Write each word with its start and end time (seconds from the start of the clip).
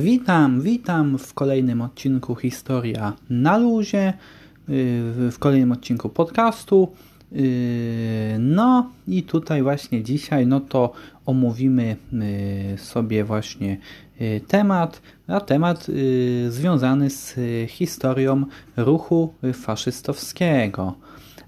Witam, 0.00 0.60
witam 0.60 1.18
w 1.18 1.34
kolejnym 1.34 1.82
odcinku 1.82 2.34
Historia 2.34 3.12
na 3.30 3.58
luzie, 3.58 4.08
y, 4.08 4.12
w 5.30 5.36
kolejnym 5.38 5.72
odcinku 5.72 6.08
podcastu. 6.08 6.92
Y, 7.32 8.36
no 8.38 8.90
i 9.08 9.22
tutaj 9.22 9.62
właśnie 9.62 10.02
dzisiaj 10.02 10.46
no 10.46 10.60
to 10.60 10.92
omówimy 11.26 11.96
y, 12.74 12.78
sobie 12.78 13.24
właśnie 13.24 13.76
temat, 14.48 15.02
a 15.28 15.40
temat 15.40 15.86
związany 16.48 17.10
z 17.10 17.36
historią 17.70 18.44
ruchu 18.76 19.34
faszystowskiego. 19.52 20.94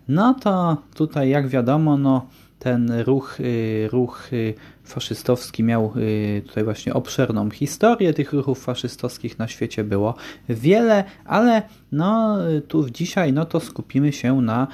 No 0.09 0.35
to 0.35 0.77
tutaj 0.95 1.29
jak 1.29 1.49
wiadomo, 1.49 1.97
no 1.97 2.27
ten 2.67 3.03
ruch, 3.03 3.41
y, 3.41 3.89
ruch 3.93 4.33
y, 4.33 4.55
faszystowski 4.85 5.63
miał 5.63 5.93
y, 5.97 6.43
tutaj 6.47 6.65
właśnie 6.65 6.95
obszerną 6.95 7.51
historię. 7.51 8.15
Tych 8.15 8.33
ruchów 8.33 8.65
faszystowskich 8.65 9.39
na 9.39 9.49
świecie 9.49 9.85
było 9.85 10.15
wiele, 10.49 11.05
ale 11.25 11.63
no 11.93 12.39
tu 12.69 12.91
dzisiaj 12.91 13.33
no 13.33 13.45
to 13.45 13.61
skupimy 13.61 14.13
się 14.13 14.41
na 14.43 14.67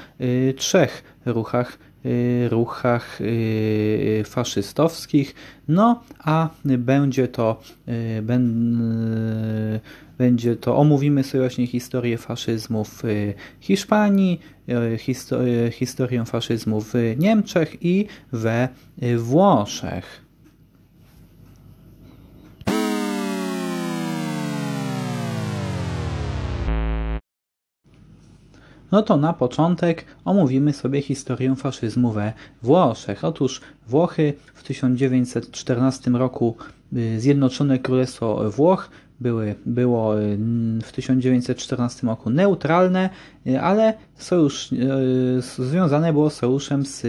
trzech 0.56 1.05
ruchach 1.27 1.78
ruchach 2.51 3.18
faszystowskich. 4.24 5.34
No, 5.68 6.02
a 6.18 6.48
będzie 6.65 7.29
to, 7.29 7.60
będzie 10.22 10.56
to, 10.56 10.76
omówimy 10.76 11.24
sobie 11.24 11.40
właśnie 11.40 11.66
historię 11.66 12.18
faszyzmu 12.18 12.84
w 12.84 13.02
Hiszpanii, 13.60 14.40
historię 15.70 16.24
faszyzmu 16.24 16.80
w 16.80 16.95
Niemczech 17.18 17.76
i 17.80 18.06
we 18.32 18.68
Włoszech. 19.16 20.23
No 28.92 29.02
to 29.02 29.16
na 29.16 29.32
początek 29.32 30.04
omówimy 30.24 30.73
sobie 30.73 31.02
historię 31.02 31.57
faszyzmu 31.57 32.12
we 32.12 32.32
Włoszech. 32.62 33.24
Otóż 33.24 33.60
Włochy 33.88 34.34
w 34.54 34.62
1914 34.62 36.10
roku 36.10 36.57
y, 36.96 37.20
Zjednoczone 37.20 37.79
Królestwo 37.79 38.51
Włoch 38.51 38.90
były, 39.23 39.54
było 39.66 40.20
y, 40.20 40.38
w 40.82 40.92
1914 40.92 42.06
roku 42.06 42.30
neutralne, 42.30 43.10
y, 43.46 43.60
ale 43.60 43.95
sojusz, 44.16 44.70
związane 45.48 46.12
było 46.12 46.30
sojuszem 46.30 46.87
z 46.87 47.06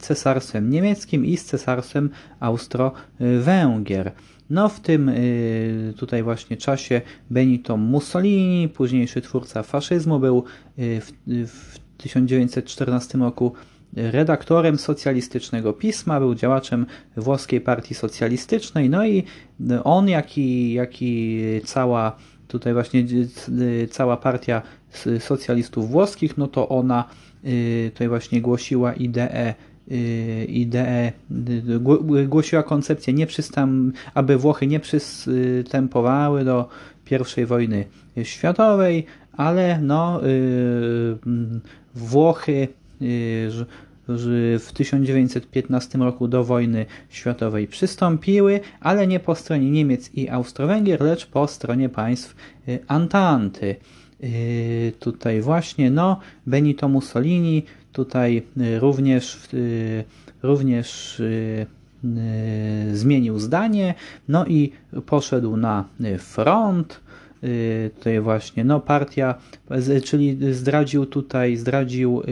cesarstwem 0.00 0.70
niemieckim 0.70 1.26
i 1.26 1.36
z 1.36 1.44
cesarstwem 1.44 2.10
Austro-Węgier. 2.40 4.12
No 4.50 4.68
w 4.68 4.80
tym 4.80 5.08
y, 5.08 5.94
tutaj 5.96 6.22
właśnie 6.22 6.56
czasie 6.56 7.00
Benito 7.30 7.76
Mussolini, 7.76 8.68
późniejszy 8.68 9.20
twórca 9.20 9.62
faszyzmu, 9.62 10.18
był 10.18 10.44
y, 10.78 11.00
w, 11.00 11.12
w 11.48 11.78
1914 11.96 13.18
roku 13.18 13.52
redaktorem 13.96 14.78
socjalistycznego 14.78 15.72
pisma, 15.72 16.20
był 16.20 16.34
działaczem 16.34 16.86
włoskiej 17.16 17.60
partii 17.60 17.94
socjalistycznej, 17.94 18.90
no 18.90 19.06
i 19.06 19.24
on, 19.84 20.08
jak 20.08 20.38
i, 20.38 20.72
jak 20.72 21.02
i 21.02 21.40
cała 21.64 22.16
tutaj 22.48 22.72
właśnie 22.72 23.06
y, 23.48 23.88
cała 23.90 24.16
partia 24.16 24.62
socjalistów 25.18 25.90
włoskich, 25.90 26.38
no 26.38 26.48
to 26.48 26.68
ona 26.68 27.04
tutaj 27.92 28.08
właśnie 28.08 28.40
głosiła 28.40 28.92
ideę 28.92 29.54
Y, 29.90 30.44
ideę, 30.48 31.12
y, 31.48 32.28
głosiła 32.28 32.62
koncepcję, 32.62 33.14
nie 33.14 33.26
przystam, 33.26 33.92
aby 34.14 34.36
Włochy 34.36 34.66
nie 34.66 34.80
przystępowały 34.80 36.44
do 36.44 36.68
I 37.36 37.44
wojny 37.44 37.84
światowej, 38.22 39.06
ale 39.32 39.78
no, 39.82 40.26
y, 40.26 41.16
Włochy 41.94 42.68
w 44.08 44.72
1915 44.74 45.98
roku 45.98 46.28
do 46.28 46.44
wojny 46.44 46.86
światowej 47.08 47.66
przystąpiły, 47.66 48.60
ale 48.80 49.06
nie 49.06 49.20
po 49.20 49.34
stronie 49.34 49.70
Niemiec 49.70 50.14
i 50.14 50.28
Austro-Węgier, 50.28 51.00
lecz 51.00 51.26
po 51.26 51.46
stronie 51.46 51.88
państw 51.88 52.36
Antanty. 52.88 53.76
Tutaj 54.98 55.40
właśnie 55.40 55.90
no, 55.90 56.20
Benito 56.46 56.88
Mussolini 56.88 57.62
Tutaj 57.94 58.42
y, 58.60 58.80
również, 58.80 59.48
y, 59.54 60.04
również 60.42 61.20
y, 61.20 61.66
zmienił 62.92 63.38
zdanie, 63.38 63.94
no 64.28 64.46
i 64.46 64.72
poszedł 65.06 65.56
na 65.56 65.84
front. 66.18 67.00
Tutaj 67.98 68.20
właśnie, 68.20 68.64
no 68.64 68.80
partia, 68.80 69.34
czyli 70.04 70.38
zdradził 70.54 71.06
tutaj, 71.06 71.56
zdradził 71.56 72.22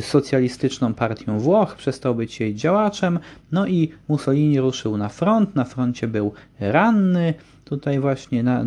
socjalistyczną 0.00 0.94
partią 0.94 1.38
Włoch, 1.38 1.76
przestał 1.76 2.14
być 2.14 2.40
jej 2.40 2.54
działaczem, 2.54 3.18
no 3.52 3.66
i 3.66 3.92
Mussolini 4.08 4.60
ruszył 4.60 4.96
na 4.96 5.08
front, 5.08 5.56
na 5.56 5.64
froncie 5.64 6.08
był 6.08 6.32
ranny, 6.60 7.34
tutaj 7.64 8.00
właśnie 8.00 8.42
na, 8.42 8.64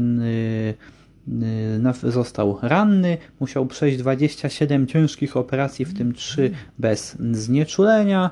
Y, 1.27 2.11
został 2.11 2.59
ranny, 2.61 3.17
musiał 3.39 3.65
przejść 3.65 3.97
27 3.97 4.87
ciężkich 4.87 5.37
operacji, 5.37 5.85
w 5.85 5.97
tym 5.97 6.13
3 6.13 6.51
bez 6.79 7.17
znieczulenia. 7.31 8.29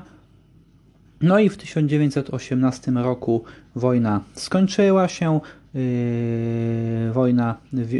No 1.20 1.38
i 1.38 1.48
w 1.48 1.56
1918 1.56 2.92
roku 2.92 3.44
wojna 3.74 4.20
skończyła 4.34 5.08
się, 5.08 5.40
wojna, 7.12 7.56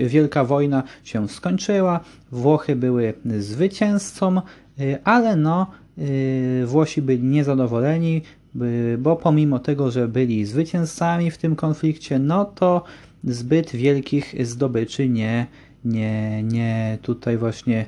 wielka 0.06 0.44
wojna 0.44 0.82
się 1.04 1.28
skończyła, 1.28 2.00
Włochy 2.32 2.76
były 2.76 3.14
zwycięzcą, 3.38 4.40
yy, 4.78 4.98
ale 5.04 5.36
no, 5.36 5.66
yy, 5.96 6.66
Włosi 6.66 7.02
byli 7.02 7.22
niezadowoleni, 7.22 8.22
bo 8.98 9.16
pomimo 9.16 9.58
tego, 9.58 9.90
że 9.90 10.08
byli 10.08 10.44
zwycięzcami 10.44 11.30
w 11.30 11.38
tym 11.38 11.56
konflikcie, 11.56 12.18
no 12.18 12.44
to 12.44 12.84
zbyt 13.24 13.70
wielkich 13.70 14.34
zdobyczy 14.46 15.08
nie, 15.08 15.46
nie, 15.84 16.42
nie 16.42 16.98
tutaj 17.02 17.38
właśnie 17.38 17.86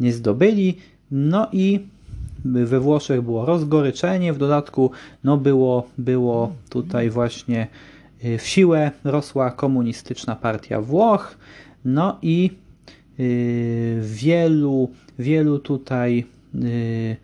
nie 0.00 0.12
zdobyli. 0.12 0.76
No 1.10 1.48
i 1.52 1.80
we 2.44 2.80
Włoszech 2.80 3.22
było 3.22 3.46
rozgoryczenie, 3.46 4.32
w 4.32 4.38
dodatku 4.38 4.90
no 5.24 5.36
było, 5.36 5.86
było 5.98 6.52
tutaj 6.68 7.10
właśnie 7.10 7.66
w 8.38 8.46
siłę 8.46 8.90
rosła 9.04 9.50
komunistyczna 9.50 10.36
partia 10.36 10.80
Włoch, 10.80 11.36
no 11.84 12.18
i 12.22 12.50
y, 13.20 14.00
wielu, 14.02 14.90
wielu 15.18 15.58
tutaj 15.58 16.24
y, 16.54 17.16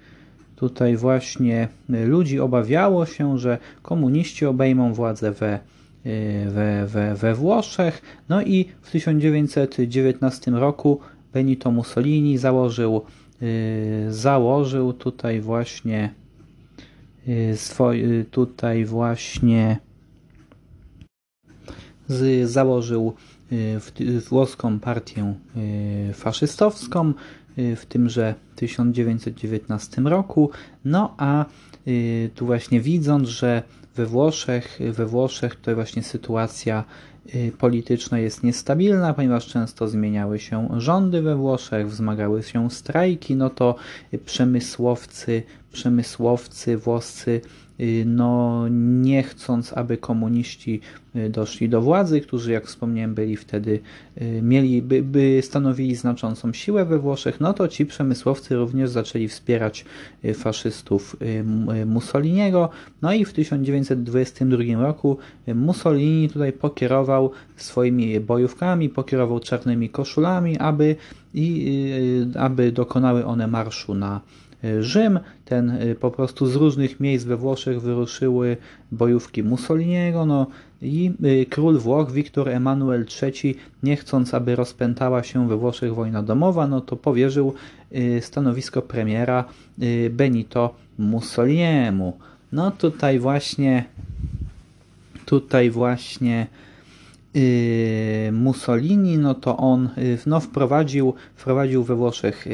tutaj 0.57 0.97
właśnie 0.97 1.69
ludzi 1.89 2.41
obawiało 2.41 3.07
się, 3.07 3.39
że 3.39 3.59
komuniści 3.83 4.47
obejmą 4.47 4.95
władzę 4.95 5.33
we 5.33 5.59
Y, 6.07 6.51
we, 6.51 6.87
we, 6.87 7.15
we 7.15 7.35
Włoszech. 7.35 8.03
No 8.29 8.43
i 8.43 8.65
w 8.83 8.91
1919 8.91 10.51
roku 10.51 11.01
Benito 11.33 11.71
Mussolini 11.71 12.39
założył, 12.39 13.05
y, 13.43 14.07
założył 14.09 14.93
tutaj 14.93 15.41
właśnie 15.41 16.15
y, 17.29 17.57
swój, 17.57 18.05
tutaj 18.31 18.85
z, 22.09 22.51
założył 22.51 23.15
włoską 24.29 24.81
partię 24.81 25.35
faszystowską 26.15 27.13
w 27.57 27.87
tymże 27.89 28.35
1919 28.57 30.03
roku. 30.03 30.51
No 30.85 31.15
a 31.19 31.45
tu 32.35 32.47
właśnie 32.47 32.81
widząc, 32.81 33.29
że 33.29 33.63
we 33.99 34.07
Włoszech, 34.07 34.79
we 34.93 35.07
Włoszech 35.07 35.57
to 35.57 35.75
właśnie 35.75 36.03
sytuacja 36.03 36.85
y, 37.35 37.53
polityczna 37.59 38.19
jest 38.19 38.43
niestabilna, 38.43 39.15
ponieważ 39.15 39.47
często 39.47 39.89
zmieniały 39.89 40.39
się 40.39 40.69
rządy 40.77 41.23
we 41.23 41.37
Włoszech, 41.37 41.89
wzmagały 41.89 42.43
się 42.43 42.71
strajki, 42.71 43.37
no 43.37 43.51
to 43.51 43.75
przemysłowcy, 44.25 45.43
przemysłowcy 45.73 46.77
włoscy 46.77 47.41
Y, 47.41 47.68
no, 48.07 48.65
nie 49.03 49.23
chcąc, 49.23 49.73
aby 49.73 49.97
komuniści 49.97 50.81
y, 51.17 51.31
doszli 51.31 51.69
do 51.69 51.81
władzy, 51.81 52.21
którzy, 52.21 52.53
jak 52.53 52.67
wspomniałem, 52.67 53.15
byli 53.15 53.37
wtedy, 53.37 53.81
y, 54.23 54.43
mieli, 54.43 54.83
by, 54.83 55.03
by 55.03 55.41
stanowili 55.43 55.95
znaczącą 55.95 56.53
siłę 56.53 56.85
we 56.85 56.99
Włoszech, 56.99 57.41
no 57.41 57.53
to 57.53 57.69
ci 57.69 57.87
przemysłowcy 57.87 58.57
również 58.57 58.91
zaczęli 58.91 59.29
wspierać 59.29 59.85
faszystów 60.35 61.17
Mussoliniego. 61.87 62.69
No 63.03 63.13
i 63.13 63.25
w 63.25 63.33
1922 63.33 64.83
roku 64.83 65.19
Mussolini 65.55 66.29
tutaj 66.29 66.53
pokierował 66.53 67.31
swoimi 67.57 68.21
bojówkami, 68.21 68.89
pokierował 68.89 69.41
czarnymi 69.41 69.89
koszulami, 69.89 70.59
aby, 70.59 70.97
i, 71.35 71.81
aby 72.39 72.73
dokonały 72.73 73.25
one 73.25 73.47
marszu 73.47 73.95
na 73.95 74.21
Rzym. 74.81 75.21
Ten 75.45 75.79
po 76.01 76.11
prostu 76.11 76.47
z 76.47 76.57
różnych 76.57 77.01
miejsc 77.01 77.25
we 77.25 77.37
Włoszech 77.37 77.81
wyruszyły 77.81 78.57
bojówki 78.93 79.43
Mussoliniego, 79.43 80.27
no 80.27 80.47
i 80.83 81.13
król 81.51 81.79
Włoch, 81.79 82.13
Wiktor 82.13 82.49
Emanuel 82.49 83.07
III, 83.23 83.55
nie 83.83 83.97
chcąc, 83.97 84.35
aby 84.35 84.57
rozpętała 84.57 85.23
się 85.23 85.49
we 85.49 85.57
Włoszech 85.57 85.95
wojna 85.95 86.23
domowa, 86.23 86.67
no 86.67 86.81
to 86.81 86.97
powierzył 86.97 87.55
stanowisko 88.21 88.83
premiera 88.83 89.45
Benito 90.11 90.75
Mussoliniemu. 90.99 92.19
No 92.53 92.71
tutaj 92.71 93.19
właśnie 93.19 93.85
tutaj 95.25 95.71
właśnie 95.71 96.47
Mussolini, 98.33 99.19
no 99.19 99.35
to 99.35 99.57
on 99.57 99.89
no, 100.27 100.41
wprowadził, 100.41 101.15
wprowadził 101.37 101.85
we 101.85 101.95
Włoszech 101.95 102.47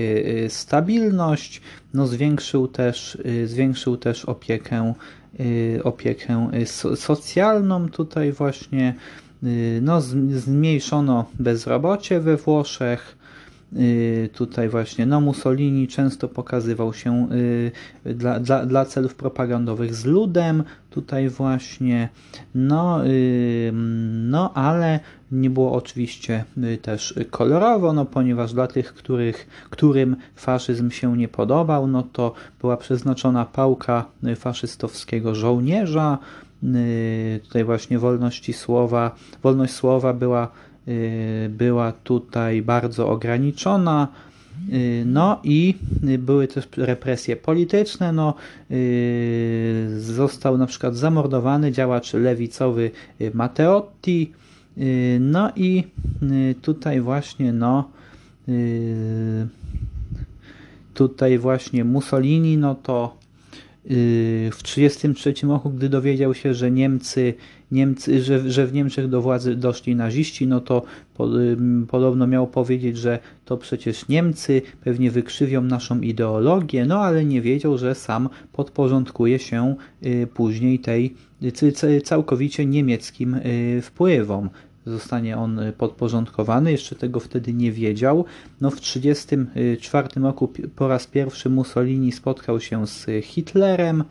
stabilność, 0.48 1.60
no, 1.94 2.06
zwiększył, 2.06 2.68
też, 2.68 3.18
zwiększył 3.44 3.96
też 3.96 4.24
opiekę, 4.24 4.94
opiekę 5.84 6.50
socjalną. 6.96 7.88
Tutaj 7.88 8.32
właśnie, 8.32 8.94
no, 9.82 10.00
zmniejszono 10.30 11.24
bezrobocie 11.38 12.20
we 12.20 12.36
Włoszech, 12.36 13.16
Y, 13.22 13.23
tutaj 14.32 14.68
właśnie 14.68 15.06
no 15.06 15.20
Mussolini 15.20 15.88
często 15.88 16.28
pokazywał 16.28 16.94
się 16.94 17.28
y, 18.06 18.14
dla, 18.14 18.40
dla, 18.40 18.66
dla 18.66 18.84
celów 18.84 19.14
propagandowych 19.14 19.94
z 19.94 20.04
ludem, 20.04 20.64
tutaj 20.90 21.28
właśnie, 21.28 22.08
no, 22.54 23.06
y, 23.06 23.70
no 24.14 24.54
ale 24.54 25.00
nie 25.32 25.50
było 25.50 25.72
oczywiście 25.72 26.44
też 26.82 27.14
kolorowo, 27.30 27.92
no 27.92 28.04
ponieważ 28.04 28.52
dla 28.52 28.66
tych, 28.66 28.94
których, 28.94 29.46
którym 29.70 30.16
faszyzm 30.34 30.90
się 30.90 31.16
nie 31.16 31.28
podobał, 31.28 31.86
no 31.86 32.02
to 32.02 32.32
była 32.60 32.76
przeznaczona 32.76 33.44
pałka 33.44 34.04
faszystowskiego 34.36 35.34
żołnierza, 35.34 36.18
tutaj 37.42 37.64
właśnie 37.64 37.98
wolności 37.98 38.52
słowa, 38.52 39.14
wolność 39.42 39.72
słowa 39.74 40.12
była 40.12 40.48
Y, 40.48 40.73
była 41.48 41.92
tutaj 41.92 42.62
bardzo 42.62 43.08
ograniczona. 43.08 44.08
Y, 44.72 45.02
no 45.06 45.40
i 45.44 45.74
były 46.18 46.48
też 46.48 46.68
represje 46.76 47.36
polityczne. 47.36 48.12
No, 48.12 48.34
y, 48.70 49.86
został 49.98 50.58
na 50.58 50.66
przykład 50.66 50.96
zamordowany 50.96 51.72
działacz 51.72 52.14
lewicowy 52.14 52.90
Matteotti. 53.34 54.32
No 55.20 55.50
i 55.56 55.84
tutaj 56.62 57.00
właśnie 57.00 57.52
no 57.52 57.88
tutaj 60.94 61.38
właśnie 61.38 61.84
Mussolini 61.84 62.56
no 62.56 62.74
to 62.74 63.16
w 64.52 64.58
1933 64.62 65.46
roku, 65.46 65.70
gdy 65.70 65.88
dowiedział 65.88 66.34
się, 66.34 66.54
że 66.54 66.70
Niemcy 66.70 67.34
Niemcy, 67.70 68.22
że, 68.22 68.50
że 68.50 68.66
w 68.66 68.72
Niemczech 68.72 69.08
do 69.08 69.22
władzy 69.22 69.56
doszli 69.56 69.96
naziści, 69.96 70.46
no 70.46 70.60
to 70.60 70.82
po, 71.14 71.28
podobno 71.88 72.26
miał 72.26 72.46
powiedzieć, 72.46 72.98
że 72.98 73.18
to 73.44 73.56
przecież 73.56 74.08
Niemcy 74.08 74.62
pewnie 74.84 75.10
wykrzywią 75.10 75.62
naszą 75.62 76.00
ideologię, 76.00 76.86
no 76.86 76.98
ale 76.98 77.24
nie 77.24 77.42
wiedział, 77.42 77.78
że 77.78 77.94
sam 77.94 78.28
podporządkuje 78.52 79.38
się 79.38 79.76
y, 80.06 80.26
później 80.34 80.78
tej 80.78 81.14
całkowicie 82.04 82.66
niemieckim 82.66 83.34
y, 83.34 83.80
wpływom 83.82 84.50
zostanie 84.86 85.36
on 85.36 85.60
podporządkowany, 85.78 86.72
jeszcze 86.72 86.96
tego 86.96 87.20
wtedy 87.20 87.52
nie 87.52 87.72
wiedział. 87.72 88.24
No 88.60 88.70
w 88.70 88.80
1934 88.80 90.20
roku 90.20 90.52
po 90.76 90.88
raz 90.88 91.06
pierwszy 91.06 91.50
Mussolini 91.50 92.12
spotkał 92.12 92.60
się 92.60 92.86
z 92.86 93.06
Hitlerem. 93.24 94.04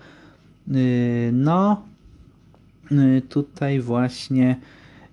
Y, 0.76 1.30
no 1.34 1.82
Y, 1.82 1.93
tutaj 3.30 3.80
właśnie 3.80 4.56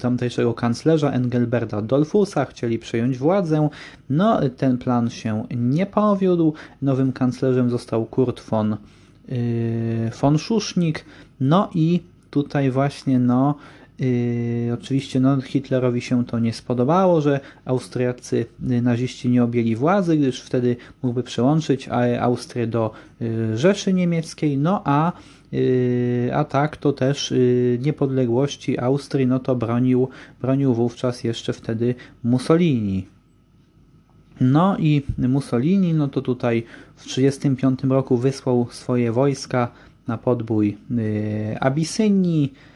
tamtejszego 0.00 0.54
kanclerza 0.54 1.10
Engelberta 1.10 1.82
Dolfusa, 1.82 2.44
chcieli 2.44 2.78
przejąć 2.78 3.18
władzę. 3.18 3.68
No, 4.10 4.40
ten 4.56 4.78
plan 4.78 5.10
się 5.10 5.46
nie 5.56 5.86
powiódł. 5.86 6.54
Nowym 6.82 7.12
kanclerzem 7.12 7.70
został 7.70 8.06
Kurt 8.06 8.40
von, 8.40 8.76
y, 9.28 10.10
von 10.20 10.38
Schuschnigg. 10.38 11.04
No 11.40 11.70
i 11.74 12.00
tutaj 12.30 12.70
właśnie 12.70 13.18
no, 13.18 13.54
Yy, 13.98 14.72
oczywiście 14.74 15.20
no, 15.20 15.40
Hitlerowi 15.40 16.00
się 16.00 16.24
to 16.24 16.38
nie 16.38 16.52
spodobało, 16.52 17.20
że 17.20 17.40
Austriacy 17.64 18.46
y, 18.70 18.82
naziści 18.82 19.28
nie 19.28 19.44
objęli 19.44 19.76
władzy, 19.76 20.16
gdyż 20.16 20.42
wtedy 20.42 20.76
mógłby 21.02 21.22
przełączyć 21.22 21.88
Austrię 22.20 22.66
do 22.66 22.90
y, 23.22 23.58
Rzeszy 23.58 23.92
Niemieckiej, 23.92 24.58
no 24.58 24.82
a, 24.84 25.12
a 26.32 26.44
tak 26.44 26.76
to 26.76 26.92
też 26.92 27.34
niepodległości 27.80 28.78
Austrii 28.78 29.26
no 29.26 29.38
to 29.38 29.56
bronił, 29.56 30.08
bronił 30.40 30.74
wówczas 30.74 31.24
jeszcze 31.24 31.52
wtedy 31.52 31.94
Mussolini. 32.24 33.06
No 34.40 34.76
i 34.78 35.02
Mussolini, 35.18 35.94
no 35.94 36.08
to 36.08 36.22
tutaj 36.22 36.62
w 36.96 37.02
1935 37.02 37.92
roku 37.92 38.16
wysłał 38.16 38.66
swoje 38.70 39.12
wojska 39.12 39.72
na 40.08 40.18
podbój 40.18 40.78
Abysynii, 41.60 42.54
Y, 42.54 42.73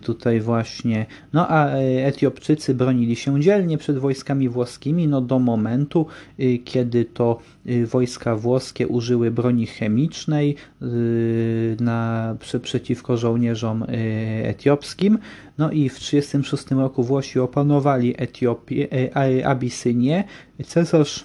tutaj 0.00 0.40
właśnie. 0.40 1.06
No 1.32 1.48
a 1.48 1.76
y, 1.76 2.04
Etiopczycy 2.04 2.74
bronili 2.74 3.16
się 3.16 3.40
dzielnie 3.40 3.78
przed 3.78 3.98
wojskami 3.98 4.48
włoskimi, 4.48 5.08
no 5.08 5.20
do 5.20 5.38
momentu, 5.38 6.06
y, 6.40 6.58
kiedy 6.64 7.04
to 7.04 7.38
wojska 7.86 8.36
włoskie 8.36 8.88
użyły 8.88 9.30
broni 9.30 9.66
chemicznej 9.66 10.56
na, 11.80 12.36
przeciwko 12.62 13.16
żołnierzom 13.16 13.84
etiopskim. 14.42 15.18
No 15.58 15.70
i 15.70 15.88
w 15.88 15.98
1936 15.98 16.70
roku 16.70 17.02
Włosi 17.02 17.40
opanowali 17.40 18.14
Etiopię, 18.18 18.88
Abisynię. 19.44 20.24
Cesarz 20.64 21.24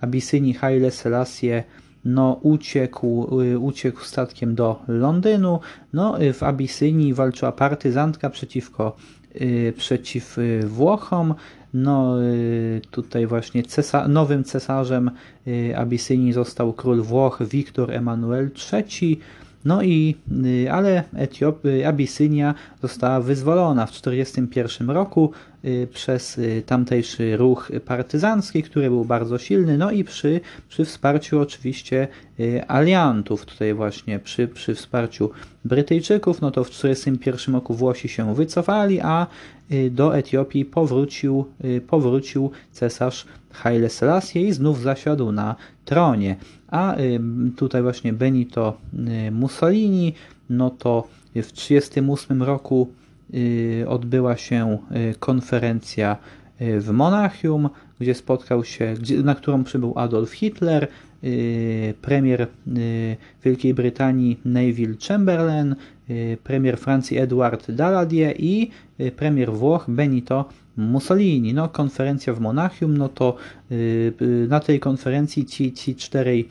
Abysynii 0.00 0.54
Haile 0.54 0.90
Selassie 0.90 1.62
no, 2.04 2.38
uciekł, 2.42 3.40
y, 3.40 3.58
uciekł 3.58 4.00
statkiem 4.00 4.54
do 4.54 4.82
Londynu. 4.88 5.60
No, 5.92 6.22
y, 6.22 6.32
w 6.32 6.42
Abysynii 6.42 7.14
walczyła 7.14 7.52
partyzantka 7.52 8.30
przeciwko, 8.30 8.96
y, 9.40 9.72
przeciw 9.76 10.36
Włochom. 10.64 11.34
No, 11.74 12.16
tutaj 12.90 13.26
właśnie 13.26 13.62
cesa 13.62 14.08
nowym 14.08 14.44
cesarzem 14.44 15.10
Abysynii 15.76 16.32
został 16.32 16.72
król 16.72 17.02
Włoch 17.02 17.42
Wiktor 17.42 17.92
Emanuel 17.92 18.50
III. 18.72 19.20
No 19.64 19.82
i, 19.82 20.16
ale 20.70 21.04
Etiop, 21.16 21.62
Abysynia 21.86 22.54
została 22.82 23.20
wyzwolona 23.20 23.86
w 23.86 23.90
1941 23.90 24.90
roku. 24.90 25.32
Y, 25.64 25.88
przez 25.92 26.38
y, 26.38 26.62
tamtejszy 26.66 27.36
ruch 27.36 27.70
partyzancki, 27.84 28.62
który 28.62 28.90
był 28.90 29.04
bardzo 29.04 29.38
silny, 29.38 29.78
no 29.78 29.90
i 29.90 30.04
przy, 30.04 30.40
przy 30.68 30.84
wsparciu 30.84 31.40
oczywiście 31.40 32.08
y, 32.40 32.68
aliantów, 32.68 33.46
tutaj 33.46 33.74
właśnie 33.74 34.18
przy, 34.18 34.48
przy 34.48 34.74
wsparciu 34.74 35.30
Brytyjczyków, 35.64 36.40
no 36.40 36.50
to 36.50 36.64
w 36.64 36.70
1941 36.70 37.54
roku 37.54 37.74
Włosi 37.74 38.08
się 38.08 38.34
wycofali, 38.34 39.00
a 39.00 39.26
do 39.90 40.16
Etiopii 40.16 40.64
powrócił, 40.64 41.44
powrócił 41.86 42.50
cesarz 42.72 43.26
Haile 43.52 43.88
Selassie 43.88 44.46
i 44.48 44.52
znów 44.52 44.80
zasiadł 44.80 45.32
na 45.32 45.56
tronie. 45.84 46.36
A 46.68 46.96
tutaj 47.56 47.82
właśnie 47.82 48.12
Benito 48.12 48.76
Mussolini, 49.32 50.12
no 50.50 50.70
to 50.70 51.08
w 51.34 51.52
1938 51.52 52.42
roku 52.42 52.88
Y, 53.34 53.84
odbyła 53.88 54.36
się 54.36 54.78
y, 55.10 55.14
konferencja 55.18 56.16
y, 56.60 56.80
w 56.80 56.90
Monachium, 56.90 57.68
gdzie 58.00 58.14
spotkał 58.14 58.64
się, 58.64 58.94
na 59.24 59.34
którą 59.34 59.64
przybył 59.64 59.92
Adolf 59.96 60.32
Hitler, 60.32 60.88
premier 62.00 62.46
Wielkiej 63.44 63.74
Brytanii 63.74 64.40
Neville 64.44 64.94
Chamberlain, 65.08 65.76
premier 66.44 66.78
Francji 66.78 67.18
Edward 67.18 67.70
Daladier 67.70 68.34
i 68.38 68.70
premier 69.16 69.52
Włoch 69.52 69.84
Benito 69.88 70.44
Mussolini. 70.76 71.54
No, 71.54 71.68
konferencja 71.68 72.34
w 72.34 72.40
Monachium, 72.40 72.98
no 72.98 73.08
to 73.08 73.36
na 74.48 74.60
tej 74.60 74.80
konferencji 74.80 75.44
ci, 75.46 75.72
ci 75.72 75.96
czterej 75.96 76.48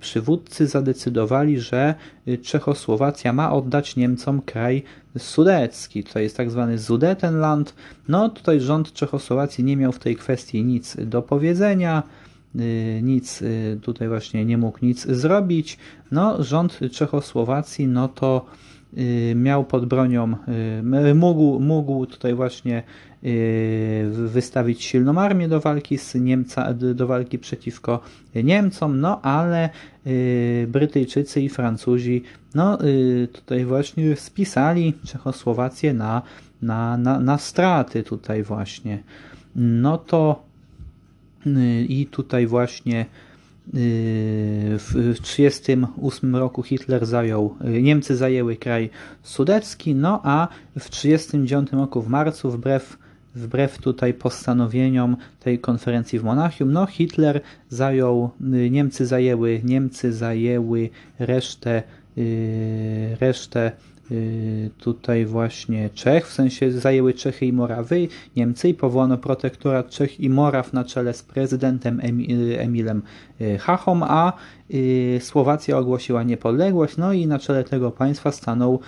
przywódcy 0.00 0.66
zadecydowali, 0.66 1.60
że 1.60 1.94
Czechosłowacja 2.42 3.32
ma 3.32 3.52
oddać 3.52 3.96
Niemcom 3.96 4.42
kraj 4.42 4.82
sudecki. 5.18 6.04
Tutaj 6.04 6.22
jest 6.22 6.36
tak 6.36 6.50
zwany 6.50 6.78
Sudetenland. 6.78 7.74
No 8.08 8.28
tutaj 8.28 8.60
rząd 8.60 8.92
Czechosłowacji 8.92 9.64
nie 9.64 9.76
miał 9.76 9.92
w 9.92 9.98
tej 9.98 10.16
kwestii 10.16 10.64
nic 10.64 10.96
do 11.06 11.22
powiedzenia. 11.22 12.02
nic 13.02 13.42
tutaj 13.82 14.08
właśnie 14.08 14.44
nie 14.44 14.58
mógł 14.58 14.78
nic 14.82 15.06
zrobić. 15.06 15.78
No, 16.10 16.42
rząd 16.42 16.80
Czechosłowacji, 16.92 17.86
no 17.86 18.08
to 18.08 18.46
miał 19.34 19.64
pod 19.64 19.86
bronią, 19.86 20.36
mógł, 21.14 21.60
mógł 21.60 22.06
tutaj 22.06 22.34
właśnie 22.34 22.82
wystawić 24.10 24.84
silną 24.84 25.18
armię 25.18 25.48
do 25.48 25.60
walki 25.60 25.98
z 25.98 26.14
Niemca, 26.14 26.74
do 26.74 27.06
walki 27.06 27.38
przeciwko 27.38 28.00
Niemcom, 28.34 29.00
no 29.00 29.22
ale 29.22 29.70
Brytyjczycy 30.66 31.40
i 31.40 31.48
Francuzi 31.48 32.22
no 32.54 32.78
tutaj 33.32 33.64
właśnie 33.64 34.16
spisali 34.16 34.94
Czechosłowację 35.06 35.94
na, 35.94 36.22
na, 36.62 36.96
na, 36.96 37.20
na 37.20 37.38
straty 37.38 38.02
tutaj 38.02 38.42
właśnie. 38.42 39.02
No 39.56 39.98
to 39.98 40.42
i 41.88 42.08
tutaj 42.10 42.46
właśnie 42.46 43.06
w 44.78 45.16
1938 45.22 46.36
roku 46.36 46.62
Hitler 46.62 47.06
zajął, 47.06 47.56
Niemcy 47.82 48.16
zajęły 48.16 48.56
kraj 48.56 48.90
sudecki, 49.22 49.94
no 49.94 50.20
a 50.24 50.48
w 50.78 50.90
1939 50.90 51.72
roku 51.72 52.02
w 52.02 52.08
marcu 52.08 52.50
wbrew 52.50 53.03
wbrew 53.34 53.78
tutaj 53.78 54.14
postanowieniom 54.14 55.16
tej 55.40 55.58
konferencji 55.58 56.18
w 56.18 56.24
Monachium, 56.24 56.72
no 56.72 56.86
Hitler 56.86 57.40
zajął, 57.68 58.30
Niemcy 58.70 59.06
zajęły, 59.06 59.60
Niemcy 59.64 60.12
zajęły 60.12 60.90
resztę, 61.18 61.82
resztę 63.20 63.72
Y, 63.72 63.93
tutaj 64.78 65.26
właśnie 65.26 65.90
Czech, 65.90 66.26
w 66.26 66.32
sensie 66.32 66.72
zajęły 66.72 67.14
Czechy 67.14 67.46
i 67.46 67.52
Morawy, 67.52 68.08
Niemcy 68.36 68.68
i 68.68 68.74
powołano 68.74 69.18
protektorat 69.18 69.90
Czech 69.90 70.20
i 70.20 70.30
Moraw 70.30 70.72
na 70.72 70.84
czele 70.84 71.14
z 71.14 71.22
prezydentem 71.22 72.00
y, 72.00 72.60
Emilem 72.60 73.02
y, 73.40 73.58
Hachom, 73.58 74.02
a 74.02 74.32
Słowacja 75.20 75.78
ogłosiła 75.78 76.22
niepodległość, 76.22 76.96
no 76.96 77.12
i 77.12 77.26
na 77.26 77.38
czele 77.38 77.64
tego 77.64 77.90
państwa 77.90 78.32
stanął 78.32 78.80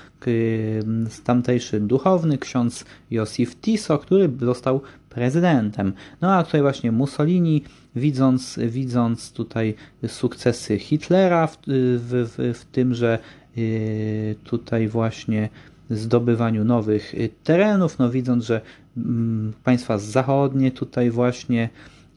tamtejszy 1.25 1.81
duchowny 1.81 2.39
ksiądz 2.39 2.85
Josif 3.11 3.61
Tiso, 3.61 3.99
który 3.99 4.31
został 4.41 4.81
prezydentem. 5.09 5.93
No 6.21 6.35
a 6.35 6.45
tutaj 6.45 6.61
właśnie 6.61 6.93
Mussolini, 6.93 7.63
widząc, 7.97 8.59
widząc 8.69 9.33
tutaj 9.33 9.75
sukcesy 10.07 10.79
Hitlera 10.79 11.47
w, 11.47 11.59
w, 11.67 12.55
w 12.55 12.65
tym, 12.65 12.95
że 12.95 13.19
Y, 13.19 13.46
tutaj 14.45 14.89
właśnie 14.89 15.49
zdobywaniu 15.91 16.65
nowych 16.65 17.15
y, 17.15 17.29
terenów, 17.45 17.99
no 17.99 18.11
widząc, 18.11 18.45
że 18.45 18.61
mm, 18.97 19.53
państwa 19.65 19.99
zachodnie 19.99 20.71
tutaj 20.71 21.11
właśnie 21.11 21.69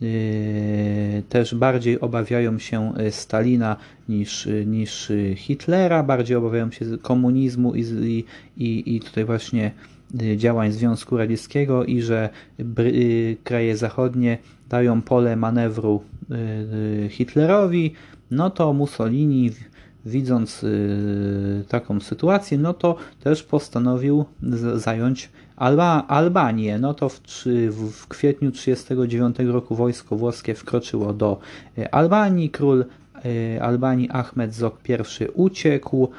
y, 0.01 1.23
też 1.29 1.55
bardziej 1.55 1.99
obawiają 1.99 2.59
się 2.59 2.93
Stalina 3.09 3.77
niż, 4.09 4.47
niż 4.65 5.11
Hitlera, 5.35 6.03
bardziej 6.03 6.37
obawiają 6.37 6.71
się 6.71 6.85
komunizmu 7.01 7.75
i, 7.75 8.25
i, 8.57 8.95
i 8.95 8.99
tutaj 8.99 9.25
właśnie 9.25 9.71
działań 10.35 10.71
Związku 10.71 11.17
Radzieckiego 11.17 11.85
i 11.85 12.01
że 12.01 12.29
kraje 13.43 13.77
zachodnie 13.77 14.37
dają 14.69 15.01
pole 15.01 15.35
manewru 15.35 16.03
Hitlerowi, 17.09 17.93
no 18.31 18.49
to 18.49 18.73
Mussolini 18.73 19.51
widząc 20.05 20.63
y, 20.63 21.63
taką 21.67 21.99
sytuację, 21.99 22.57
no 22.57 22.73
to 22.73 22.95
też 23.23 23.43
postanowił 23.43 24.25
zająć 24.75 25.29
Alba, 25.55 26.03
Albanię. 26.07 26.79
No 26.79 26.93
to 26.93 27.09
w, 27.09 27.19
w 27.81 28.07
kwietniu 28.07 28.51
1939 28.51 29.53
roku 29.53 29.75
wojsko 29.75 30.15
włoskie 30.15 30.55
wkroczyło 30.55 31.13
do 31.13 31.39
y, 31.77 31.91
Albanii. 31.91 32.49
Król 32.49 32.85
y, 33.25 33.61
Albanii 33.61 34.09
Ahmed 34.11 34.53
Zok 34.53 34.79
I 34.89 35.25
uciekł 35.33 36.09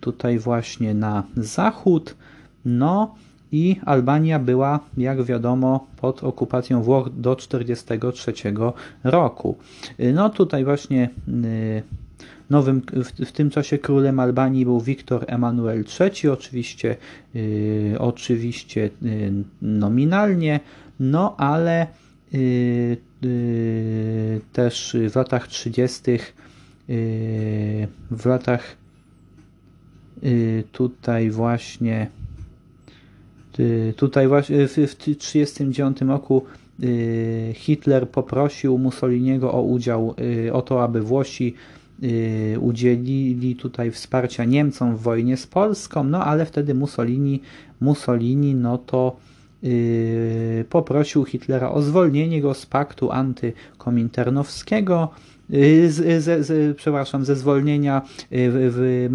tutaj 0.00 0.38
właśnie 0.38 0.94
na 0.94 1.22
zachód. 1.36 2.14
No 2.64 3.14
i 3.52 3.76
Albania 3.84 4.38
była, 4.38 4.80
jak 4.96 5.22
wiadomo, 5.22 5.86
pod 5.96 6.24
okupacją 6.24 6.82
Włoch 6.82 7.10
do 7.16 7.36
1943 7.36 8.32
roku. 9.04 9.56
No 10.14 10.30
tutaj 10.30 10.64
właśnie 10.64 11.10
Nowym, 12.50 12.82
w, 12.92 13.26
w, 13.26 13.32
tym 13.32 13.50
czasie 13.50 13.78
królem 13.78 14.20
Albanii 14.20 14.64
był 14.64 14.80
Wiktor 14.80 15.24
Emanuel 15.26 15.84
III, 16.00 16.30
oczywiście, 16.30 16.96
yy, 17.34 17.96
oczywiście 17.98 18.90
yy, 19.02 19.32
nominalnie, 19.62 20.60
no 21.00 21.36
ale 21.36 21.86
yy, 22.32 22.96
też 24.52 24.96
w 25.10 25.16
latach 25.16 25.48
30. 25.48 26.02
w 28.10 28.26
latach 28.26 28.76
tutaj 30.72 31.30
właśnie 31.30 32.10
tutaj 33.96 34.28
właśnie 34.28 34.68
w 34.68 34.74
1939 34.74 36.00
roku 36.00 36.44
Hitler 37.54 38.08
poprosił 38.08 38.78
Mussoliniego 38.78 39.52
o 39.52 39.62
udział, 39.62 40.14
o 40.52 40.62
to, 40.62 40.82
aby 40.82 41.00
Włosi 41.00 41.54
Y, 41.54 41.85
udzielili 42.60 43.56
tutaj 43.56 43.90
wsparcia 43.90 44.44
Niemcom 44.44 44.96
w 44.96 45.00
wojnie 45.00 45.36
z 45.36 45.46
Polską, 45.46 46.04
no 46.04 46.24
ale 46.24 46.46
wtedy 46.46 46.74
Mussolini, 46.74 47.40
Mussolini 47.80 48.54
no 48.54 48.78
to 48.78 49.16
yy, 49.62 50.64
poprosił 50.70 51.24
Hitlera 51.24 51.70
o 51.70 51.82
zwolnienie 51.82 52.40
go 52.40 52.54
z 52.54 52.66
paktu 52.66 53.12
antykominternowskiego, 53.12 55.10
yy, 55.50 55.90
z, 55.90 56.24
z, 56.24 56.46
z, 56.46 56.76
przepraszam, 56.76 57.24
ze 57.24 57.36
zwolnienia 57.36 58.02
yy, 58.30 58.50
w, 58.50 59.08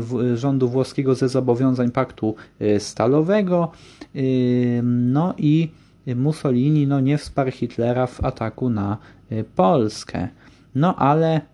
w, 0.00 0.36
rządu 0.36 0.68
włoskiego 0.68 1.14
ze 1.14 1.28
zobowiązań 1.28 1.90
paktu 1.90 2.34
y, 2.60 2.80
stalowego, 2.80 3.72
y, 4.16 4.80
no 4.84 5.34
i 5.38 5.70
Mussolini 6.16 6.86
no, 6.86 7.00
nie 7.00 7.18
wsparł 7.18 7.50
Hitlera 7.50 8.06
w 8.06 8.24
ataku 8.24 8.70
na 8.70 8.98
y, 9.32 9.44
Polskę. 9.56 10.28
No 10.74 10.96
ale 10.96 11.40
Y, 11.40 11.53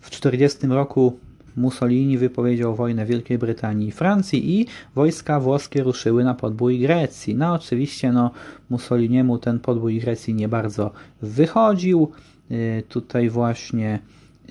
w 0.00 0.10
1940 0.10 0.66
roku 0.66 1.18
Mussolini 1.56 2.18
wypowiedział 2.18 2.74
wojnę 2.74 3.06
Wielkiej 3.06 3.38
Brytanii 3.38 3.88
i 3.88 3.92
Francji 3.92 4.60
i 4.60 4.66
wojska 4.94 5.40
włoskie 5.40 5.82
ruszyły 5.82 6.24
na 6.24 6.34
podbój 6.34 6.78
Grecji. 6.78 7.34
No 7.34 7.52
oczywiście 7.52 8.12
no, 8.12 8.30
Mussoliniemu 8.70 9.38
ten 9.38 9.60
podbój 9.60 10.00
Grecji 10.00 10.34
nie 10.34 10.48
bardzo 10.48 10.90
wychodził. 11.22 12.10
Y, 12.50 12.82
tutaj 12.88 13.30
właśnie 13.30 13.98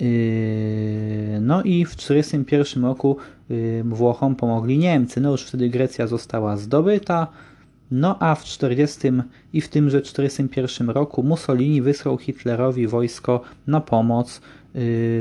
y, 0.01 1.39
no 1.41 1.63
i 1.63 1.86
w 1.86 1.96
1941 1.96 2.86
roku 2.86 3.17
Włochom 3.84 4.36
pomogli 4.36 4.77
Niemcy. 4.77 5.22
No 5.22 5.32
już 5.32 5.44
wtedy 5.44 5.70
Grecja 5.70 6.08
została 6.08 6.58
zdobyta. 6.58 7.27
No 7.91 8.17
a 8.20 8.36
w 8.36 8.44
40 8.44 9.00
i 9.53 9.62
w 9.62 9.70
tymże 9.70 10.01
41 10.01 10.89
roku 10.89 11.24
Mussolini 11.24 11.82
wysłał 11.82 12.17
Hitlerowi 12.17 12.88
wojsko 12.88 13.41
na 13.67 13.82
pomoc 13.82 14.41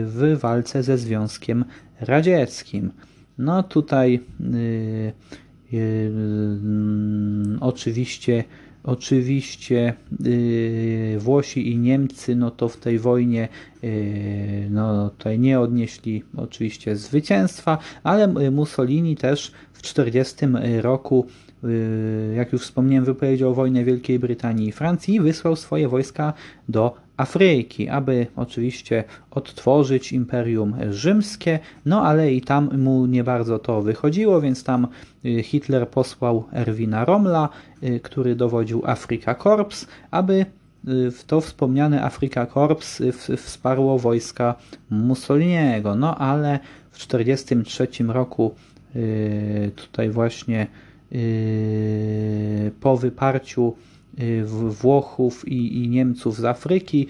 w 0.04 0.36
walce 0.40 0.82
ze 0.82 0.98
Związkiem 0.98 1.64
Radzieckim. 2.00 2.92
No 3.38 3.62
tutaj 3.62 4.20
yy, 4.40 5.12
yy, 5.72 6.60
oczywiście 7.60 8.44
Oczywiście 8.84 9.94
yy, 10.20 11.18
Włosi 11.18 11.72
i 11.72 11.78
Niemcy 11.78 12.36
no 12.36 12.50
to 12.50 12.68
w 12.68 12.76
tej 12.76 12.98
wojnie 12.98 13.48
no, 14.70 15.10
tutaj 15.10 15.38
nie 15.38 15.60
odnieśli 15.60 16.22
oczywiście 16.36 16.96
zwycięstwa, 16.96 17.78
ale 18.02 18.50
Mussolini 18.50 19.16
też 19.16 19.52
w 19.72 19.82
40 19.82 20.46
roku 20.80 21.26
jak 22.36 22.52
już 22.52 22.62
wspomniałem 22.62 23.04
wypowiedział 23.04 23.54
wojnę 23.54 23.84
Wielkiej 23.84 24.18
Brytanii 24.18 24.68
i 24.68 24.72
Francji 24.72 25.14
i 25.14 25.20
wysłał 25.20 25.56
swoje 25.56 25.88
wojska 25.88 26.32
do 26.68 27.03
Afryki, 27.16 27.88
aby 27.88 28.26
oczywiście 28.36 29.04
odtworzyć 29.30 30.12
Imperium 30.12 30.74
Rzymskie, 30.90 31.58
no 31.86 32.02
ale 32.02 32.32
i 32.32 32.40
tam 32.40 32.78
mu 32.78 33.06
nie 33.06 33.24
bardzo 33.24 33.58
to 33.58 33.82
wychodziło, 33.82 34.40
więc 34.40 34.64
tam 34.64 34.88
y, 35.24 35.42
Hitler 35.42 35.88
posłał 35.88 36.44
Erwina 36.52 37.04
Rommla, 37.04 37.48
y, 37.82 38.00
który 38.00 38.36
dowodził 38.36 38.82
Afrika 38.86 39.34
Korps, 39.34 39.86
aby 40.10 40.46
y, 40.88 41.10
w 41.10 41.24
to 41.24 41.40
wspomniane 41.40 42.02
Afrika 42.02 42.46
Korps 42.46 43.02
wsparło 43.36 43.98
wojska 43.98 44.54
Mussoliniego. 44.90 45.94
No 45.94 46.18
ale 46.18 46.58
w 46.90 47.06
1943 47.06 48.12
roku 48.12 48.54
tutaj 49.76 50.10
właśnie 50.10 50.66
po 52.80 52.96
wyparciu 52.96 53.74
Włochów 54.68 55.48
i, 55.48 55.84
i, 55.84 55.88
Niemców 55.88 56.36
z 56.36 56.44
Afryki. 56.44 57.06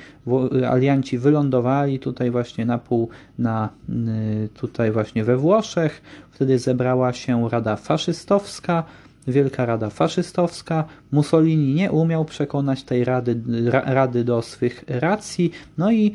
Alianci 0.70 1.18
wylądowali 1.18 1.98
tutaj 1.98 2.30
właśnie 2.30 2.66
na 2.66 2.78
pół, 2.78 3.08
na, 3.38 3.68
y, 3.88 4.48
tutaj 4.54 4.92
właśnie 4.92 5.24
we 5.24 5.36
Włoszech. 5.36 6.02
Wtedy 6.30 6.58
zebrała 6.58 7.12
się 7.12 7.48
Rada 7.48 7.76
Faszystowska 7.76 8.84
Wielka 9.26 9.66
Rada 9.66 9.90
Faszystowska. 9.90 10.84
Mussolini 11.12 11.74
nie 11.74 11.92
umiał 11.92 12.24
przekonać 12.24 12.84
tej 12.84 13.04
rady, 13.04 13.42
ra, 13.70 13.80
rady 13.80 14.24
do 14.24 14.42
swych 14.42 14.84
racji, 14.88 15.50
no 15.78 15.92
i 15.92 16.14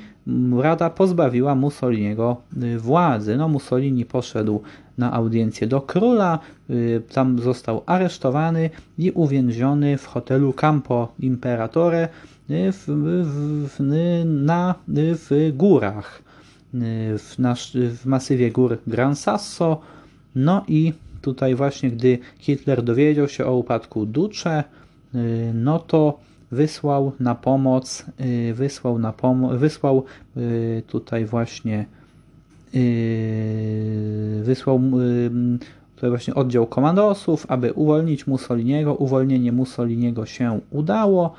Rada 0.60 0.90
pozbawiła 0.90 1.56
Mussoliniego 1.56 2.38
władzy. 2.78 3.38
No, 3.38 3.48
Mussolini 3.48 4.06
poszedł 4.06 4.62
na 5.00 5.14
audiencję 5.14 5.68
do 5.68 5.82
króla, 5.82 6.40
tam 7.14 7.40
został 7.40 7.84
aresztowany 7.86 8.70
i 8.98 9.12
uwięziony 9.12 9.98
w 9.98 10.06
hotelu 10.06 10.54
Campo 10.54 11.14
Imperatore 11.20 12.08
w, 12.50 12.84
w, 13.68 13.84
na, 14.26 14.76
w 14.88 15.52
górach, 15.54 16.22
w, 16.74 17.36
na, 17.40 17.56
w 17.74 18.06
masywie 18.06 18.52
gór 18.52 18.78
Gran 18.88 19.16
Sasso. 19.16 19.82
No 20.36 20.64
i 20.68 20.94
tutaj 21.22 21.56
właśnie, 21.56 21.92
gdy 21.92 22.20
Hitler 22.40 22.84
dowiedział 22.84 23.28
się 23.28 23.46
o 23.46 23.56
upadku 23.56 24.06
Duce, 24.06 24.64
no 25.54 25.80
to 25.80 26.20
wysłał 26.52 27.12
na 27.20 27.36
pomoc, 27.36 28.06
wysłał 28.54 29.00
na 29.00 29.14
pomoc, 29.14 29.60
wysłał 29.60 30.06
tutaj 30.88 31.26
właśnie 31.26 31.86
wysłał 34.42 34.82
tutaj 36.00 36.10
właśnie 36.10 36.36
oddział 36.36 36.68
komandosów, 36.68 37.46
aby 37.50 37.74
uwolnić 37.74 38.28
Mussoliniego. 38.28 38.96
Uwolnienie 38.96 39.52
Mussoliniego 39.52 40.26
się 40.26 40.60
udało. 40.72 41.34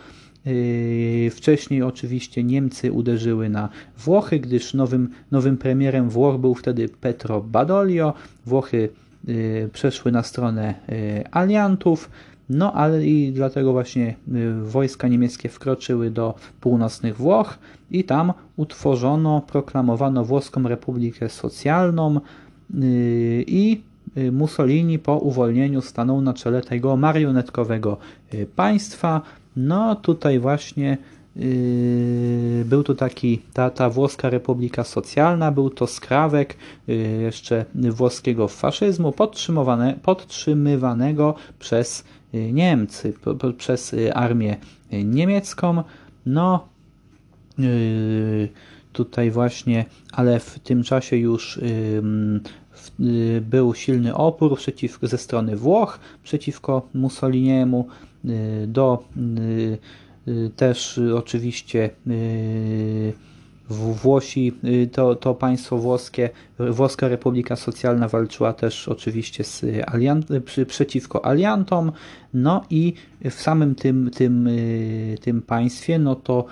Yy, 0.47 1.31
wcześniej 1.31 1.83
oczywiście 1.83 2.45
Niemcy 2.45 2.93
uderzyły 2.93 3.49
na 3.49 3.69
Włochy, 3.99 4.41
gdyż 4.41 4.75
nowym, 4.75 5.09
nowym 5.31 5.57
premierem 5.57 6.11
Włoch 6.11 6.41
był 6.41 6.55
wtedy 6.55 6.89
Petro 6.89 7.41
Badoglio. 7.41 8.15
Włochy 8.47 8.89
yy, 9.25 9.71
przeszły 9.73 10.13
na 10.13 10.23
stronę 10.23 10.75
yy, 10.89 11.25
aliantów, 11.31 12.11
no 12.51 12.73
ale 12.73 13.07
i 13.07 13.33
dlatego 13.33 13.73
właśnie 13.73 14.17
wojska 14.63 15.09
niemieckie 15.09 15.49
wkroczyły 15.49 16.11
do 16.11 16.35
północnych 16.61 17.17
Włoch 17.17 17.59
i 17.91 18.05
tam 18.05 18.33
utworzono, 18.57 19.41
proklamowano 19.41 20.25
Włoską 20.25 20.63
Republikę 20.63 21.29
Socjalną 21.29 22.21
i 23.47 23.81
Mussolini 24.33 24.99
po 24.99 25.17
uwolnieniu 25.17 25.81
stanął 25.81 26.21
na 26.21 26.35
czele 26.35 26.63
tego 26.63 26.97
marionetkowego 26.97 27.97
państwa. 28.57 29.23
No 29.57 29.97
tutaj 29.97 30.39
właśnie 30.39 30.99
był 32.65 32.83
to 32.83 32.95
taki, 32.95 33.43
ta, 33.53 33.71
ta 33.71 33.91
włoska 33.91 34.31
republika 34.31 34.85
socjalna, 34.85 35.53
był 35.53 35.71
to 35.71 35.87
skrawek 35.87 36.57
jeszcze 37.21 37.65
włoskiego 37.75 38.49
faszyzmu 38.49 39.13
podtrzymywane, 39.13 39.95
podtrzymywanego 40.03 41.35
przez 41.59 42.05
Niemcy, 42.33 43.13
po, 43.25 43.35
po, 43.35 43.53
przez 43.53 43.93
yy, 43.93 44.15
armię 44.15 44.57
niemiecką. 45.05 45.83
No 46.27 46.69
tutaj 48.93 49.31
właśnie, 49.31 49.85
ale 50.13 50.41
w 50.41 50.59
tym 50.59 50.83
czasie 50.83 51.17
już 51.17 51.61
był 53.41 53.75
silny 53.75 54.15
opór 54.15 54.57
przeciwko, 54.57 55.07
ze 55.07 55.19
strony 55.19 55.57
Włoch 55.57 56.01
przeciwko 56.23 56.89
Mussoliniemu. 56.95 57.89
Y, 58.25 58.67
do 58.67 59.05
y, 59.17 59.79
y, 60.29 60.51
też 60.57 61.01
oczywiście 61.17 61.91
Włosi, 63.71 64.53
to, 64.93 65.15
to 65.15 65.35
państwo 65.35 65.79
włoskie, 65.79 66.31
Włoska 66.59 67.09
Republika 67.09 67.57
Socjalna 67.57 68.09
walczyła 68.09 68.53
też 68.53 68.89
oczywiście 68.89 69.45
z 69.45 69.65
aliant, 69.87 70.27
przeciwko 70.67 71.27
aliantom, 71.27 71.93
no 72.35 72.65
i 72.71 72.95
w 73.31 73.35
samym 73.35 73.75
tym, 73.75 74.11
tym, 74.11 74.49
tym 75.21 75.43
państwie, 75.43 75.99
no 75.99 76.15
to 76.15 76.45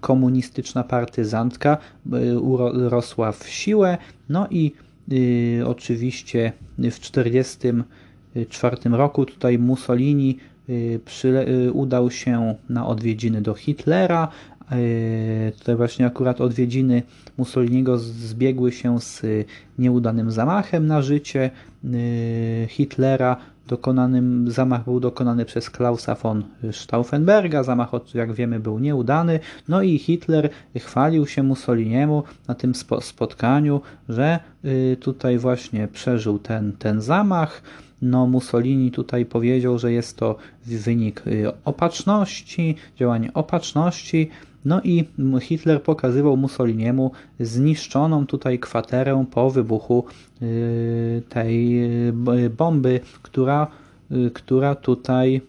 komunistyczna 0.00 0.84
partyzantka 0.84 1.78
rosła 2.74 3.32
w 3.32 3.48
siłę, 3.48 3.98
no 4.28 4.46
i 4.50 4.72
oczywiście 5.66 6.52
w 6.72 6.76
1944 6.76 8.90
roku 8.90 9.26
tutaj 9.26 9.58
Mussolini 9.58 10.38
Y, 10.68 11.00
y, 11.48 11.72
udał 11.72 12.10
się 12.10 12.54
na 12.68 12.86
odwiedziny 12.86 13.42
do 13.42 13.54
Hitlera. 13.54 14.28
Y, 14.78 15.52
tutaj 15.58 15.76
właśnie 15.76 16.06
akurat 16.06 16.40
odwiedziny 16.40 17.02
Mussoliniego 17.38 17.98
zbiegły 17.98 18.72
się 18.72 19.00
z 19.00 19.22
nieudanym 19.78 20.30
zamachem 20.30 20.86
na 20.86 21.02
życie 21.02 21.50
Hitlera. 22.68 23.36
Dokonanym, 23.68 24.50
zamach 24.50 24.84
był 24.84 25.00
dokonany 25.00 25.44
przez 25.44 25.70
Klausa 25.70 26.14
von 26.14 26.44
Stauffenberga. 26.72 27.62
Zamach, 27.62 27.90
jak 28.14 28.32
wiemy, 28.32 28.60
był 28.60 28.78
nieudany. 28.78 29.40
No 29.68 29.82
i 29.82 29.98
Hitler 29.98 30.50
chwalił 30.78 31.26
się 31.26 31.42
Mussoliniemu 31.42 32.22
na 32.48 32.54
tym 32.54 32.72
spotkaniu, 33.00 33.80
że 34.08 34.38
tutaj 35.00 35.38
właśnie 35.38 35.88
przeżył 35.88 36.38
ten, 36.38 36.72
ten 36.72 37.00
zamach 37.00 37.62
no 38.02 38.26
Mussolini 38.26 38.90
tutaj 38.90 39.26
powiedział, 39.26 39.78
że 39.78 39.92
jest 39.92 40.16
to 40.16 40.36
wynik 40.66 41.26
y, 41.26 41.52
opatrzności, 41.64 42.74
działanie 42.96 43.32
opatrzności, 43.34 44.30
no 44.64 44.80
i 44.84 45.04
Hitler 45.40 45.82
pokazywał 45.82 46.36
Mussoliniemu 46.36 47.10
zniszczoną 47.40 48.26
tutaj 48.26 48.58
kwaterę 48.58 49.24
po 49.30 49.50
wybuchu 49.50 50.04
y, 50.42 51.22
tej 51.28 51.84
y, 52.08 52.50
bomby, 52.56 53.00
która, 53.22 53.66
która 54.34 54.74
tutaj 54.74 55.40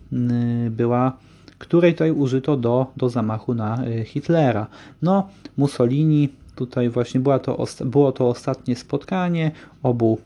była 0.69 1.17
której 1.57 1.93
tutaj 1.93 2.11
użyto 2.11 2.57
do, 2.57 2.87
do 2.97 3.09
zamachu 3.09 3.53
na 3.53 3.83
Hitlera. 4.05 4.67
No, 5.01 5.29
Mussolini, 5.57 6.29
tutaj 6.55 6.89
właśnie 6.89 7.19
była 7.19 7.39
to, 7.39 7.63
było 7.85 8.11
to 8.11 8.29
ostatnie 8.29 8.75
spotkanie 8.75 9.51
obu 9.83 10.17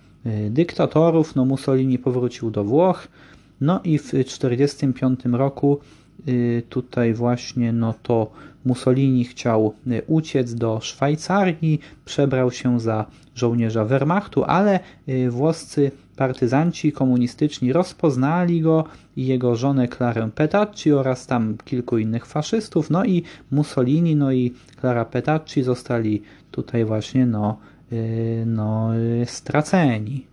dyktatorów. 0.50 1.36
No 1.36 1.46
Mussolini 1.46 2.00
powrócił 2.00 2.52
do 2.52 2.64
Włoch. 2.64 3.08
No 3.62 3.80
i 3.84 3.98
w 3.98 4.04
1945 4.04 5.20
roku 5.38 5.80
y, 6.28 6.64
tutaj 6.70 7.14
właśnie 7.14 7.74
no 7.74 7.94
to 8.04 8.32
Mussolini 8.66 9.26
chciał 9.26 9.74
y, 9.88 10.02
uciec 10.08 10.54
do 10.54 10.80
Szwajcarii, 10.82 11.80
przebrał 12.06 12.52
się 12.52 12.80
za 12.80 13.06
żołnierza 13.36 13.86
Wehrmachtu, 13.86 14.44
ale 14.44 14.80
włoscy 15.30 15.92
partyzanci 16.16 16.92
komunistyczni 16.92 17.74
rozpoznali 17.74 18.62
go 18.62 18.84
i 19.16 19.26
jego 19.28 19.56
żonę 19.56 19.88
Klarę 19.88 20.30
Petacci 20.36 20.92
oraz 20.92 21.28
tam 21.28 21.58
kilku 21.66 21.98
innych 21.98 22.26
faszystów, 22.26 22.90
no 22.90 23.06
i 23.06 23.24
Mussolini, 23.52 24.16
no 24.16 24.32
i 24.32 24.54
Klara 24.82 25.06
Petacci 25.06 25.64
zostali 25.64 26.22
tutaj 26.52 26.86
właśnie 26.86 27.26
no 27.26 27.58
Y, 27.79 27.79
no, 28.46 28.96
y, 28.96 29.26
straceni. 29.26 30.28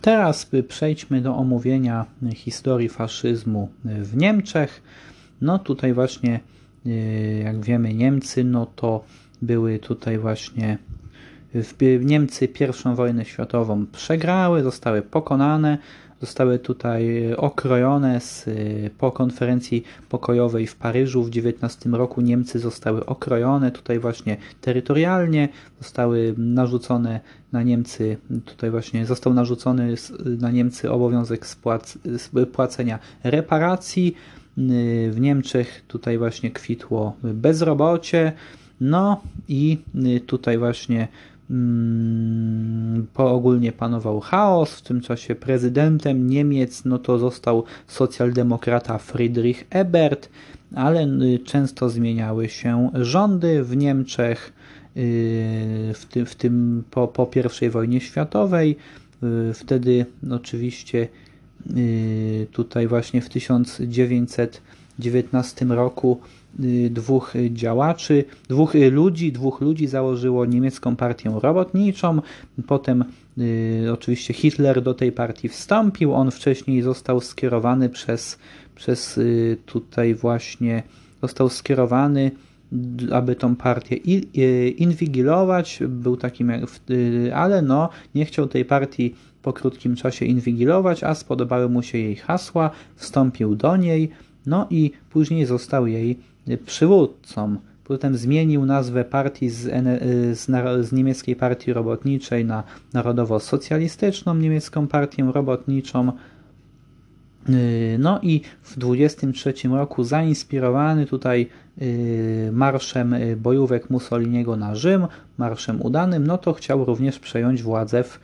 Teraz 0.00 0.50
przejdźmy 0.68 1.20
do 1.20 1.36
omówienia 1.36 2.06
historii 2.34 2.88
faszyzmu 2.88 3.68
w 3.84 4.16
Niemczech. 4.16 4.82
No 5.40 5.58
tutaj 5.58 5.92
właśnie, 5.92 6.40
y, 6.86 7.42
jak 7.44 7.60
wiemy, 7.60 7.94
Niemcy, 7.94 8.44
no 8.44 8.66
to 8.66 9.04
były 9.42 9.78
tutaj 9.78 10.18
właśnie 10.18 10.78
Niemcy 12.00 12.48
pierwszą 12.48 12.94
wojnę 12.94 13.24
światową 13.24 13.86
przegrały, 13.86 14.62
zostały 14.62 15.02
pokonane, 15.02 15.78
zostały 16.20 16.58
tutaj 16.58 17.34
okrojone 17.36 18.20
z, 18.20 18.48
po 18.98 19.12
konferencji 19.12 19.84
pokojowej 20.08 20.66
w 20.66 20.76
Paryżu 20.76 21.22
w 21.22 21.30
19 21.30 21.90
roku 21.90 22.20
Niemcy 22.20 22.58
zostały 22.58 23.06
okrojone 23.06 23.70
tutaj 23.70 23.98
właśnie 23.98 24.36
terytorialnie, 24.60 25.48
zostały 25.80 26.34
narzucone 26.38 27.20
na 27.52 27.62
Niemcy, 27.62 28.16
tutaj 28.44 28.70
właśnie 28.70 29.06
został 29.06 29.34
narzucony 29.34 29.94
na 30.24 30.50
Niemcy 30.50 30.90
obowiązek 30.90 31.46
spłac, 31.46 31.98
płacenia 32.52 32.98
reparacji. 33.24 34.16
W 35.10 35.16
Niemczech 35.20 35.84
tutaj 35.88 36.18
właśnie 36.18 36.50
kwitło 36.50 37.16
bezrobocie, 37.22 38.32
no 38.80 39.20
i 39.48 39.78
tutaj 40.26 40.58
właśnie 40.58 41.08
po 43.14 43.32
ogólnie 43.32 43.72
panował 43.72 44.20
chaos. 44.20 44.74
W 44.74 44.82
tym 44.82 45.00
czasie 45.00 45.34
prezydentem 45.34 46.26
Niemiec 46.26 46.84
no 46.84 46.98
to 46.98 47.18
został 47.18 47.64
socjaldemokrata 47.86 48.98
Friedrich 48.98 49.66
Ebert, 49.70 50.28
ale 50.74 51.06
y, 51.06 51.38
często 51.44 51.90
zmieniały 51.90 52.48
się 52.48 52.90
rządy 52.94 53.64
w 53.64 53.76
Niemczech, 53.76 54.52
y, 54.96 55.92
w 55.94 56.06
tym, 56.10 56.26
w 56.26 56.34
tym 56.34 56.84
po, 56.90 57.08
po 57.08 57.30
I 57.62 57.70
wojnie 57.70 58.00
światowej. 58.00 58.76
Y, 59.50 59.54
wtedy 59.54 60.06
oczywiście 60.30 61.08
tutaj 62.52 62.86
właśnie 62.86 63.20
w 63.20 63.28
1919 63.28 65.66
roku 65.66 66.20
dwóch 66.90 67.34
działaczy, 67.50 68.24
dwóch 68.48 68.74
ludzi, 68.90 69.32
dwóch 69.32 69.60
ludzi 69.60 69.86
założyło 69.86 70.46
niemiecką 70.46 70.96
partię 70.96 71.38
robotniczą, 71.42 72.20
potem 72.66 73.04
oczywiście 73.92 74.34
Hitler 74.34 74.82
do 74.82 74.94
tej 74.94 75.12
partii 75.12 75.48
wstąpił, 75.48 76.14
on 76.14 76.30
wcześniej 76.30 76.82
został 76.82 77.20
skierowany 77.20 77.88
przez, 77.88 78.38
przez 78.74 79.20
tutaj 79.66 80.14
właśnie, 80.14 80.82
został 81.22 81.48
skierowany 81.48 82.30
aby 83.12 83.36
tą 83.36 83.56
partię 83.56 83.96
inwigilować, 84.76 85.82
był 85.88 86.16
takim, 86.16 86.52
ale 87.34 87.62
no, 87.62 87.88
nie 88.14 88.24
chciał 88.24 88.46
tej 88.46 88.64
partii 88.64 89.14
po 89.42 89.52
krótkim 89.52 89.96
czasie 89.96 90.26
inwigilować, 90.26 91.04
a 91.04 91.14
spodobały 91.14 91.68
mu 91.68 91.82
się 91.82 91.98
jej 91.98 92.16
hasła, 92.16 92.70
wstąpił 92.96 93.56
do 93.56 93.76
niej, 93.76 94.10
no 94.46 94.66
i 94.70 94.90
później 95.10 95.46
został 95.46 95.86
jej 95.86 96.18
przywódcą. 96.66 97.56
Potem 97.84 98.16
zmienił 98.16 98.66
nazwę 98.66 99.04
partii 99.04 99.50
z, 99.50 99.60
z, 100.38 100.46
z 100.86 100.92
niemieckiej 100.92 101.36
partii 101.36 101.72
robotniczej 101.72 102.44
na 102.44 102.62
narodowo-socjalistyczną 102.92 104.34
niemiecką 104.34 104.86
partię 104.86 105.32
robotniczą. 105.32 106.12
No 107.98 108.20
i 108.22 108.40
w 108.62 108.78
23 108.78 109.54
roku 109.68 110.04
zainspirowany 110.04 111.06
tutaj 111.06 111.46
y, 111.82 112.50
marszem 112.52 113.14
bojówek 113.36 113.90
Mussoliniego 113.90 114.56
na 114.56 114.74
Rzym, 114.74 115.06
marszem 115.38 115.82
udanym, 115.82 116.26
no 116.26 116.38
to 116.38 116.52
chciał 116.52 116.84
również 116.84 117.18
przejąć 117.18 117.62
władzę 117.62 118.04
w 118.04 118.16
y, 118.16 118.20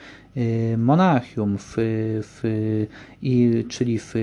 Monachium, 0.78 1.58
w, 1.58 1.74
w, 2.22 2.42
i, 3.22 3.64
czyli 3.68 3.98
w, 3.98 4.14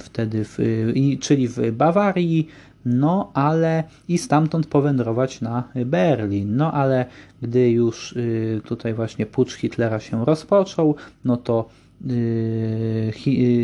wtedy 0.00 0.44
w, 0.44 0.58
i, 0.94 1.18
czyli 1.18 1.48
w 1.48 1.72
Bawarii, 1.72 2.48
no 2.84 3.30
ale 3.34 3.84
i 4.08 4.18
stamtąd 4.18 4.66
powędrować 4.66 5.40
na 5.40 5.64
Berlin. 5.86 6.56
No 6.56 6.72
ale 6.72 7.06
gdy 7.42 7.70
już 7.70 8.12
y, 8.12 8.60
tutaj 8.64 8.94
właśnie 8.94 9.26
pucz 9.26 9.54
Hitlera 9.54 10.00
się 10.00 10.24
rozpoczął, 10.24 10.94
no 11.24 11.36
to 11.36 11.68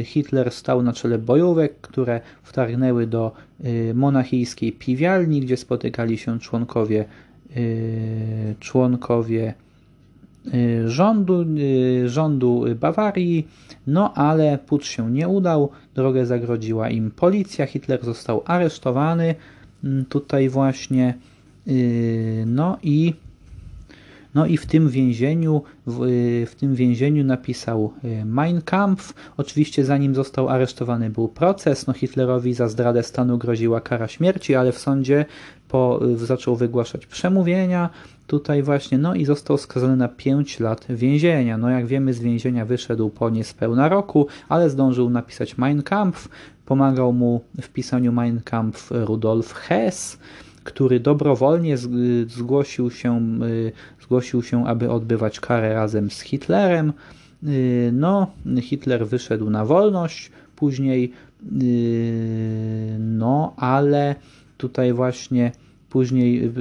Hitler 0.04 0.50
stał 0.50 0.82
na 0.82 0.92
czele 0.92 1.18
bojówek, 1.18 1.80
które 1.80 2.20
wtargnęły 2.42 3.06
do 3.06 3.32
monachijskiej 3.94 4.72
piwialni, 4.72 5.40
gdzie 5.40 5.56
spotykali 5.56 6.18
się 6.18 6.38
członkowie 6.38 7.04
Y, 7.56 8.54
członkowie 8.60 9.48
y, 9.50 9.63
rządu, 10.86 11.44
y, 11.58 12.08
rządu 12.08 12.64
Bawarii, 12.80 13.48
no 13.86 14.14
ale 14.14 14.58
putsch 14.58 14.90
się 14.90 15.10
nie 15.10 15.28
udał, 15.28 15.70
drogę 15.94 16.26
zagrodziła 16.26 16.90
im 16.90 17.10
policja, 17.10 17.66
Hitler 17.66 18.04
został 18.04 18.42
aresztowany. 18.46 19.34
Mm, 19.84 20.04
tutaj 20.04 20.48
właśnie, 20.48 21.14
no 22.46 22.78
i 22.82 23.14
no 24.34 24.46
i 24.46 24.56
w 24.56 24.66
tym 24.66 24.88
więzieniu, 24.88 25.62
w, 25.86 25.98
w, 26.50 26.54
tym 26.54 26.74
więzieniu 26.74 27.24
napisał 27.24 27.92
Mein 28.24 28.62
Kampf. 28.62 29.14
Oczywiście 29.36 29.84
zanim 29.84 30.14
został 30.14 30.48
aresztowany 30.48 31.10
był 31.10 31.28
proces. 31.28 31.86
No 31.86 31.92
Hitlerowi 31.92 32.54
za 32.54 32.68
zdradę 32.68 33.02
stanu 33.02 33.38
groziła 33.38 33.80
kara 33.80 34.08
śmierci, 34.08 34.54
ale 34.54 34.72
w 34.72 34.78
sądzie 34.78 35.24
po, 35.68 36.00
zaczął 36.16 36.56
wygłaszać 36.56 37.06
przemówienia 37.06 37.90
tutaj 38.26 38.62
właśnie, 38.62 38.98
no 38.98 39.14
i 39.14 39.24
został 39.24 39.58
skazany 39.58 39.96
na 39.96 40.08
5 40.08 40.60
lat 40.60 40.86
więzienia. 40.88 41.58
No 41.58 41.70
jak 41.70 41.86
wiemy 41.86 42.14
z 42.14 42.20
więzienia 42.20 42.64
wyszedł 42.64 43.10
po 43.10 43.30
niespełna 43.30 43.88
roku, 43.88 44.26
ale 44.48 44.70
zdążył 44.70 45.10
napisać 45.10 45.58
Mein 45.58 45.82
Kampf. 45.82 46.28
Pomagał 46.66 47.12
mu 47.12 47.40
w 47.60 47.68
pisaniu 47.68 48.12
Mein 48.12 48.40
Kampf 48.40 48.90
Rudolf 48.90 49.52
Hess, 49.52 50.18
który 50.64 51.00
dobrowolnie 51.00 51.76
zgłosił 52.26 52.90
się, 52.90 53.20
y, 53.42 53.72
zgłosił 54.02 54.42
się, 54.42 54.66
aby 54.66 54.90
odbywać 54.90 55.40
karę 55.40 55.74
razem 55.74 56.10
z 56.10 56.20
Hitlerem. 56.20 56.92
Y, 57.42 57.90
no, 57.92 58.26
Hitler 58.60 59.06
wyszedł 59.06 59.50
na 59.50 59.64
wolność 59.64 60.30
później, 60.56 61.12
y, 61.62 62.96
no 62.98 63.54
ale 63.56 64.14
tutaj 64.56 64.92
właśnie 64.92 65.52
później 65.90 66.52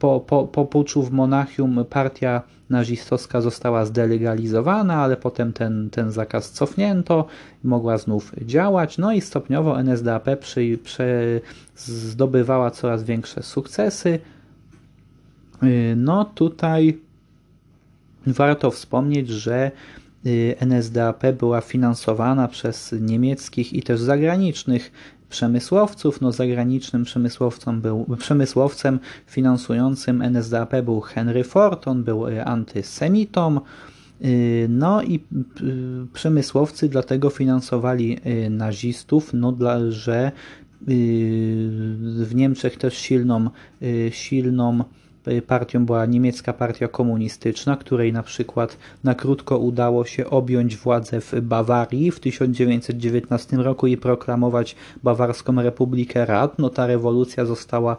po, 0.00 0.20
po, 0.20 0.44
po 0.44 0.64
puczu 0.64 1.02
w 1.02 1.10
Monachium 1.10 1.84
partia 1.90 2.42
nazistowska 2.70 3.40
została 3.40 3.84
zdelegalizowana, 3.84 4.94
ale 4.94 5.16
potem 5.16 5.52
ten, 5.52 5.90
ten 5.90 6.10
zakaz 6.10 6.50
cofnięto, 6.50 7.26
mogła 7.64 7.98
znów 7.98 8.32
działać, 8.42 8.98
no 8.98 9.12
i 9.12 9.20
stopniowo 9.20 9.80
NSDAP 9.80 10.38
przy, 10.40 10.78
przy, 10.84 11.40
zdobywała 11.76 12.70
coraz 12.70 13.04
większe 13.04 13.42
sukcesy. 13.42 14.18
Y, 15.62 15.94
no 15.96 16.24
tutaj 16.24 16.98
warto 18.26 18.70
wspomnieć, 18.70 19.28
że 19.28 19.70
y, 20.26 20.56
NSDAP 20.60 21.22
była 21.38 21.60
finansowana 21.60 22.48
przez 22.48 22.94
niemieckich 23.00 23.72
i 23.72 23.82
też 23.82 24.00
zagranicznych 24.00 24.92
przemysłowców. 25.30 26.20
No, 26.20 26.32
zagranicznym 26.32 27.04
przemysłowcem, 27.04 27.80
był, 27.80 28.06
przemysłowcem 28.18 29.00
finansującym 29.26 30.22
NSDAP 30.22 30.82
był 30.84 31.00
Henry 31.00 31.44
Ford, 31.44 31.88
on 31.88 32.04
był 32.04 32.28
y, 32.28 32.44
antysemitą. 32.44 33.60
Y, 34.24 34.66
no 34.68 35.02
i 35.02 35.14
y, 35.14 36.06
przemysłowcy 36.12 36.88
dlatego 36.88 37.30
finansowali 37.30 38.18
nazistów, 38.50 39.30
no 39.34 39.52
dla, 39.52 39.90
że 39.90 40.32
w 42.24 42.34
Niemczech 42.34 42.76
też 42.76 42.96
silną, 42.96 43.50
silną 44.10 44.84
partią 45.46 45.86
była 45.86 46.06
niemiecka 46.06 46.52
partia 46.52 46.88
komunistyczna, 46.88 47.76
której 47.76 48.12
na 48.12 48.22
przykład 48.22 48.76
na 49.04 49.14
krótko 49.14 49.58
udało 49.58 50.04
się 50.04 50.30
objąć 50.30 50.76
władzę 50.76 51.20
w 51.20 51.40
Bawarii 51.40 52.10
w 52.10 52.20
1919 52.20 53.56
roku 53.56 53.86
i 53.86 53.96
proklamować 53.96 54.76
Bawarską 55.02 55.62
Republikę 55.62 56.26
Rad. 56.26 56.58
No 56.58 56.70
ta 56.70 56.86
rewolucja 56.86 57.44
została 57.44 57.96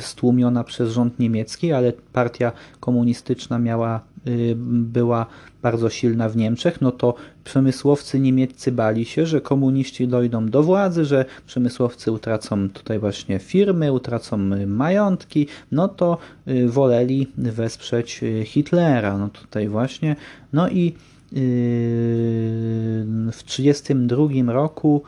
stłumiona 0.00 0.64
przez 0.64 0.92
rząd 0.92 1.18
niemiecki, 1.18 1.72
ale 1.72 1.92
partia 2.12 2.52
komunistyczna 2.80 3.58
miała 3.58 4.00
Y, 4.13 4.13
była 4.56 5.26
bardzo 5.62 5.90
silna 5.90 6.28
w 6.28 6.36
Niemczech, 6.36 6.80
no 6.80 6.92
to 6.92 7.14
przemysłowcy 7.44 8.20
niemieccy 8.20 8.72
bali 8.72 9.04
się, 9.04 9.26
że 9.26 9.40
komuniści 9.40 10.08
dojdą 10.08 10.46
do 10.46 10.62
władzy, 10.62 11.04
że 11.04 11.24
przemysłowcy 11.46 12.12
utracą 12.12 12.70
tutaj 12.70 12.98
właśnie 12.98 13.38
firmy, 13.38 13.92
utracą 13.92 14.36
majątki, 14.66 15.46
no 15.72 15.88
to 15.88 16.18
y, 16.48 16.68
woleli 16.68 17.26
wesprzeć 17.38 18.22
y, 18.22 18.44
Hitlera, 18.44 19.18
no 19.18 19.28
tutaj 19.28 19.68
właśnie, 19.68 20.16
no 20.52 20.68
i 20.68 20.92
w 23.32 23.42
1932 23.46 24.52
roku 24.52 25.02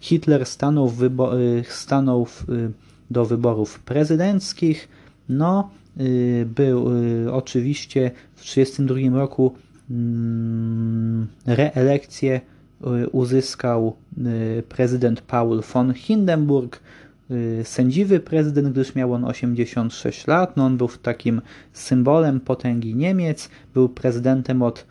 Hitler 0.00 0.46
stanął, 0.46 0.88
wybo- 0.88 1.32
stanął 1.68 2.26
do 3.10 3.24
wyborów 3.24 3.80
prezydenckich, 3.80 4.88
no 5.28 5.70
Y, 5.70 5.81
był 6.46 6.96
y, 7.26 7.32
oczywiście 7.32 8.10
w 8.34 8.40
1932 8.40 9.18
roku 9.18 9.54
mm, 9.90 11.26
reelekcję 11.46 12.40
y, 13.04 13.08
uzyskał 13.08 13.96
prezydent 14.68 15.20
Paul 15.20 15.62
von 15.74 15.94
Hindenburg, 15.94 16.80
sędziwy 17.62 18.20
prezydent, 18.20 18.68
gdyż 18.68 18.94
miał 18.94 19.12
on 19.12 19.24
86 19.24 20.26
lat. 20.26 20.56
No 20.56 20.64
on 20.64 20.76
był 20.76 20.88
takim 20.88 21.40
symbolem 21.72 22.40
potęgi 22.40 22.94
Niemiec, 22.94 23.48
był 23.74 23.88
prezydentem 23.88 24.62
od 24.62 24.86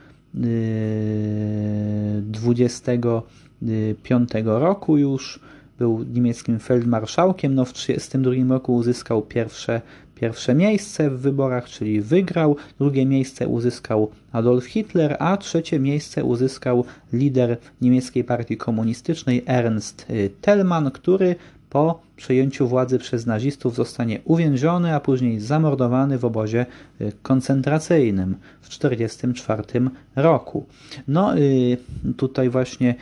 25 2.22 4.30
roku 4.44 4.98
już, 4.98 5.40
był 5.80 6.06
niemieckim 6.14 6.60
feldmarszałkiem, 6.60 7.56
no 7.56 7.66
w 7.66 7.74
1932 7.74 8.56
roku 8.56 8.76
uzyskał 8.76 9.22
pierwsze 9.22 9.82
Pierwsze 10.22 10.56
miejsce 10.56 11.10
w 11.10 11.20
wyborach, 11.20 11.70
czyli 11.70 12.02
wygrał, 12.02 12.56
drugie 12.80 13.06
miejsce 13.06 13.48
uzyskał 13.48 14.12
Adolf 14.32 14.66
Hitler, 14.66 15.16
a 15.20 15.38
trzecie 15.38 15.80
miejsce 15.80 16.24
uzyskał 16.24 16.86
lider 17.14 17.58
niemieckiej 17.82 18.24
partii 18.24 18.58
komunistycznej 18.58 19.44
Ernst 19.46 20.06
y, 20.10 20.30
Thälmann, 20.42 20.92
który 20.92 21.36
po 21.70 22.02
przejęciu 22.16 22.68
władzy 22.68 23.00
przez 23.00 23.26
nazistów 23.26 23.76
zostanie 23.76 24.20
uwięziony, 24.26 24.96
a 24.96 25.00
później 25.00 25.40
zamordowany 25.40 26.18
w 26.18 26.26
obozie 26.26 26.66
y, 27.02 27.12
koncentracyjnym 27.22 28.36
w 28.62 28.70
1944 28.70 29.90
roku. 30.16 30.66
No 31.08 31.38
y, 31.38 31.78
tutaj 32.18 32.50
właśnie 32.50 32.96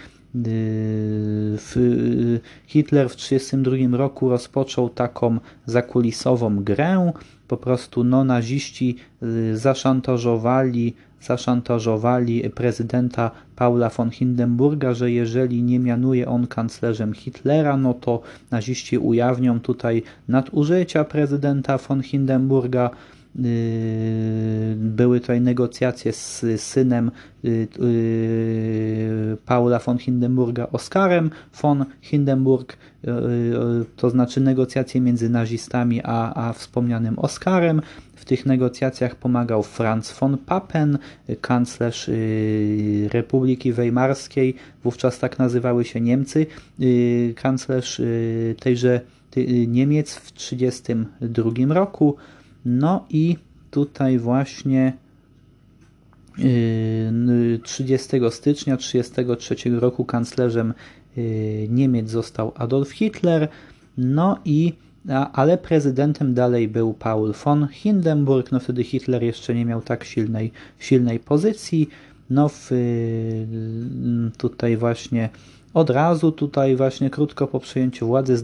Hitler 2.68 3.10
w 3.10 3.16
1932 3.16 3.98
roku 3.98 4.30
rozpoczął 4.30 4.90
taką 4.90 5.40
zakulisową 5.66 6.64
grę. 6.64 7.12
Po 7.48 7.58
prostu 7.58 8.04
no, 8.04 8.24
naziści 8.24 8.96
y, 9.24 9.58
zaszantażowali 9.58 10.94
zaszantażowali 11.22 12.50
prezydenta 12.50 13.32
Paula 13.56 13.90
von 13.90 14.10
Hindenburga, 14.10 14.94
że 14.94 15.12
jeżeli 15.12 15.64
nie 15.64 15.80
mianuje 15.80 16.28
on 16.28 16.48
kanclerzem 16.48 17.14
Hitlera, 17.14 17.78
no 17.78 17.94
to 17.94 18.22
naziści 18.52 18.98
ujawnią 18.98 19.60
tutaj 19.60 20.04
nadużycia 20.28 21.04
prezydenta 21.04 21.78
von 21.78 22.04
Hindenburga. 22.04 22.90
Yy, 23.36 23.46
były 24.76 25.20
tutaj 25.20 25.42
negocjacje 25.42 26.14
z 26.14 26.46
synem 26.58 27.12
yy, 27.44 27.68
Paula 29.50 29.80
von 29.80 29.98
Hindenburga, 29.98 30.68
Oskarem 30.72 31.32
von 31.62 31.86
Hindenburg, 32.02 32.78
to 33.96 34.10
znaczy 34.10 34.42
negocjacje 34.42 35.02
między 35.02 35.30
nazistami 35.30 36.02
a, 36.04 36.48
a 36.48 36.54
wspomnianym 36.54 37.20
Oskarem. 37.20 37.82
W 38.16 38.26
tych 38.26 38.46
negocjacjach 38.46 39.16
pomagał 39.16 39.64
Franz 39.64 40.12
von 40.20 40.38
Papen, 40.38 40.98
kanclerz 41.42 42.10
Republiki 43.12 43.74
Weimarskiej, 43.74 44.56
wówczas 44.84 45.20
tak 45.20 45.40
nazywały 45.40 45.86
się 45.86 46.02
Niemcy, 46.02 46.46
kanclerz 47.36 48.02
tejże 48.60 49.02
Niemiec 49.68 50.16
w 50.16 50.32
1932 50.32 51.74
roku. 51.74 52.16
No 52.66 53.06
i 53.10 53.38
tutaj 53.72 54.20
właśnie 54.20 54.94
30 57.64 58.18
yy, 58.18 58.32
stycznia 58.32 58.78
1933 58.78 59.80
roku 59.80 60.06
kanclerzem 60.06 60.74
yy, 61.18 61.24
Niemiec 61.70 62.10
został 62.10 62.52
Adolf 62.56 62.92
Hitler, 62.92 63.48
no 63.98 64.38
i 64.46 64.74
ale 65.34 65.58
prezydentem 65.58 66.34
dalej 66.34 66.68
był 66.68 66.94
Paul 66.94 67.34
von 67.46 67.68
Hindenburg, 67.68 68.52
no 68.52 68.60
wtedy 68.60 68.84
Hitler 68.84 69.24
jeszcze 69.24 69.56
nie 69.56 69.66
miał 69.66 69.82
tak 69.82 70.04
silnej, 70.04 70.52
silnej 70.80 71.20
pozycji, 71.20 71.90
no 72.30 72.50
w, 72.50 72.72
yy, 72.72 74.32
tutaj 74.38 74.78
właśnie 74.78 75.30
od 75.74 75.90
razu, 75.90 76.32
tutaj 76.32 76.76
właśnie 76.76 77.10
krótko 77.10 77.48
po 77.48 77.60
przejęciu 77.60 78.08
władzy 78.08 78.38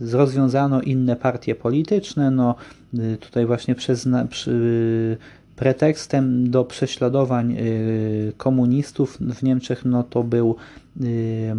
rozwiązano 0.00 0.82
inne 0.82 1.16
partie 1.16 1.54
polityczne, 1.54 2.30
no 2.30 2.54
y, 2.94 3.16
tutaj 3.16 3.46
właśnie 3.46 3.74
przez, 3.74 4.08
przy, 4.30 5.16
pretekstem 5.58 6.50
do 6.50 6.64
prześladowań 6.64 7.56
y, 7.58 8.32
komunistów 8.36 9.18
w 9.20 9.42
Niemczech 9.42 9.84
no 9.84 10.02
to 10.02 10.22
był, 10.22 10.56
y, 11.02 11.52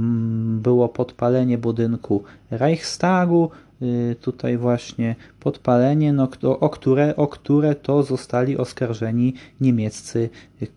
było 0.61 0.89
podpalenie 0.89 1.57
budynku 1.57 2.23
Reichstagu, 2.51 3.51
tutaj 4.21 4.57
właśnie 4.57 5.15
podpalenie, 5.39 6.13
no, 6.13 6.29
o, 6.59 6.69
które, 6.69 7.15
o 7.15 7.27
które 7.27 7.75
to 7.75 8.03
zostali 8.03 8.57
oskarżeni 8.57 9.33
niemieccy 9.61 10.29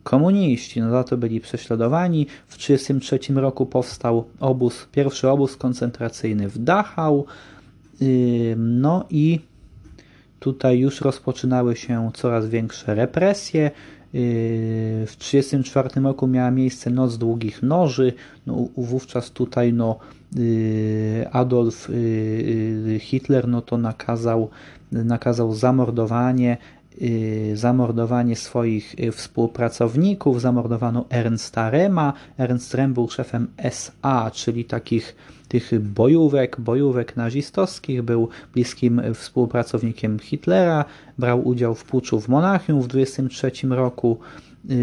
komuniści. 0.02 0.80
No, 0.80 0.90
za 0.90 1.04
to 1.04 1.16
byli 1.16 1.40
prześladowani. 1.40 2.26
W 2.46 2.56
1933 2.56 3.40
roku 3.40 3.66
powstał 3.66 4.24
obóz, 4.40 4.88
pierwszy 4.92 5.28
obóz 5.28 5.56
koncentracyjny 5.56 6.48
w 6.48 6.58
Dachau, 6.58 7.26
no 8.56 9.04
i 9.10 9.40
tutaj 10.42 10.78
już 10.78 11.00
rozpoczynały 11.00 11.76
się 11.76 12.10
coraz 12.14 12.48
większe 12.48 12.94
represje. 12.94 13.70
W 15.06 15.14
1934 15.18 16.00
roku 16.00 16.26
miała 16.26 16.50
miejsce 16.50 16.90
Noc 16.90 17.18
Długich 17.18 17.62
Noży. 17.62 18.12
No, 18.46 18.68
wówczas 18.76 19.30
tutaj 19.30 19.72
no, 19.72 19.98
Adolf 21.32 21.90
Hitler 23.00 23.48
no, 23.48 23.62
to 23.62 23.78
nakazał, 23.78 24.50
nakazał 24.92 25.54
zamordowanie 25.54 26.56
zamordowanie 27.54 28.36
swoich 28.36 28.94
współpracowników, 29.12 30.40
zamordowano 30.40 31.04
Ernsta 31.10 31.70
Rema. 31.70 32.12
Ernst 32.38 32.74
Rem 32.74 32.94
był 32.94 33.08
szefem 33.08 33.48
SA, 33.56 34.30
czyli 34.34 34.64
takich 34.64 35.16
tych 35.52 35.80
bojówek, 35.80 36.60
bojówek 36.60 37.16
nazistowskich, 37.16 38.02
był 38.02 38.28
bliskim 38.54 39.02
współpracownikiem 39.14 40.18
Hitlera, 40.18 40.84
brał 41.18 41.48
udział 41.48 41.74
w 41.74 41.84
puczu 41.84 42.20
w 42.20 42.28
Monachium 42.28 42.82
w 42.82 42.88
1923 42.88 43.66
roku. 43.68 44.18
Yy, 44.68 44.76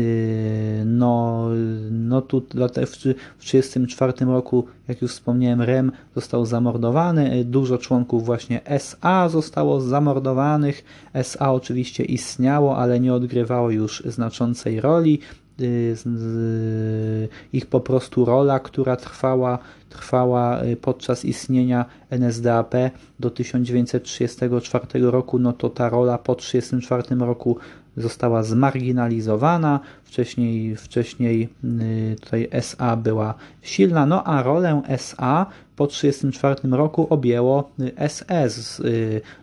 no, 0.86 1.45
no 1.91 2.21
tu 2.21 2.41
w 2.41 2.49
1934 2.49 4.25
roku, 4.25 4.65
jak 4.88 5.01
już 5.01 5.12
wspomniałem, 5.12 5.62
Rem 5.62 5.91
został 6.15 6.45
zamordowany, 6.45 7.45
dużo 7.45 7.77
członków 7.77 8.25
właśnie 8.25 8.65
SA 8.65 9.29
zostało 9.29 9.82
zamordowanych. 9.82 10.84
SA 11.13 11.53
oczywiście 11.53 12.03
istniało, 12.03 12.77
ale 12.77 12.99
nie 12.99 13.13
odgrywało 13.13 13.71
już 13.71 14.03
znaczącej 14.05 14.82
roli. 14.82 15.19
Y, 15.62 17.30
ich 17.54 17.65
po 17.65 17.80
prostu 17.80 18.26
rola, 18.26 18.60
która 18.60 18.95
trwała, 18.95 19.60
trwała 19.89 20.63
y, 20.63 20.76
podczas 20.76 21.26
istnienia 21.26 21.86
NSDAP 22.10 22.74
do 23.19 23.32
1934 23.32 25.12
roku, 25.12 25.39
no 25.39 25.54
to 25.54 25.69
ta 25.69 25.89
rola 25.89 26.17
po 26.17 26.36
1934 26.36 27.26
roku 27.26 27.58
została 27.99 28.43
zmarginalizowana. 28.43 29.79
Wcześniej, 30.03 30.75
wcześniej 30.75 31.49
y, 31.63 32.15
tutaj 32.21 32.47
SA 32.51 32.95
była 32.95 33.33
silna, 33.62 34.05
no 34.05 34.23
a 34.23 34.43
rolę 34.43 34.81
SA 34.88 35.45
po 35.75 35.88
1934 35.88 36.77
roku 36.77 37.07
objęło 37.09 37.71
SS, 38.07 38.81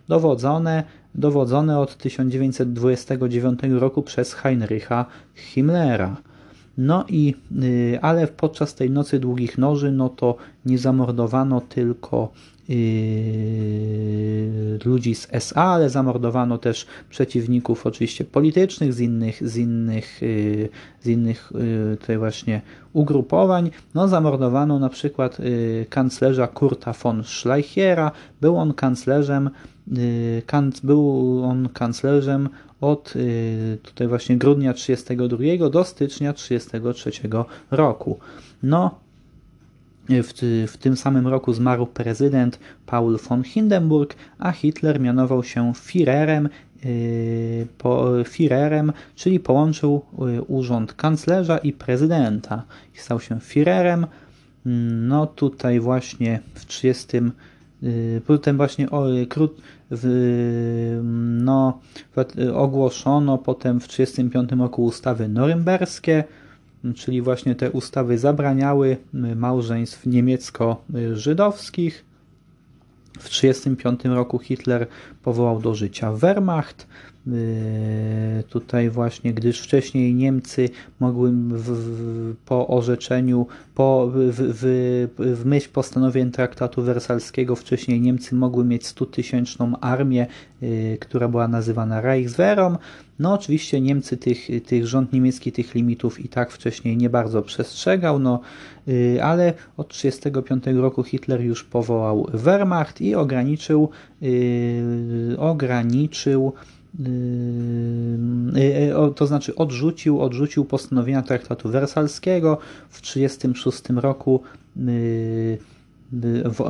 dowodzone 0.07 0.83
dowodzone 1.17 1.79
od 1.79 1.97
1929 1.97 3.59
roku 3.69 4.01
przez 4.01 4.33
Heinricha 4.33 5.05
Himmlera. 5.35 6.17
No 6.77 7.05
i, 7.09 7.35
y, 7.63 7.99
ale 8.01 8.27
podczas 8.27 8.75
tej 8.75 8.89
nocy 8.89 9.19
długich 9.19 9.57
noży, 9.57 9.91
no 9.91 10.09
to 10.09 10.35
nie 10.65 10.77
zamordowano 10.77 11.61
tylko 11.61 12.31
ludzi 14.85 15.15
z 15.15 15.27
SA, 15.31 15.63
ale 15.63 15.89
zamordowano 15.89 16.57
też 16.57 16.85
przeciwników 17.09 17.85
oczywiście 17.85 18.25
politycznych 18.25 18.93
z 18.93 18.99
innych, 18.99 19.49
z 19.49 19.57
innych, 19.57 20.21
yy, 20.21 20.69
z 21.01 21.07
innych 21.07 21.51
yy, 21.55 21.97
tutaj 21.97 22.17
właśnie 22.17 22.61
ugrupowań. 22.93 23.71
No 23.93 24.07
zamordowano 24.07 24.79
na 24.79 24.89
przykład 24.89 25.37
kanclerza 25.89 26.47
Kurta 26.47 26.93
von 26.93 27.23
Schleichera. 27.23 28.11
Był 28.41 28.57
on 28.57 28.73
kanclerzem 28.73 29.49
Y, 29.97 30.43
był 30.83 31.41
on 31.43 31.69
kanclerzem 31.69 32.49
od 32.81 33.15
y, 33.15 33.77
tutaj 33.83 34.07
właśnie 34.07 34.37
grudnia 34.37 34.73
32 34.73 35.69
do 35.69 35.83
stycznia 35.83 36.33
33 36.33 37.11
roku. 37.71 38.19
No, 38.63 38.99
w, 40.09 40.33
w, 40.67 40.77
tym 40.77 40.97
samym 40.97 41.27
roku 41.27 41.53
zmarł 41.53 41.85
prezydent 41.85 42.59
Paul 42.85 43.17
von 43.29 43.43
Hindenburg, 43.43 44.15
a 44.39 44.51
Hitler 44.51 44.99
mianował 44.99 45.43
się 45.43 45.71
Führerem, 45.71 46.49
yy, 46.83 47.67
po, 47.77 48.05
Führerem, 48.23 48.91
czyli 49.15 49.39
połączył 49.39 50.01
yy, 50.19 50.41
urząd 50.41 50.93
kanclerza 50.93 51.57
i 51.57 51.73
prezydenta 51.73 52.63
stał 52.93 53.19
się 53.19 53.35
Führerem. 53.35 54.07
No 54.91 55.27
tutaj 55.27 55.79
właśnie 55.79 56.39
w 56.53 56.65
30 56.65 57.17
yy, 57.81 58.21
potem 58.27 58.57
właśnie 58.57 58.89
o, 58.89 59.05
krót, 59.29 59.61
w, 59.91 60.99
no, 61.43 61.79
ogłoszono 62.53 63.37
potem 63.37 63.79
w 63.79 63.87
1935 63.87 64.61
roku 64.61 64.83
ustawy 64.83 65.27
norymberskie, 65.27 66.23
czyli 66.95 67.21
właśnie 67.21 67.55
te 67.55 67.71
ustawy 67.71 68.17
zabraniały 68.17 68.97
małżeństw 69.35 70.05
niemiecko-żydowskich. 70.05 72.05
W 73.19 73.29
1935 73.29 74.15
roku 74.15 74.39
Hitler 74.39 74.87
powołał 75.23 75.61
do 75.61 75.75
życia 75.75 76.11
Wehrmacht, 76.11 76.87
Yy, 77.27 78.43
tutaj 78.43 78.89
właśnie, 78.89 79.33
gdyż 79.33 79.61
wcześniej 79.61 80.15
Niemcy 80.15 80.69
mogły 80.99 81.31
w, 81.31 81.71
w, 81.71 82.35
po 82.45 82.67
orzeczeniu, 82.67 83.47
po, 83.75 84.11
w, 84.13 84.33
w, 85.17 85.45
myśl 85.45 85.69
postanowień 85.73 86.31
traktatu 86.31 86.81
wersalskiego, 86.81 87.55
wcześniej 87.55 88.01
Niemcy 88.01 88.35
mogły 88.35 88.65
mieć 88.65 88.83
100-tysięczną 88.83 89.73
armię, 89.81 90.27
yy, 90.61 90.97
która 90.99 91.27
była 91.27 91.47
nazywana 91.47 92.01
Reichswehrą. 92.01 92.77
No 93.19 93.33
oczywiście 93.33 93.81
Niemcy 93.81 94.17
tych, 94.17 94.47
tych 94.65 94.87
rząd 94.87 95.13
niemiecki 95.13 95.51
tych 95.51 95.75
limitów 95.75 96.25
i 96.25 96.29
tak 96.29 96.51
wcześniej 96.51 96.97
nie 96.97 97.09
bardzo 97.09 97.41
przestrzegał, 97.41 98.19
no, 98.19 98.39
yy, 98.87 99.23
ale 99.23 99.53
od 99.77 99.87
1935 99.87 100.81
roku 100.81 101.03
Hitler 101.03 101.41
już 101.41 101.63
powołał 101.63 102.27
Wehrmacht 102.33 103.01
i 103.01 103.15
ograniczył, 103.15 103.89
ograniczył 105.37 106.53
Yy, 106.99 108.87
yy, 108.87 109.13
to 109.15 109.27
znaczy 109.27 109.55
odrzucił, 109.55 110.21
odrzucił 110.21 110.65
postanowienia 110.65 111.21
traktatu 111.21 111.69
wersalskiego. 111.69 112.57
W 112.89 113.01
1936 113.01 113.83
roku 114.03 114.41
yy, 114.75 115.57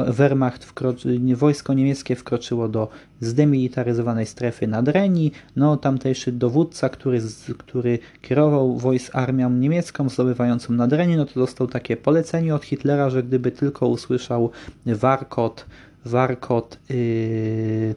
Wehrmacht 0.07 0.65
wkroczy, 0.65 1.19
wojsko 1.35 1.73
niemieckie 1.73 2.15
wkroczyło 2.15 2.69
do 2.69 2.89
zdemilitaryzowanej 3.21 4.25
strefy 4.25 4.67
nad 4.67 4.87
Reni. 4.87 5.31
No, 5.55 5.77
tamtejszy 5.77 6.31
dowódca, 6.31 6.89
który, 6.89 7.21
który 7.57 7.99
kierował 8.21 8.77
wojsk 8.77 9.15
armią 9.15 9.49
niemiecką 9.49 10.09
zdobywającą 10.09 10.73
nad 10.73 10.93
Reni, 10.93 11.15
no 11.17 11.25
to 11.25 11.39
dostał 11.39 11.67
takie 11.67 11.97
polecenie 11.97 12.55
od 12.55 12.65
Hitlera, 12.65 13.09
że 13.09 13.23
gdyby 13.23 13.51
tylko 13.51 13.87
usłyszał 13.87 14.51
warkot, 14.85 15.65
warkot 16.05 16.79
yy, 16.89 17.95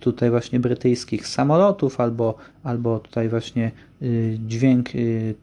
tutaj 0.00 0.30
właśnie 0.30 0.60
brytyjskich 0.60 1.26
samolotów, 1.26 2.00
albo, 2.00 2.34
albo 2.62 2.98
tutaj 2.98 3.28
właśnie 3.28 3.70
yy, 4.00 4.38
dźwięk 4.46 4.94
yy, 4.94 5.34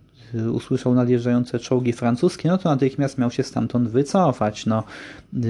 usłyszał 0.54 0.94
nadjeżdżające 0.94 1.60
czołgi 1.60 1.94
francuskie, 1.94 2.50
no 2.50 2.58
to 2.58 2.70
natychmiast 2.70 3.18
miał 3.18 3.32
się 3.32 3.44
stamtąd 3.44 3.90
wycofać. 3.90 4.66
No, 4.66 4.84
yy, 5.34 5.42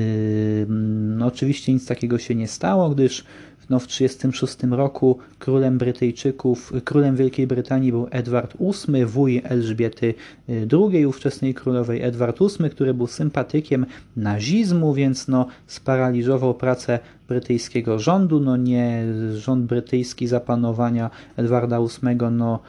no 1.17 1.25
oczywiście 1.25 1.73
nic 1.73 1.87
takiego 1.87 2.17
się 2.17 2.35
nie 2.35 2.47
stało, 2.47 2.89
gdyż 2.89 3.23
no, 3.69 3.79
w 3.79 3.87
1936 3.87 4.77
roku 4.77 5.17
królem 5.39 5.77
Brytyjczyków, 5.77 6.73
królem 6.83 7.15
Wielkiej 7.15 7.47
Brytanii 7.47 7.91
był 7.91 8.07
Edward 8.11 8.57
VIII, 8.59 9.05
wuj 9.05 9.41
Elżbiety 9.43 10.13
II, 10.49 11.05
ówczesnej 11.05 11.53
królowej 11.53 12.01
Edward 12.01 12.39
VIII, 12.39 12.69
który 12.69 12.93
był 12.93 13.07
sympatykiem 13.07 13.85
nazizmu, 14.15 14.93
więc 14.93 15.27
no, 15.27 15.47
sparaliżował 15.67 16.53
pracę 16.53 16.99
brytyjskiego 17.27 17.99
rządu. 17.99 18.39
No 18.39 18.57
nie, 18.57 19.05
rząd 19.33 19.65
brytyjski 19.65 20.27
zapanowania 20.27 21.09
Edwarda 21.37 21.79
VIII 21.79 22.17
no, 22.31 22.59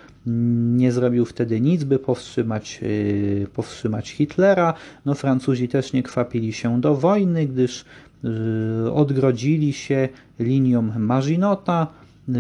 nie 0.76 0.92
zrobił 0.92 1.24
wtedy 1.24 1.60
nic, 1.60 1.84
by 1.84 1.98
powstrzymać, 1.98 2.80
yy, 2.82 3.46
powstrzymać 3.54 4.10
Hitlera. 4.10 4.74
No, 5.04 5.14
Francuzi 5.14 5.68
też 5.68 5.92
nie 5.92 6.02
kwapili 6.02 6.52
się 6.52 6.80
do 6.80 6.94
wojny, 6.94 7.46
gdyż 7.46 7.84
yy, 8.22 8.92
odgrodzili 8.92 9.72
się 9.72 10.08
linią 10.38 10.82
Maginota. 10.82 11.86
Yy, 12.28 12.34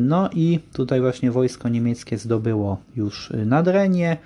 no 0.00 0.30
i 0.34 0.60
tutaj 0.72 1.00
właśnie 1.00 1.30
wojsko 1.30 1.68
niemieckie 1.68 2.18
zdobyło 2.18 2.78
już 2.96 3.32
Nadrenię. 3.46 4.16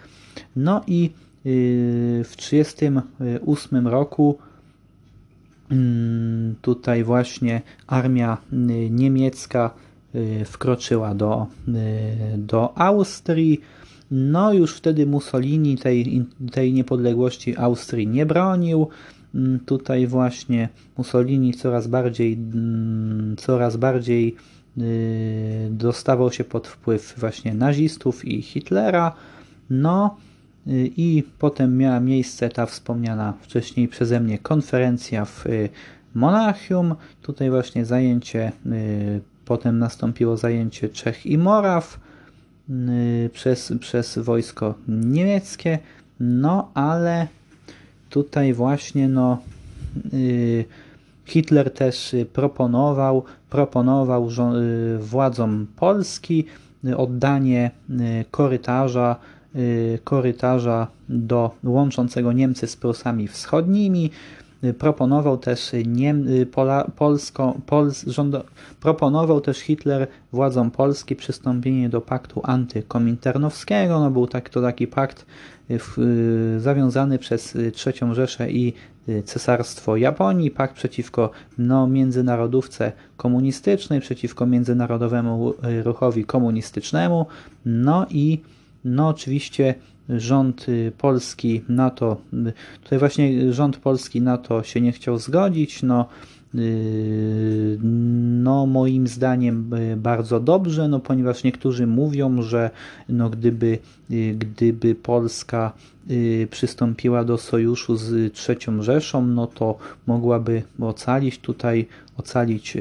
No 0.57 0.83
i 0.87 1.11
w 2.25 2.33
1938 2.37 3.89
roku 3.89 4.39
mm, 5.71 6.55
tutaj 6.63 7.05
właśnie 7.05 7.63
armia 7.87 8.37
niemiecka 8.91 9.71
Y, 9.71 9.88
wkroczyła 10.45 11.15
do, 11.15 11.47
y, 11.69 12.39
do 12.39 12.79
Austrii. 12.79 13.61
No 14.11 14.53
już 14.53 14.75
wtedy 14.75 15.07
Mussolini 15.07 15.77
tej, 15.77 16.27
tej 16.53 16.73
niepodległości 16.73 17.57
Austrii 17.57 18.07
nie 18.07 18.27
bronił. 18.27 18.89
Mm, 19.35 19.61
tutaj 19.61 20.07
właśnie 20.07 20.69
Mussolini 20.99 21.55
coraz 21.55 21.87
bardziej, 21.87 22.33
mm, 22.33 23.37
coraz 23.37 23.77
bardziej 23.77 24.37
y, 24.79 25.69
dostawał 25.71 26.33
się 26.33 26.45
pod 26.45 26.69
wpływ 26.69 27.15
właśnie 27.17 27.55
nazistów 27.55 28.25
i 28.25 28.43
Hitlera. 28.43 29.13
No 29.71 30.17
i 30.97 31.25
potem 31.39 31.77
miała 31.77 32.01
miejsce 32.01 32.49
ta 32.49 32.67
wspomniana 32.67 33.35
wcześniej 33.41 33.89
przeze 33.89 34.21
mnie 34.21 34.39
konferencja 34.39 35.25
w 35.25 35.45
Monachium. 36.15 36.95
Tutaj 37.23 37.51
właśnie 37.51 37.85
zajęcie 37.85 38.53
Potem 39.49 39.79
nastąpiło 39.79 40.37
zajęcie 40.37 40.89
Czech 40.89 41.27
i 41.27 41.39
Moraw 41.39 42.01
y, 42.71 43.31
przez, 43.33 43.73
przez 43.81 44.19
wojsko 44.19 44.75
niemieckie. 44.89 45.79
No 46.21 46.71
ale 46.75 47.27
tutaj 48.11 48.55
właśnie 48.55 49.09
no, 49.09 49.39
y, 50.15 50.65
Hitler 51.25 51.71
też 51.71 52.17
proponował, 52.33 53.25
proponował 53.51 54.29
y, 54.29 54.99
władzom 54.99 55.67
Polski 55.77 56.45
oddanie 56.97 57.71
korytarza, 58.31 59.17
korytarza 60.05 60.87
do 61.09 61.51
łączącego 61.65 62.33
Niemcy 62.33 62.67
z 62.67 62.77
Prusami 62.77 63.29
Wschodnimi. 63.29 64.11
Proponował 64.79 65.39
też 65.39 65.73
Niem, 65.87 66.27
Pola, 66.53 66.91
Polsko, 66.97 67.55
Pols, 67.67 68.05
proponował 68.81 69.41
też 69.41 69.59
Hitler 69.59 70.07
władzom 70.33 70.71
Polski 70.71 71.17
przystąpienie 71.17 71.89
do 71.89 72.01
paktu 72.01 72.41
antykominternowskiego. 72.45 74.01
No 74.01 74.11
był 74.11 74.27
tak, 74.27 74.49
to 74.49 74.63
taki 74.63 74.87
pakt 74.87 75.27
w, 75.71 76.57
zawiązany 76.59 77.19
przez 77.19 77.57
III 77.57 78.15
Rzeszę 78.15 78.51
i 78.51 78.73
Cesarstwo 79.25 79.97
Japonii, 79.97 80.51
pakt 80.51 80.75
przeciwko 80.75 81.31
no, 81.59 81.87
międzynarodówce 81.87 82.93
komunistycznej, 83.17 84.01
przeciwko 84.01 84.47
międzynarodowemu 84.47 85.55
ruchowi 85.85 86.25
komunistycznemu. 86.25 87.27
No 87.65 88.07
i 88.11 88.43
no 88.85 89.09
oczywiście 89.09 89.75
rząd 90.09 90.69
y, 90.69 90.93
polski 90.99 91.63
na 91.69 91.91
to, 91.91 92.17
y, 92.33 92.53
tutaj 92.83 92.99
właśnie 92.99 93.53
rząd 93.53 93.77
polski 93.77 94.21
na 94.21 94.39
to 94.39 94.63
się 94.63 94.81
nie 94.81 94.93
chciał 94.93 95.19
zgodzić, 95.19 95.83
no, 95.83 96.07
y, 96.55 97.79
no 98.43 98.67
moim 98.67 99.07
zdaniem 99.07 99.71
bardzo 99.97 100.41
dobrze, 100.41 100.89
no 100.89 101.01
ponieważ 101.01 101.45
niektórzy 101.45 101.87
mówią, 101.87 102.43
że 102.43 102.71
no 103.09 103.31
gdyby, 103.31 103.79
gdyby 104.39 104.95
Polska 104.95 105.73
przystąpiła 106.51 107.25
do 107.25 107.39
sojuszu 107.39 107.97
z 107.97 108.33
III 108.49 108.83
Rzeszą, 108.83 109.27
no 109.27 109.47
to 109.47 109.79
mogłaby 110.07 110.63
ocalić 110.81 111.39
tutaj, 111.39 111.87
ocalić 112.17 112.77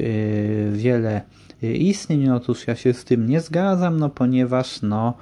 wiele 0.72 1.22
istnień. 1.62 2.26
No 2.26 2.36
otóż 2.36 2.66
ja 2.66 2.76
się 2.76 2.94
z 2.94 3.04
tym 3.04 3.28
nie 3.28 3.40
zgadzam, 3.40 3.98
no 3.98 4.08
ponieważ 4.08 4.82
no 4.82 5.14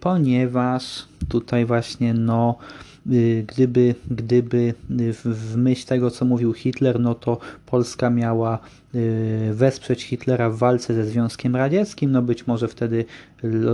ponieważ 0.00 1.04
tutaj 1.28 1.64
właśnie 1.64 2.14
no 2.14 2.58
y, 3.12 3.44
gdyby, 3.48 3.94
gdyby 4.10 4.74
w 5.14 5.56
myśl 5.56 5.86
tego, 5.86 6.10
co 6.10 6.24
mówił 6.24 6.52
Hitler, 6.52 7.00
no 7.00 7.14
to 7.14 7.38
Polska 7.66 8.10
miała 8.10 8.58
y, 8.58 8.60
wesprzeć 9.52 10.04
Hitlera 10.04 10.50
w 10.50 10.56
walce 10.56 10.94
ze 10.94 11.04
Związkiem 11.04 11.56
Radzieckim. 11.56 12.12
No 12.12 12.22
być 12.22 12.46
może 12.46 12.68
wtedy 12.68 13.04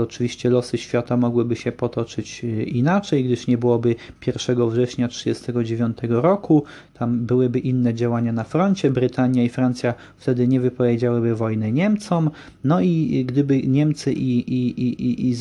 oczywiście 0.02 0.50
losy 0.50 0.78
świata 0.78 1.16
mogłyby 1.16 1.56
się 1.56 1.72
potoczyć 1.72 2.44
inaczej, 2.66 3.24
gdyż 3.24 3.46
nie 3.46 3.58
byłoby 3.58 3.94
1 4.26 4.70
września 4.70 5.08
1939 5.08 6.22
roku. 6.22 6.64
Tam 6.94 7.26
byłyby 7.26 7.58
inne 7.58 7.94
działania 7.94 8.32
na 8.32 8.44
froncie. 8.44 8.90
Brytania 8.90 9.44
i 9.44 9.48
Francja 9.48 9.94
wtedy 10.16 10.48
nie 10.48 10.60
wypowiedziałyby 10.60 11.34
wojny 11.34 11.72
Niemcom. 11.72 12.30
No 12.64 12.80
i 12.80 13.24
gdyby 13.28 13.62
Niemcy 13.62 14.12
i, 14.12 14.54
i, 14.54 14.80
i, 14.80 15.02
i, 15.04 15.30
i 15.30 15.34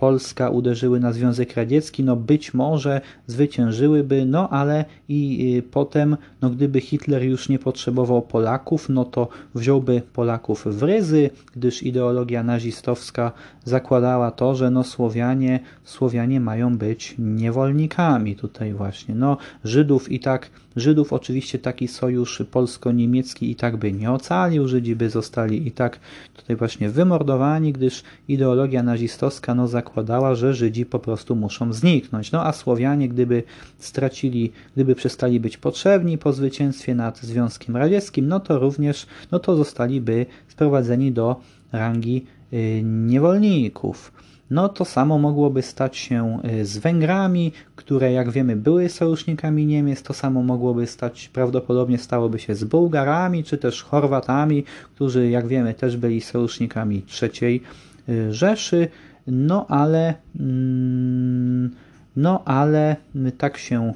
Polska 0.00 0.50
uderzyły 0.50 1.00
na 1.00 1.12
Związek 1.12 1.54
Radziecki, 1.54 2.04
no 2.04 2.16
być 2.16 2.54
może 2.54 3.00
zwyciężyłyby, 3.26 4.26
no 4.26 4.48
ale 4.48 4.84
i 5.08 5.54
y, 5.58 5.62
potem, 5.62 6.16
no 6.42 6.50
gdyby 6.50 6.80
Hitler 6.80 7.22
już 7.22 7.48
nie 7.48 7.58
potrzebował 7.58 8.22
Polaków, 8.22 8.79
no 8.88 9.04
to 9.04 9.28
wziąłby 9.54 10.02
Polaków 10.12 10.66
w 10.66 10.82
ryzy, 10.82 11.30
gdyż 11.56 11.82
ideologia 11.82 12.42
nazistowska 12.42 13.32
zakładała 13.64 14.30
to, 14.30 14.54
że 14.54 14.70
no 14.70 14.84
Słowianie, 14.84 15.60
Słowianie 15.84 16.40
mają 16.40 16.78
być 16.78 17.14
niewolnikami 17.18 18.36
tutaj 18.36 18.72
właśnie. 18.72 19.14
No 19.14 19.36
Żydów 19.64 20.12
i 20.12 20.20
tak, 20.20 20.50
Żydów 20.76 21.12
oczywiście 21.12 21.58
taki 21.58 21.88
sojusz 21.88 22.42
polsko-niemiecki 22.50 23.50
i 23.50 23.56
tak 23.56 23.76
by 23.76 23.92
nie 23.92 24.10
ocalił, 24.10 24.68
Żydzi 24.68 24.96
by 24.96 25.10
zostali 25.10 25.68
i 25.68 25.72
tak 25.72 26.00
tutaj 26.34 26.56
właśnie 26.56 26.90
wymordowani, 26.90 27.72
gdyż 27.72 28.02
ideologia 28.28 28.82
nazistowska 28.82 29.54
no 29.54 29.68
zakładała, 29.68 30.34
że 30.34 30.54
Żydzi 30.54 30.86
po 30.86 30.98
prostu 30.98 31.36
muszą 31.36 31.72
zniknąć. 31.72 32.32
No 32.32 32.46
a 32.46 32.52
Słowianie, 32.52 33.08
gdyby 33.08 33.42
stracili, 33.78 34.52
gdyby 34.74 34.94
przestali 34.94 35.40
być 35.40 35.56
potrzebni 35.56 36.18
po 36.18 36.32
zwycięstwie 36.32 36.94
nad 36.94 37.18
Związkiem 37.18 37.76
Radzieckim, 37.76 38.28
no 38.28 38.40
to 38.40 38.58
również, 38.58 39.06
no 39.32 39.38
to 39.38 39.56
zostaliby 39.56 40.26
sprowadzeni 40.48 41.12
do 41.12 41.40
rangi 41.72 42.26
y, 42.52 42.82
niewolników. 42.84 44.12
No 44.50 44.68
to 44.68 44.84
samo 44.84 45.18
mogłoby 45.18 45.62
stać 45.62 45.96
się 45.96 46.38
y, 46.44 46.64
z 46.64 46.78
Węgrami, 46.78 47.52
które 47.76 48.12
jak 48.12 48.30
wiemy 48.30 48.56
były 48.56 48.88
sojusznikami 48.88 49.66
Niemiec, 49.66 50.02
to 50.02 50.14
samo 50.14 50.42
mogłoby 50.42 50.86
stać, 50.86 51.28
prawdopodobnie 51.28 51.98
stałoby 51.98 52.38
się 52.38 52.54
z 52.54 52.64
Bułgarami, 52.64 53.44
czy 53.44 53.58
też 53.58 53.82
Chorwatami, 53.82 54.64
którzy 54.94 55.30
jak 55.30 55.46
wiemy 55.46 55.74
też 55.74 55.96
byli 55.96 56.20
sojusznikami 56.20 57.02
III 57.22 57.62
y, 58.08 58.34
Rzeszy, 58.34 58.88
no 59.26 59.66
ale 59.66 60.14
mm, 60.40 61.70
no 62.16 62.44
ale 62.44 62.96
tak 63.38 63.58
się 63.58 63.94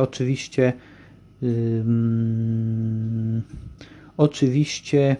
oczywiście 0.00 0.72
Oczywiście, 4.16 5.16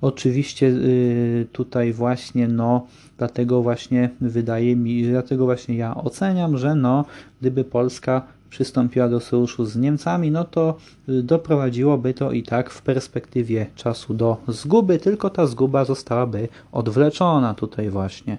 oczywiście 0.00 0.66
y, 0.66 1.46
tutaj 1.52 1.92
właśnie, 1.92 2.48
no, 2.48 2.86
dlatego 3.20 3.62
właśnie 3.62 4.10
wydaje 4.20 4.76
mi, 4.76 5.02
dlatego 5.02 5.44
właśnie 5.44 5.76
ja 5.76 5.94
oceniam, 5.94 6.58
że 6.58 6.74
no, 6.74 7.04
gdyby 7.40 7.64
Polska 7.64 8.22
przystąpiła 8.50 9.08
do 9.08 9.20
sojuszu 9.20 9.64
z 9.64 9.76
Niemcami, 9.76 10.30
no 10.30 10.44
to 10.44 10.76
doprowadziłoby 11.08 12.14
to 12.14 12.32
i 12.32 12.42
tak 12.42 12.70
w 12.70 12.82
perspektywie 12.82 13.66
czasu 13.74 14.14
do 14.14 14.36
zguby, 14.48 14.98
tylko 14.98 15.30
ta 15.30 15.46
zguba 15.46 15.84
zostałaby 15.84 16.48
odwleczona 16.72 17.54
tutaj 17.54 17.90
właśnie. 17.90 18.38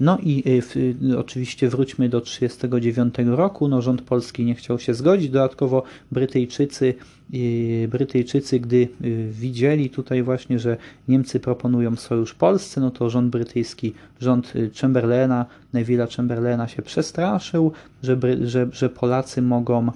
No 0.00 0.18
i 0.22 0.42
y, 0.46 0.62
w, 0.62 0.76
y, 0.76 1.18
oczywiście 1.18 1.68
wróćmy 1.68 2.08
do 2.08 2.20
1939 2.20 3.36
roku. 3.36 3.68
No, 3.68 3.82
rząd 3.82 4.02
polski 4.02 4.44
nie 4.44 4.54
chciał 4.54 4.78
się 4.78 4.94
zgodzić. 4.94 5.30
Dodatkowo 5.30 5.82
Brytyjczycy, 6.12 6.94
y, 7.34 7.88
Brytyjczycy, 7.90 8.60
gdy 8.60 8.88
widzieli 9.30 9.90
tutaj 9.90 10.22
właśnie, 10.22 10.58
że 10.58 10.76
Niemcy 11.08 11.40
proponują 11.40 11.96
sojusz 11.96 12.34
Polsce, 12.34 12.80
no 12.80 12.90
to 12.90 13.10
rząd 13.10 13.30
brytyjski, 13.30 13.92
rząd 14.20 14.52
Chamberlaina, 14.80 15.46
Neville'a 15.74 16.16
Chamberlaina 16.16 16.68
się 16.68 16.82
przestraszył, 16.82 17.72
że, 18.02 18.18
że, 18.44 18.68
że 18.72 18.88
Polacy 18.88 19.42
mogą 19.42 19.92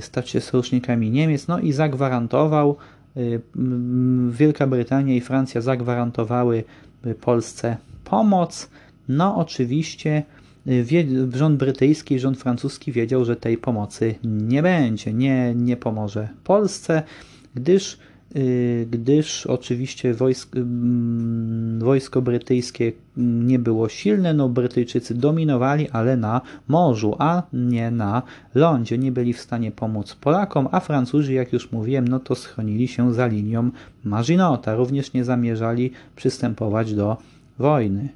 stać 0.00 0.30
się 0.30 0.40
sojusznikami 0.40 1.10
Niemiec, 1.10 1.48
no 1.48 1.58
i 1.58 1.72
zagwarantował, 1.72 2.76
Wielka 4.30 4.66
Brytania 4.66 5.14
i 5.14 5.20
Francja 5.20 5.60
zagwarantowały 5.60 6.64
Polsce 7.20 7.76
pomoc. 8.06 8.70
No 9.08 9.36
oczywiście 9.36 10.22
y, 10.66 10.86
rząd 11.34 11.56
brytyjski 11.56 12.14
i 12.14 12.18
rząd 12.18 12.38
francuski 12.38 12.92
wiedział, 12.92 13.24
że 13.24 13.36
tej 13.36 13.58
pomocy 13.58 14.14
nie 14.24 14.62
będzie, 14.62 15.12
nie, 15.12 15.54
nie 15.54 15.76
pomoże 15.76 16.28
Polsce, 16.44 17.02
gdyż, 17.54 17.98
y, 18.36 18.86
gdyż 18.90 19.46
oczywiście 19.46 20.14
wojsk, 20.14 20.56
mm, 20.56 21.78
wojsko 21.80 22.22
brytyjskie 22.22 22.92
nie 23.16 23.58
było 23.58 23.88
silne, 23.88 24.34
no 24.34 24.48
Brytyjczycy 24.48 25.14
dominowali, 25.14 25.90
ale 25.90 26.16
na 26.16 26.40
morzu, 26.68 27.16
a 27.18 27.42
nie 27.52 27.90
na 27.90 28.22
lądzie. 28.54 28.98
Nie 28.98 29.12
byli 29.12 29.32
w 29.32 29.40
stanie 29.40 29.70
pomóc 29.70 30.14
Polakom, 30.14 30.68
a 30.72 30.80
Francuzi, 30.80 31.34
jak 31.34 31.52
już 31.52 31.72
mówiłem, 31.72 32.08
no 32.08 32.20
to 32.20 32.34
schronili 32.34 32.88
się 32.88 33.14
za 33.14 33.26
linią 33.26 33.70
Maginota. 34.04 34.74
Również 34.74 35.12
nie 35.12 35.24
zamierzali 35.24 35.90
przystępować 36.16 36.94
do 36.94 37.16
wojny. 37.58 38.08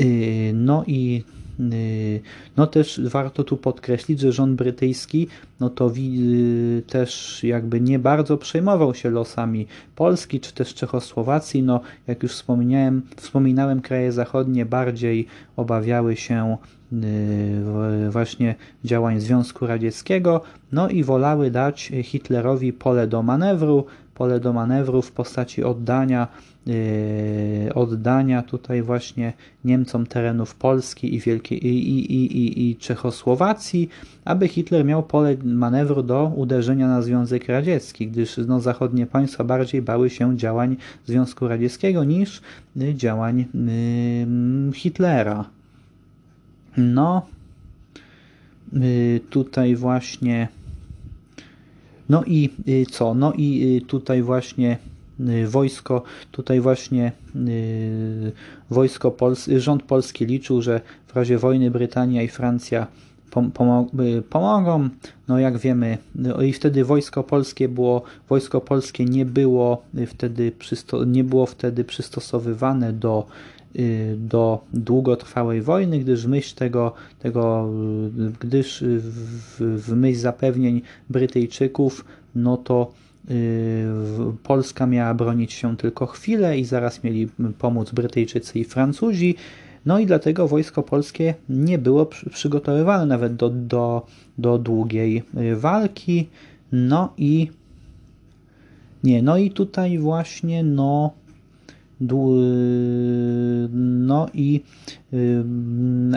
Y, 0.00 0.52
no 0.54 0.84
i 0.86 1.24
y, 1.60 2.20
no 2.56 2.66
też 2.66 3.00
warto 3.04 3.44
tu 3.44 3.56
podkreślić, 3.56 4.20
że 4.20 4.32
rząd 4.32 4.54
brytyjski 4.56 5.28
no 5.60 5.70
to 5.70 5.92
y, 5.96 6.82
też 6.86 7.40
jakby 7.44 7.80
nie 7.80 7.98
bardzo 7.98 8.36
przejmował 8.36 8.94
się 8.94 9.10
losami 9.10 9.66
Polski 9.96 10.40
czy 10.40 10.54
też 10.54 10.74
Czechosłowacji. 10.74 11.62
No 11.62 11.80
jak 12.06 12.22
już 12.22 12.32
wspomniałem, 12.32 13.02
wspominałem, 13.16 13.80
kraje 13.80 14.12
zachodnie 14.12 14.66
bardziej 14.66 15.26
obawiały 15.56 16.16
się 16.16 16.56
właśnie 18.10 18.54
działań 18.84 19.20
Związku 19.20 19.66
Radzieckiego, 19.66 20.40
no 20.72 20.88
i 20.88 21.04
wolały 21.04 21.50
dać 21.50 21.92
Hitlerowi 22.02 22.72
pole 22.72 23.06
do 23.06 23.22
manewru, 23.22 23.86
pole 24.14 24.40
do 24.40 24.52
manewru 24.52 25.02
w 25.02 25.12
postaci 25.12 25.64
oddania 25.64 26.28
Yy, 26.66 27.74
oddania 27.74 28.42
tutaj 28.42 28.82
właśnie 28.82 29.32
Niemcom 29.64 30.06
terenów 30.06 30.54
Polski 30.54 31.14
i, 31.14 31.20
Wielkiej, 31.20 31.66
i, 31.66 31.88
i, 31.88 32.36
i, 32.36 32.70
i 32.70 32.76
Czechosłowacji, 32.76 33.88
aby 34.24 34.48
Hitler 34.48 34.84
miał 34.84 35.02
pole 35.02 35.36
manewru 35.44 36.02
do 36.02 36.32
uderzenia 36.36 36.88
na 36.88 37.02
Związek 37.02 37.48
Radziecki, 37.48 38.08
gdyż 38.08 38.36
no, 38.46 38.60
zachodnie 38.60 39.06
państwa 39.06 39.44
bardziej 39.44 39.82
bały 39.82 40.10
się 40.10 40.36
działań 40.36 40.76
Związku 41.06 41.48
Radzieckiego 41.48 42.04
niż 42.04 42.42
y, 42.80 42.94
działań 42.94 43.40
y, 43.40 44.72
Hitlera. 44.72 45.44
No, 46.76 47.26
y, 48.72 49.20
tutaj 49.30 49.76
właśnie 49.76 50.48
no 52.08 52.22
i 52.26 52.50
co? 52.90 53.14
No 53.14 53.32
i 53.36 53.82
tutaj 53.86 54.22
właśnie 54.22 54.78
Y, 55.20 55.48
wojsko, 55.48 56.02
tutaj 56.30 56.60
właśnie 56.60 57.12
y, 57.36 58.32
wojsko 58.70 59.10
Pols 59.10 59.48
rząd 59.56 59.82
polski 59.82 60.26
liczył, 60.26 60.62
że 60.62 60.80
w 61.06 61.16
razie 61.16 61.38
wojny 61.38 61.70
Brytania 61.70 62.22
i 62.22 62.28
Francja 62.28 62.86
y, 63.36 64.22
pomogą. 64.22 64.88
No 65.28 65.38
jak 65.38 65.58
wiemy, 65.58 65.98
no 66.14 66.42
i 66.42 66.52
wtedy 66.52 66.84
wojsko 66.84 67.24
polskie 67.24 67.68
było, 67.68 68.02
wojsko 68.28 68.60
polskie 68.60 69.04
nie 69.04 69.24
było 69.24 69.82
wtedy, 70.06 70.52
nie 71.06 71.24
było 71.24 71.46
wtedy 71.46 71.84
przystosowywane 71.84 72.92
do, 72.92 73.26
do 74.16 74.64
długotrwałej 74.72 75.62
wojny, 75.62 75.98
gdyż 75.98 76.26
myśl 76.26 76.54
tego, 76.56 76.92
tego 77.18 77.70
gdyż 78.40 78.84
w, 78.86 79.56
w 79.58 79.96
myśl 79.96 80.18
zapewnień 80.18 80.82
Brytyjczyków, 81.10 82.04
no 82.34 82.56
to 82.56 82.92
Y, 83.30 83.86
Polska 84.42 84.86
miała 84.86 85.14
bronić 85.14 85.52
się 85.52 85.76
tylko 85.76 86.06
chwilę 86.06 86.58
i 86.58 86.64
zaraz 86.64 87.04
mieli 87.04 87.28
pomóc 87.58 87.90
Brytyjczycy 87.92 88.58
i 88.58 88.64
Francuzi. 88.64 89.34
No 89.86 89.98
i 89.98 90.06
dlatego 90.06 90.48
wojsko 90.48 90.82
polskie 90.82 91.34
nie 91.48 91.78
było 91.78 92.06
przygotowywane 92.06 93.06
nawet 93.06 93.36
do, 93.36 93.50
do, 93.50 94.06
do 94.38 94.58
długiej 94.58 95.22
y, 95.36 95.56
walki. 95.56 96.28
No 96.72 97.12
i 97.18 97.50
nie, 99.04 99.22
no 99.22 99.36
i 99.36 99.50
tutaj 99.50 99.98
właśnie 99.98 100.62
no 100.62 101.12
no 102.00 102.26
i 104.34 104.62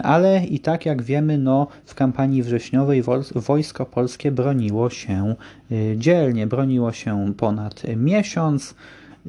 ale 0.03 0.45
i 0.45 0.59
tak 0.59 0.85
jak 0.85 1.01
wiemy, 1.01 1.37
no 1.37 1.67
w 1.85 1.95
kampanii 1.95 2.43
wrześniowej 2.43 3.03
wojsko 3.35 3.85
polskie 3.85 4.31
broniło 4.31 4.89
się 4.89 5.35
y, 5.71 5.95
dzielnie, 5.97 6.47
broniło 6.47 6.91
się 6.91 7.33
ponad 7.37 7.83
miesiąc. 7.95 8.75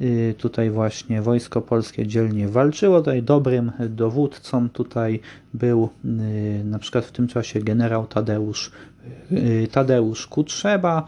Y, 0.01 0.35
tutaj 0.37 0.69
właśnie 0.69 1.21
wojsko 1.21 1.61
polskie 1.61 2.07
dzielnie 2.07 2.47
walczyło. 2.47 2.99
Tutaj 2.99 3.23
dobrym 3.23 3.71
dowódcą 3.89 4.69
tutaj 4.69 5.19
był 5.53 5.89
y, 6.05 6.61
na 6.65 6.79
przykład 6.79 7.05
w 7.05 7.11
tym 7.11 7.27
czasie 7.27 7.59
generał 7.59 8.07
Tadeusz, 8.07 8.71
Tadeusz 9.71 10.27
Kutrzeba. 10.27 11.05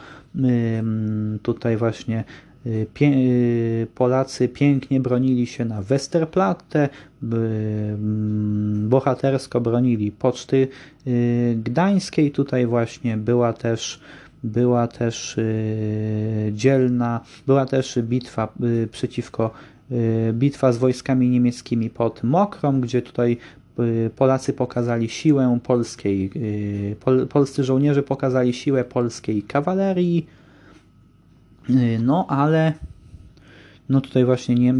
Tutaj 1.43 1.77
właśnie 1.77 2.23
Y, 2.65 3.87
Polacy 3.95 4.47
pięknie 4.47 4.99
bronili 4.99 5.47
się 5.47 5.65
na 5.65 5.81
Westerplatte, 5.81 6.89
mm, 7.23 8.89
bohatersko 8.89 9.61
bronili 9.61 10.11
Poczty 10.11 10.67
y, 11.07 11.57
Gdańskiej. 11.63 12.31
Tutaj 12.31 12.65
właśnie 12.65 13.17
była 13.17 13.53
też 13.53 13.99
była 14.43 14.87
też 14.87 15.37
y, 15.37 16.51
dzielna, 16.53 17.21
była 17.47 17.65
też 17.65 17.99
bitwa 18.01 18.53
przeciwko 18.91 19.51
bitwa 20.33 20.71
z 20.71 20.77
wojskami 20.77 21.29
niemieckimi 21.29 21.89
pod 21.89 22.23
Mokrą, 22.23 22.81
gdzie 22.81 23.01
tutaj 23.01 23.37
Polacy 24.15 24.53
pokazali 24.53 25.09
siłę 25.09 25.59
polskiej, 25.63 26.31
polscy 27.29 27.63
żołnierze 27.63 28.03
pokazali 28.03 28.53
siłę 28.53 28.83
polskiej 28.83 29.43
kawalerii, 29.43 30.27
Y, 30.27 30.40
no 31.99 32.25
ale 32.29 32.73
no 33.89 34.01
tutaj 34.01 34.25
właśnie 34.25 34.55
nie, 34.55 34.73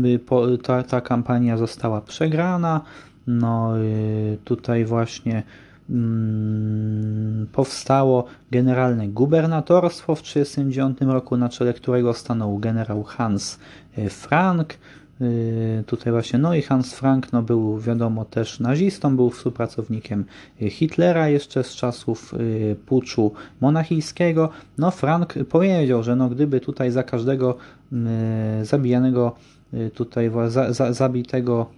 ta, 0.64 0.84
ta 0.84 1.02
kampania 1.02 1.58
została 1.58 2.02
przegrana. 2.02 2.82
No 3.28 3.80
y, 3.80 4.38
tutaj 4.44 4.86
właśnie 4.86 5.44
mm, 5.90 7.48
powstało 7.52 8.26
generalne 8.52 9.08
gubernatorstwo 9.08 10.16
w 10.16 10.22
1939 10.22 11.14
roku, 11.14 11.38
na 11.38 11.50
czele 11.50 11.74
którego 11.74 12.14
stanął 12.14 12.58
generał 12.58 13.04
Hans 13.04 13.60
y, 13.98 14.10
Frank. 14.10 14.74
Y, 15.22 15.84
tutaj 15.88 16.14
właśnie, 16.14 16.40
no 16.40 16.56
i 16.56 16.62
Hans 16.62 16.94
Frank 16.94 17.34
no, 17.34 17.42
był 17.42 17.80
wiadomo 17.80 18.26
też 18.26 18.60
nazistą, 18.60 19.16
był 19.16 19.30
współpracownikiem 19.30 20.26
Hitlera 20.70 21.30
jeszcze 21.30 21.64
z 21.64 21.76
czasów 21.76 22.34
y, 22.34 22.76
puczu 22.86 23.32
monachijskiego. 23.62 24.50
No 24.78 24.92
Frank 24.92 25.34
powiedział, 25.50 26.04
że 26.04 26.16
no, 26.16 26.30
gdyby 26.30 26.60
tutaj 26.60 26.92
za 26.92 27.04
każdego 27.04 27.58
y, 28.62 28.66
zabijanego 28.66 29.36
tutaj 29.94 30.32
za, 30.48 30.74
za, 30.74 30.94
zabitego 30.94 31.70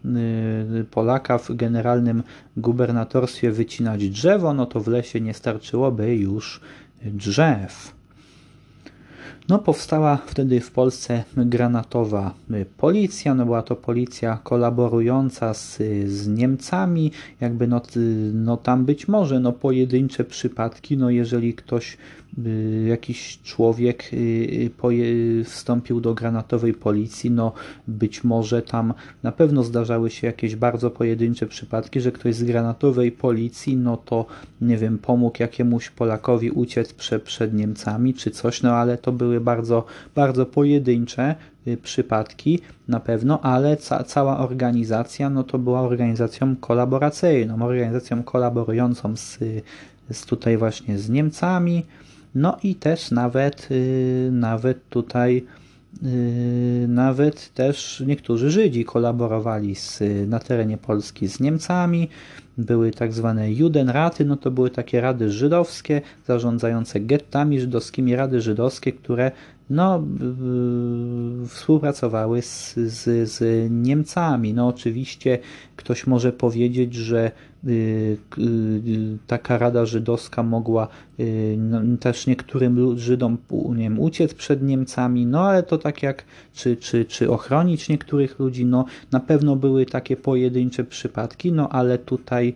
Polaka 0.91 1.37
w 1.37 1.55
generalnym 1.55 2.23
gubernatorstwie 2.57 3.51
wycinać 3.51 4.09
drzewo, 4.09 4.53
no 4.53 4.65
to 4.65 4.79
w 4.79 4.87
lesie 4.87 5.21
nie 5.21 5.33
starczyłoby 5.33 6.15
już 6.15 6.61
drzew. 7.05 7.93
No, 9.49 9.59
powstała 9.59 10.17
wtedy 10.25 10.61
w 10.61 10.71
Polsce 10.71 11.23
granatowa 11.37 12.33
policja, 12.77 13.35
no 13.35 13.45
była 13.45 13.61
to 13.61 13.75
policja 13.75 14.39
kolaborująca 14.43 15.53
z, 15.53 15.77
z 16.05 16.27
Niemcami, 16.27 17.11
jakby 17.41 17.67
no, 17.67 17.81
no 18.33 18.57
tam 18.57 18.85
być 18.85 19.07
może 19.07 19.39
no 19.39 19.51
pojedyncze 19.51 20.23
przypadki, 20.23 20.97
no 20.97 21.09
jeżeli 21.09 21.53
ktoś 21.53 21.97
jakiś 22.87 23.39
człowiek 23.43 24.11
wstąpił 25.45 26.01
do 26.01 26.13
granatowej 26.13 26.73
policji, 26.73 27.31
no 27.31 27.53
być 27.87 28.23
może 28.23 28.61
tam 28.61 28.93
na 29.23 29.31
pewno 29.31 29.63
zdarzały 29.63 30.09
się 30.09 30.27
jakieś 30.27 30.55
bardzo 30.55 30.91
pojedyncze 30.91 31.45
przypadki, 31.47 32.01
że 32.01 32.11
ktoś 32.11 32.35
z 32.35 32.43
granatowej 32.43 33.11
policji, 33.11 33.77
no 33.77 33.97
to 33.97 34.25
nie 34.61 34.77
wiem, 34.77 34.97
pomógł 34.97 35.37
jakiemuś 35.39 35.89
Polakowi 35.89 36.51
uciec 36.51 36.93
prze, 36.93 37.19
przed 37.19 37.53
Niemcami 37.53 38.13
czy 38.13 38.31
coś, 38.31 38.61
no 38.61 38.71
ale 38.71 38.97
to 38.97 39.11
były 39.11 39.41
bardzo, 39.41 39.85
bardzo 40.15 40.45
pojedyncze 40.45 41.35
przypadki 41.83 42.59
na 42.87 42.99
pewno, 42.99 43.41
ale 43.41 43.77
ca 43.77 44.03
cała 44.03 44.39
organizacja, 44.39 45.29
no 45.29 45.43
to 45.43 45.59
była 45.59 45.81
organizacją 45.81 46.55
kolaboracyjną, 46.55 47.61
organizacją 47.61 48.23
kolaborującą 48.23 49.15
z, 49.15 49.39
z 50.11 50.25
tutaj 50.25 50.57
właśnie 50.57 50.97
z 50.97 51.09
Niemcami, 51.09 51.85
no 52.35 52.57
i 52.63 52.75
też 52.75 53.11
nawet, 53.11 53.67
yy, 53.69 54.29
nawet 54.31 54.89
tutaj 54.89 55.45
yy, 56.01 56.87
nawet 56.87 57.53
też 57.53 58.03
niektórzy 58.07 58.51
Żydzi 58.51 58.85
kolaborowali 58.85 59.75
z, 59.75 60.01
na 60.27 60.39
terenie 60.39 60.77
Polski 60.77 61.27
z 61.27 61.39
Niemcami. 61.39 62.09
Były 62.57 62.91
tak 62.91 63.13
zwane 63.13 63.51
Judenraty, 63.51 64.25
no 64.25 64.37
to 64.37 64.51
były 64.51 64.69
takie 64.69 65.01
rady 65.01 65.31
żydowskie 65.31 66.01
zarządzające 66.27 66.99
gettami 66.99 67.59
żydowskimi, 67.59 68.15
rady 68.15 68.41
żydowskie, 68.41 68.91
które 68.91 69.31
no, 69.69 70.03
współpracowały 71.47 72.41
z, 72.41 72.75
z, 72.75 73.29
z 73.29 73.67
Niemcami. 73.71 74.53
No 74.53 74.67
oczywiście 74.67 75.39
ktoś 75.75 76.07
może 76.07 76.31
powiedzieć, 76.31 76.93
że 76.93 77.31
y, 77.67 78.17
y, 78.37 79.17
taka 79.27 79.57
Rada 79.57 79.85
Żydowska 79.85 80.43
mogła 80.43 80.87
y, 81.19 81.55
no, 81.59 81.97
też 81.99 82.27
niektórym 82.27 82.97
Żydom 82.97 83.37
nie 83.75 83.83
wiem, 83.83 83.99
uciec 83.99 84.33
przed 84.33 84.63
Niemcami, 84.63 85.25
no 85.25 85.41
ale 85.41 85.63
to 85.63 85.77
tak 85.77 86.03
jak, 86.03 86.25
czy, 86.53 86.77
czy, 86.77 87.05
czy 87.05 87.31
ochronić 87.31 87.89
niektórych 87.89 88.39
ludzi, 88.39 88.65
no 88.65 88.85
na 89.11 89.19
pewno 89.19 89.55
były 89.55 89.85
takie 89.85 90.17
pojedyncze 90.17 90.83
przypadki, 90.83 91.51
no 91.51 91.69
ale 91.69 91.97
tutaj 91.97 92.55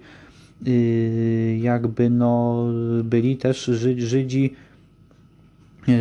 jakby 1.60 2.10
no 2.10 2.66
byli 3.03 3.38
też 3.38 3.66
Żydzi 3.97 4.53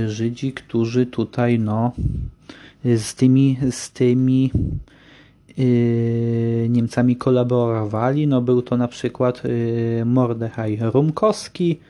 Żydzi, 0.06 0.52
którzy 0.52 1.06
tutaj 1.06 1.58
no 1.58 1.92
z 2.84 3.14
tymi, 3.14 3.58
z 3.70 3.90
tymi 3.90 4.50
yy, 5.56 6.68
Niemcami 6.68 7.16
kolaborowali. 7.16 8.26
No 8.26 8.42
był 8.42 8.62
to 8.62 8.76
na 8.76 8.88
przykład 8.88 9.42
yy, 9.44 10.04
Mordechaj 10.04 10.78
Rumkowski. 10.80 11.80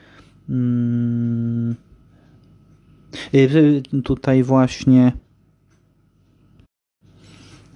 Yy, 3.33 3.81
tutaj 4.03 4.43
właśnie 4.43 5.11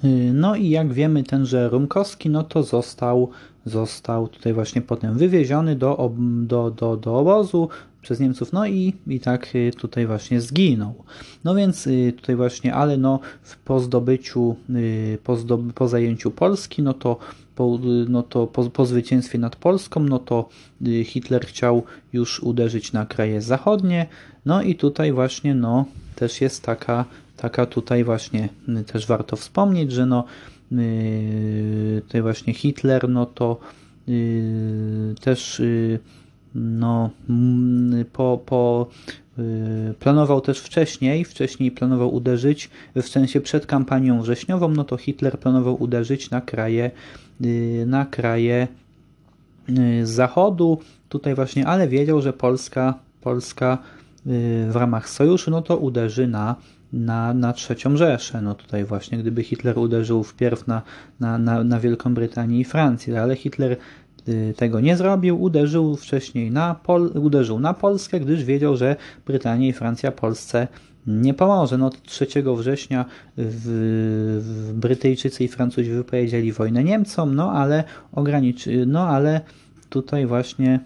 yy, 0.03 0.33
no 0.33 0.55
i 0.55 0.69
jak 0.69 0.93
wiemy, 0.93 1.23
tenże 1.23 1.69
Rumkowski, 1.69 2.29
no 2.29 2.43
to 2.43 2.63
został, 2.63 3.29
został 3.65 4.27
tutaj 4.27 4.53
właśnie 4.53 4.81
potem 4.81 5.17
wywieziony 5.17 5.75
do, 5.75 6.11
do, 6.41 6.71
do, 6.71 6.97
do 6.97 7.17
obozu, 7.17 7.69
przez 8.01 8.19
Niemców, 8.19 8.53
no 8.53 8.67
i, 8.67 8.93
i 9.07 9.19
tak 9.19 9.55
y, 9.55 9.71
tutaj 9.77 10.07
właśnie 10.07 10.41
zginął. 10.41 11.03
No 11.43 11.55
więc 11.55 11.87
y, 11.87 12.13
tutaj 12.17 12.35
właśnie, 12.35 12.73
ale 12.73 12.97
no 12.97 13.19
po 13.65 13.79
zdobyciu, 13.79 14.55
y, 14.69 15.17
po, 15.23 15.35
zdob 15.35 15.73
po 15.73 15.87
zajęciu 15.87 16.31
Polski, 16.31 16.81
no 16.81 16.93
to 16.93 17.17
po, 17.55 17.79
no 18.09 18.23
to 18.23 18.47
po, 18.47 18.69
po 18.69 18.85
zwycięstwie 18.85 19.39
nad 19.39 19.55
Polską, 19.55 19.99
no 19.99 20.19
to 20.19 20.49
Hitler 21.03 21.45
chciał 21.45 21.83
już 22.13 22.39
uderzyć 22.39 22.93
na 22.93 23.05
kraje 23.05 23.41
zachodnie, 23.41 24.07
no 24.45 24.61
i 24.61 24.75
tutaj 24.75 25.11
właśnie, 25.11 25.55
no 25.55 25.85
też 26.15 26.41
jest 26.41 26.63
taka, 26.63 27.05
taka 27.37 27.65
tutaj 27.65 28.03
właśnie, 28.03 28.49
też 28.85 29.07
warto 29.07 29.35
wspomnieć, 29.35 29.91
że 29.91 30.05
no 30.05 30.23
tutaj 32.07 32.21
właśnie 32.21 32.53
Hitler, 32.53 33.09
no 33.09 33.25
to 33.25 33.59
też 35.21 35.61
no, 36.55 37.09
mm, 37.29 38.05
po, 38.13 38.39
po 38.45 38.87
y, 39.39 39.93
planował 39.99 40.41
też 40.41 40.59
wcześniej, 40.59 41.25
wcześniej 41.25 41.71
planował 41.71 42.15
uderzyć, 42.15 42.69
w 42.95 43.07
sensie 43.07 43.41
przed 43.41 43.65
kampanią 43.65 44.21
wrześniową, 44.21 44.67
no 44.67 44.83
to 44.83 44.97
Hitler 44.97 45.39
planował 45.39 45.83
uderzyć 45.83 46.29
na 46.29 46.41
kraje, 46.41 46.91
y, 47.45 47.83
na 47.87 48.05
kraje 48.05 48.67
y, 49.69 50.05
z 50.05 50.09
zachodu, 50.09 50.79
tutaj 51.09 51.35
właśnie, 51.35 51.67
ale 51.67 51.87
wiedział, 51.87 52.21
że 52.21 52.33
Polska, 52.33 52.93
Polska 53.21 53.77
w 54.69 54.71
ramach 54.73 55.09
sojuszu, 55.09 55.51
no 55.51 55.61
to 55.61 55.77
uderzy 55.77 56.27
na, 56.27 56.55
na, 56.93 57.33
na 57.33 57.53
trzecią 57.53 57.97
Rzeszę. 57.97 58.41
No 58.41 58.55
tutaj 58.55 58.85
właśnie, 58.85 59.17
gdyby 59.17 59.43
Hitler 59.43 59.79
uderzył 59.79 60.23
wpierw 60.23 60.67
na, 60.67 60.81
na, 61.19 61.37
na, 61.37 61.63
na 61.63 61.79
Wielką 61.79 62.13
Brytanię 62.13 62.59
i 62.59 62.63
Francję, 62.63 63.21
ale 63.21 63.35
Hitler 63.35 63.77
tego 64.55 64.79
nie 64.79 64.97
zrobił, 64.97 65.41
uderzył 65.41 65.95
wcześniej 65.95 66.51
na, 66.51 66.75
Pol 66.75 67.11
uderzył 67.15 67.59
na 67.59 67.73
Polskę, 67.73 68.19
gdyż 68.19 68.43
wiedział, 68.43 68.77
że 68.77 68.95
Brytania 69.25 69.67
i 69.67 69.73
Francja 69.73 70.11
Polsce 70.11 70.67
nie 71.07 71.33
pomoże. 71.33 71.77
No, 71.77 71.89
3 71.89 72.27
września 72.57 73.05
w, 73.37 73.61
w 74.41 74.73
Brytyjczycy 74.73 75.43
i 75.43 75.47
Francuzi 75.47 75.91
wypowiedzieli 75.91 76.51
wojnę 76.51 76.83
Niemcom, 76.83 77.35
no 77.35 77.51
ale 77.51 77.83
no 78.87 79.07
ale 79.07 79.41
tutaj 79.89 80.25
właśnie 80.25 80.79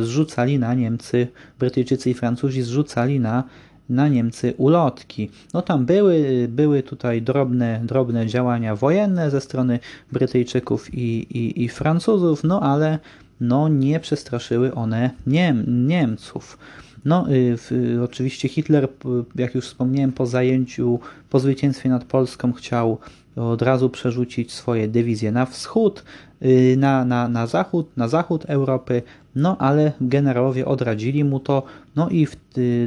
y, 0.00 0.04
zrzucali 0.04 0.58
na 0.58 0.74
Niemcy, 0.74 1.28
Brytyjczycy 1.58 2.10
i 2.10 2.14
Francuzi 2.14 2.62
zrzucali 2.62 3.20
na 3.20 3.44
na 3.88 4.08
Niemcy 4.08 4.54
ulotki. 4.56 5.30
No 5.54 5.62
tam 5.62 5.86
były, 5.86 6.46
były 6.48 6.82
tutaj 6.82 7.22
drobne, 7.22 7.80
drobne 7.84 8.26
działania 8.26 8.76
wojenne 8.76 9.30
ze 9.30 9.40
strony 9.40 9.78
Brytyjczyków 10.12 10.94
i, 10.94 10.98
i, 11.38 11.64
i 11.64 11.68
Francuzów, 11.68 12.44
no 12.44 12.60
ale 12.60 12.98
no, 13.40 13.68
nie 13.68 14.00
przestraszyły 14.00 14.74
one 14.74 15.10
Niem, 15.26 15.86
Niemców. 15.86 16.58
No, 17.04 17.26
y, 17.72 18.02
oczywiście 18.02 18.48
Hitler, 18.48 18.88
jak 19.34 19.54
już 19.54 19.64
wspomniałem, 19.64 20.12
po 20.12 20.26
zajęciu, 20.26 21.00
po 21.30 21.40
zwycięstwie 21.40 21.88
nad 21.88 22.04
Polską 22.04 22.52
chciał 22.52 22.98
od 23.36 23.62
razu 23.62 23.90
przerzucić 23.90 24.52
swoje 24.52 24.88
dywizje 24.88 25.32
na 25.32 25.46
wschód, 25.46 26.04
y, 26.42 26.76
na, 26.78 27.04
na, 27.04 27.28
na 27.28 27.46
zachód, 27.46 27.96
na 27.96 28.08
zachód 28.08 28.44
Europy, 28.44 29.02
no 29.34 29.56
ale 29.58 29.92
generałowie 30.00 30.66
odradzili 30.66 31.24
mu 31.24 31.40
to, 31.40 31.62
no 31.96 32.08
i 32.08 32.26
w 32.26 32.36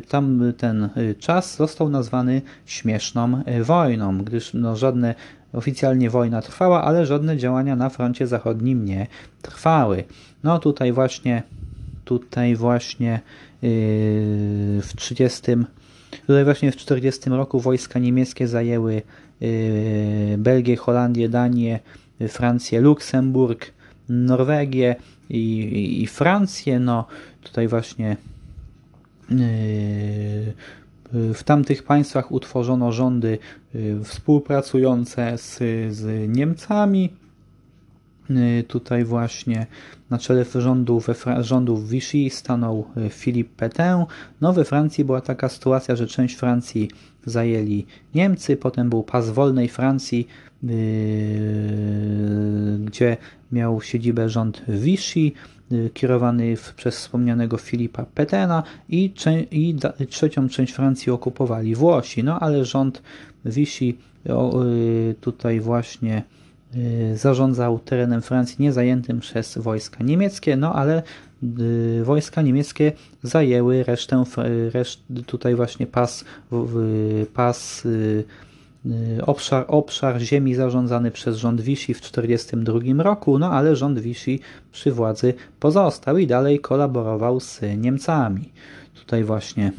tam 0.10 0.54
ten 0.58 0.90
czas 1.20 1.56
został 1.56 1.90
nazwany 1.90 2.42
śmieszną 2.66 3.42
wojną, 3.62 4.18
gdyż 4.18 4.54
no, 4.54 4.76
żadne 4.76 5.16
oficjalnie 5.54 6.10
wojna 6.10 6.42
trwała, 6.42 6.84
ale 6.84 7.06
żadne 7.06 7.38
działania 7.38 7.76
na 7.76 7.90
froncie 7.90 8.28
zachodnim 8.28 8.86
nie 8.86 9.08
trwały. 9.42 10.04
No 10.44 10.60
tutaj 10.60 10.92
właśnie 10.92 11.44
tutaj 12.06 12.56
właśnie 12.56 13.20
yy, 13.62 13.70
w 14.82 14.92
30 14.96 15.42
tutaj 16.28 16.44
właśnie 16.44 16.72
w 16.72 16.76
40 16.76 17.30
roku 17.30 17.60
wojska 17.60 18.00
niemieckie 18.00 18.48
zajęły 18.48 19.02
Belgię, 20.38 20.76
Holandię, 20.76 21.30
Danię, 21.30 21.80
Francję, 22.28 22.82
Luksemburg, 22.82 23.74
Norwegię 24.10 24.96
i, 25.30 26.04
i 26.04 26.08
Francję. 26.08 26.80
No 26.80 27.06
tutaj 27.44 27.68
właśnie 27.68 28.18
yy, 29.30 29.38
w 31.34 31.44
tamtych 31.44 31.84
państwach 31.84 32.32
utworzono 32.32 32.92
rządy 32.92 33.38
współpracujące 34.04 35.38
z, 35.38 35.58
z 35.94 36.30
Niemcami. 36.30 37.10
Yy, 38.30 38.64
tutaj 38.64 39.04
właśnie 39.06 39.68
na 40.10 40.18
czele 40.18 40.46
rządu, 40.56 41.00
we, 41.00 41.44
rządów 41.44 41.90
Vichy 41.90 42.30
stanął 42.30 42.86
Philippe 43.10 43.56
Pétain. 43.58 44.06
No 44.42 44.54
we 44.54 44.66
Francji 44.66 45.06
była 45.06 45.22
taka 45.22 45.50
sytuacja, 45.50 45.96
że 45.96 46.08
część 46.08 46.36
Francji 46.36 46.92
zajęli 47.26 47.86
Niemcy, 48.16 48.58
potem 48.58 48.90
był 48.90 49.04
pas 49.04 49.30
wolnej 49.30 49.70
Francji, 49.70 50.28
gdzie 52.86 53.18
miał 53.52 53.82
siedzibę 53.82 54.30
rząd 54.30 54.62
Vichy, 54.68 55.32
y, 55.72 55.90
kierowany 55.94 56.56
przez 56.76 56.98
wspomnianego 56.98 57.58
Filipa 57.58 58.06
Petena 58.06 58.64
i, 58.90 59.14
i 59.52 59.76
trzecią 60.10 60.50
część 60.50 60.74
Francji 60.74 61.12
okupowali 61.12 61.76
Włosi. 61.76 62.24
No 62.24 62.40
ale 62.40 62.66
rząd 62.66 63.02
Vichy 63.46 63.86
y, 63.86 65.16
tutaj 65.22 65.60
właśnie 65.60 66.18
y, 66.18 66.24
zarządzał 67.16 67.80
terenem 67.80 68.22
Francji 68.22 68.56
niezajętym 68.60 69.20
przez 69.20 69.58
wojska 69.58 70.04
niemieckie, 70.04 70.58
no 70.58 70.74
ale 70.74 71.04
wojska 72.04 72.42
niemieckie 72.42 72.92
zajęły 73.24 73.84
resztę, 73.84 74.24
reszt, 74.74 75.00
tutaj 75.26 75.56
właśnie 75.56 75.88
pas, 75.88 76.26
pas 77.34 77.88
Y, 79.18 79.26
obszar, 79.26 79.66
obszar 79.68 80.20
ziemi 80.20 80.56
zarządzany 80.56 81.12
przez 81.12 81.38
rząd 81.38 81.62
Vichy 81.62 81.94
w 81.94 82.02
1942 82.02 83.04
roku, 83.04 83.40
no 83.40 83.52
ale 83.52 83.76
rząd 83.76 84.00
Vichy 84.00 84.40
przy 84.72 84.92
władzy 84.92 85.34
pozostał 85.60 86.18
i 86.18 86.28
dalej 86.28 86.60
kolaborował 86.60 87.40
z 87.40 87.62
Niemcami. 87.78 88.52
tutaj 88.96 89.24
właśnie 89.24 89.72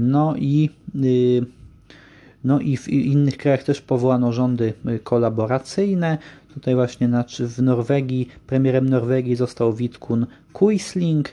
no 0.00 0.34
i 0.36 0.70
no 2.44 2.60
i 2.60 2.76
w 2.76 2.88
innych 2.88 3.36
krajach 3.36 3.62
też 3.62 3.80
powołano 3.80 4.32
rządy 4.32 4.72
kolaboracyjne. 5.02 6.18
Tutaj 6.54 6.74
właśnie 6.74 7.08
w 7.40 7.62
Norwegii, 7.62 8.28
premierem 8.46 8.88
Norwegii 8.88 9.36
został 9.36 9.72
Witkun 9.72 10.26
Quisling, 10.52 11.32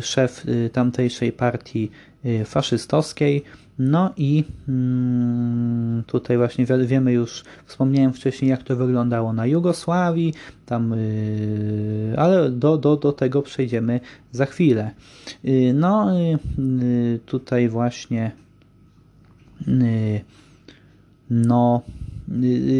szef 0.00 0.46
tamtejszej 0.72 1.32
partii 1.32 1.90
faszystowskiej. 2.44 3.44
No 3.78 4.12
i 4.16 4.44
mm, 4.68 6.02
tutaj 6.06 6.36
właśnie 6.36 6.66
wiemy 6.66 7.12
już, 7.12 7.44
wspomniałem 7.66 8.12
wcześniej, 8.12 8.50
jak 8.50 8.62
to 8.62 8.76
wyglądało 8.76 9.32
na 9.32 9.46
Jugosławii, 9.46 10.34
tam, 10.66 10.92
y, 10.92 12.14
ale 12.16 12.50
do, 12.50 12.78
do, 12.78 12.96
do 12.96 13.12
tego 13.12 13.42
przejdziemy 13.42 14.00
za 14.32 14.46
chwilę. 14.46 14.90
Y, 15.44 15.72
no, 15.74 16.20
y, 16.20 16.38
tutaj 17.26 17.68
właśnie 17.68 18.30
no, 21.30 21.82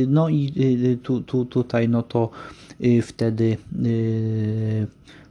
no 0.09 0.29
i 0.29 0.99
tu, 1.03 1.21
tu, 1.23 1.45
tutaj, 1.45 1.89
no 1.89 2.03
to 2.03 2.31
wtedy 3.03 3.57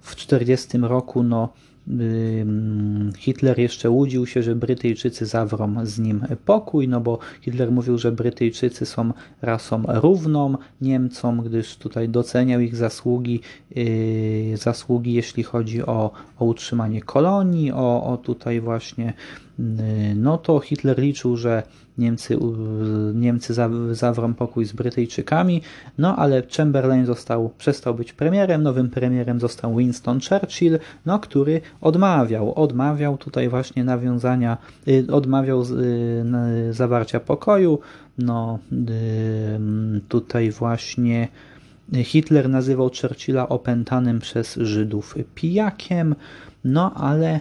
w 0.02 0.16
40 0.16 0.78
roku, 0.78 1.24
no 1.24 1.50
Hitler 3.18 3.60
jeszcze 3.60 3.90
łudził 3.90 4.28
się, 4.28 4.44
że 4.44 4.56
Brytyjczycy 4.56 5.26
zawrą 5.26 5.86
z 5.86 6.00
nim 6.00 6.26
pokój, 6.46 6.88
no 6.88 7.02
bo 7.02 7.20
Hitler 7.42 7.72
mówił, 7.72 7.98
że 7.98 8.12
Brytyjczycy 8.12 8.86
są 8.86 9.14
rasą 9.42 9.84
równą 9.88 10.58
Niemcom, 10.82 11.42
gdyż 11.42 11.78
tutaj 11.78 12.10
doceniał 12.10 12.60
ich 12.62 12.76
zasługi, 12.76 13.40
yy, 13.76 14.58
zasługi 14.58 15.14
jeśli 15.14 15.44
chodzi 15.44 15.84
o, 15.84 16.12
o 16.40 16.46
utrzymanie 16.46 17.02
kolonii, 17.02 17.72
o, 17.72 18.04
o 18.04 18.18
tutaj 18.18 18.62
właśnie, 18.62 19.14
yy, 19.60 19.66
no 20.16 20.38
to 20.38 20.60
Hitler 20.60 21.00
liczył, 21.00 21.38
że 21.38 21.64
Niemcy, 22.02 22.38
Niemcy 23.14 23.54
zawrą 23.92 24.34
pokój 24.34 24.66
z 24.66 24.74
Brytyjczykami, 24.74 25.62
no 25.98 26.16
ale 26.16 26.44
Chamberlain 26.58 27.06
został, 27.06 27.52
przestał 27.58 27.96
być 27.96 28.14
premierem, 28.14 28.64
nowym 28.64 28.90
premierem 28.90 29.40
został 29.40 29.76
Winston 29.76 30.20
Churchill, 30.30 30.80
no, 31.06 31.20
który 31.20 31.62
odmawiał, 31.82 32.54
odmawiał 32.54 33.18
tutaj 33.18 33.50
właśnie 33.50 33.84
nawiązania, 33.84 34.58
y, 34.88 35.06
odmawiał 35.12 35.62
y, 35.62 36.74
zawarcia 36.74 37.20
pokoju, 37.20 37.80
no 38.18 38.60
y, 38.72 40.02
tutaj 40.08 40.52
właśnie 40.52 41.28
Hitler 41.94 42.50
nazywał 42.50 42.90
Churchilla 43.02 43.50
opętanym 43.50 44.20
przez 44.20 44.56
Żydów 44.56 45.16
pijakiem, 45.36 46.16
no 46.64 46.94
ale 46.94 47.40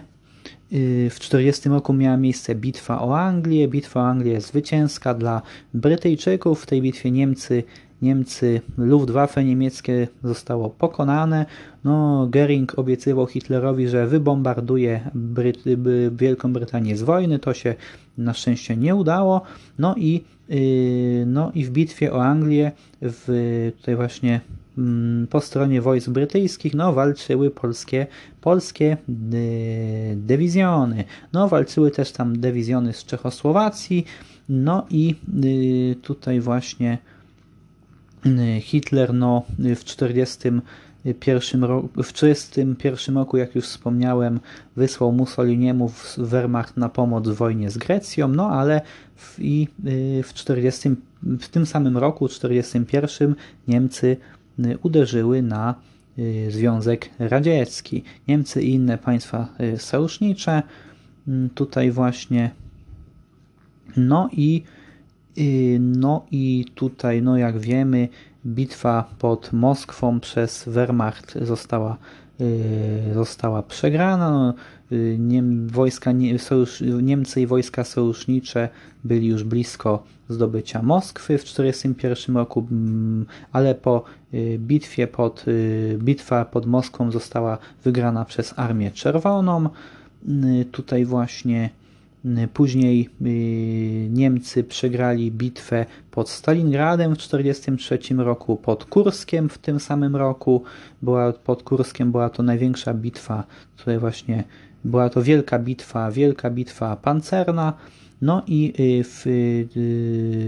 w 0.71 1.19
1940 1.19 1.69
roku 1.69 1.93
miała 1.93 2.17
miejsce 2.17 2.55
bitwa 2.55 3.01
o 3.01 3.19
Anglię. 3.19 3.67
Bitwa 3.67 3.99
o 3.99 4.07
Anglię 4.07 4.31
jest 4.31 4.47
zwycięska 4.47 5.13
dla 5.13 5.41
Brytyjczyków. 5.73 6.61
W 6.61 6.65
tej 6.65 6.81
bitwie 6.81 7.11
Niemcy, 7.11 7.63
Niemcy 8.01 8.61
Luftwaffe 8.77 9.43
niemieckie 9.43 10.07
zostało 10.23 10.69
pokonane. 10.69 11.45
No, 11.83 12.27
Goering 12.29 12.79
obiecywał 12.79 13.27
Hitlerowi, 13.27 13.87
że 13.87 14.07
wybombarduje 14.07 15.09
Bryty, 15.13 15.77
Wielką 16.11 16.53
Brytanię 16.53 16.97
z 16.97 17.03
wojny. 17.03 17.39
To 17.39 17.53
się 17.53 17.75
na 18.17 18.33
szczęście 18.33 18.77
nie 18.77 18.95
udało. 18.95 19.41
No 19.79 19.95
i, 19.97 20.23
yy, 20.49 21.25
no 21.25 21.51
i 21.55 21.65
w 21.65 21.71
bitwie 21.71 22.13
o 22.13 22.23
Anglię, 22.23 22.71
w, 23.01 23.71
tutaj 23.77 23.95
właśnie 23.95 24.41
po 25.29 25.41
stronie 25.41 25.81
wojsk 25.81 26.09
brytyjskich 26.09 26.73
no, 26.73 26.93
walczyły 26.93 27.51
polskie, 27.51 28.07
polskie 28.41 28.97
y, 29.33 30.15
dywizjony. 30.15 31.03
No, 31.33 31.47
walczyły 31.47 31.91
też 31.91 32.11
tam 32.11 32.39
dywizjony 32.39 32.93
z 32.93 33.05
Czechosłowacji. 33.05 34.05
No 34.49 34.85
i 34.89 35.15
y, 35.45 35.95
tutaj 36.01 36.39
właśnie 36.39 36.97
y, 38.25 38.61
Hitler 38.61 39.13
no, 39.13 39.43
w 39.59 39.83
40 39.83 40.49
pierwszym 41.19 41.63
roku, 41.63 41.87
w 42.03 42.13
1941 42.13 43.17
roku, 43.17 43.37
jak 43.37 43.55
już 43.55 43.65
wspomniałem, 43.65 44.39
wysłał 44.75 45.11
Mussoliniemu 45.11 45.89
w 45.89 46.15
Wehrmacht 46.17 46.77
na 46.77 46.89
pomoc 46.89 47.27
w 47.27 47.35
wojnie 47.35 47.69
z 47.69 47.77
Grecją, 47.77 48.27
no 48.27 48.49
ale 48.49 48.81
w, 49.15 49.35
i 49.39 49.67
w, 50.23 50.33
40, 50.33 50.89
w 51.23 51.47
tym 51.47 51.65
samym 51.65 51.97
roku, 51.97 52.27
1941, 52.27 53.35
Niemcy 53.67 54.17
uderzyły 54.83 55.41
na 55.41 55.75
y, 56.19 56.51
Związek 56.51 57.09
Radziecki. 57.19 58.03
Niemcy 58.27 58.61
i 58.61 58.73
inne 58.73 58.97
państwa 58.97 59.47
y, 59.59 59.77
sojusznicze 59.77 60.63
mm, 61.27 61.49
tutaj 61.49 61.91
właśnie 61.91 62.51
no 63.97 64.29
i 64.31 64.63
no 65.79 66.25
i 66.31 66.65
tutaj, 66.75 67.21
no 67.21 67.37
jak 67.37 67.59
wiemy, 67.59 68.07
bitwa 68.45 69.09
pod 69.19 69.53
Moskwą 69.53 70.19
przez 70.19 70.63
Wehrmacht 70.67 71.37
została, 71.41 71.97
została 73.13 73.63
przegrana. 73.63 74.31
No, 74.31 74.53
Niem, 75.19 75.67
wojska, 75.67 76.11
sojusz, 76.37 76.83
Niemcy 77.01 77.41
i 77.41 77.47
wojska 77.47 77.83
sojusznicze 77.83 78.69
byli 79.03 79.27
już 79.27 79.43
blisko 79.43 80.03
zdobycia 80.29 80.81
Moskwy 80.81 81.37
w 81.37 81.41
1941 81.41 82.37
roku, 82.37 82.67
ale 83.51 83.75
po 83.75 84.03
y, 84.33 84.57
bitwie 84.59 85.07
pod, 85.07 85.47
y, 85.47 85.97
bitwa 86.03 86.45
pod 86.45 86.65
Moskwą 86.65 87.11
została 87.11 87.57
wygrana 87.83 88.25
przez 88.25 88.53
Armię 88.59 88.91
Czerwoną. 88.91 89.69
Y, 90.61 90.65
tutaj 90.71 91.05
właśnie 91.05 91.69
Później 92.53 93.09
Niemcy 94.09 94.63
przegrali 94.63 95.31
bitwę 95.31 95.85
pod 96.11 96.29
Stalingradem 96.29 97.15
w 97.15 97.17
1943 97.17 98.13
roku, 98.13 98.57
pod 98.57 98.85
Kurskiem 98.85 99.49
w 99.49 99.57
tym 99.57 99.79
samym 99.79 100.15
roku. 100.15 100.63
Była, 101.01 101.33
pod 101.33 101.63
Kurskiem 101.63 102.11
była 102.11 102.29
to 102.29 102.43
największa 102.43 102.93
bitwa, 102.93 103.43
tutaj 103.77 103.99
była 104.83 105.09
to 105.09 105.23
wielka 105.23 105.59
bitwa, 105.59 106.11
wielka 106.11 106.49
bitwa 106.49 106.95
pancerna. 106.95 107.73
No 108.21 108.41
i 108.47 108.73
y, 108.79 109.03
w 109.03 109.23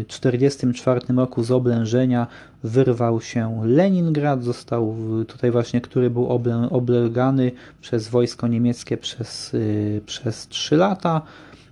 1944 0.07 1.01
y, 1.09 1.13
roku 1.15 1.43
z 1.43 1.51
oblężenia 1.51 2.27
wyrwał 2.63 3.21
się 3.21 3.61
Leningrad, 3.65 4.43
został 4.43 4.95
tutaj 5.27 5.51
właśnie, 5.51 5.81
który 5.81 6.09
był 6.09 6.27
oblegany 6.69 7.51
przez 7.81 8.07
wojsko 8.07 8.47
niemieckie 8.47 8.97
przez, 8.97 9.53
y, 9.53 10.01
przez 10.05 10.47
3 10.47 10.75
lata. 10.75 11.21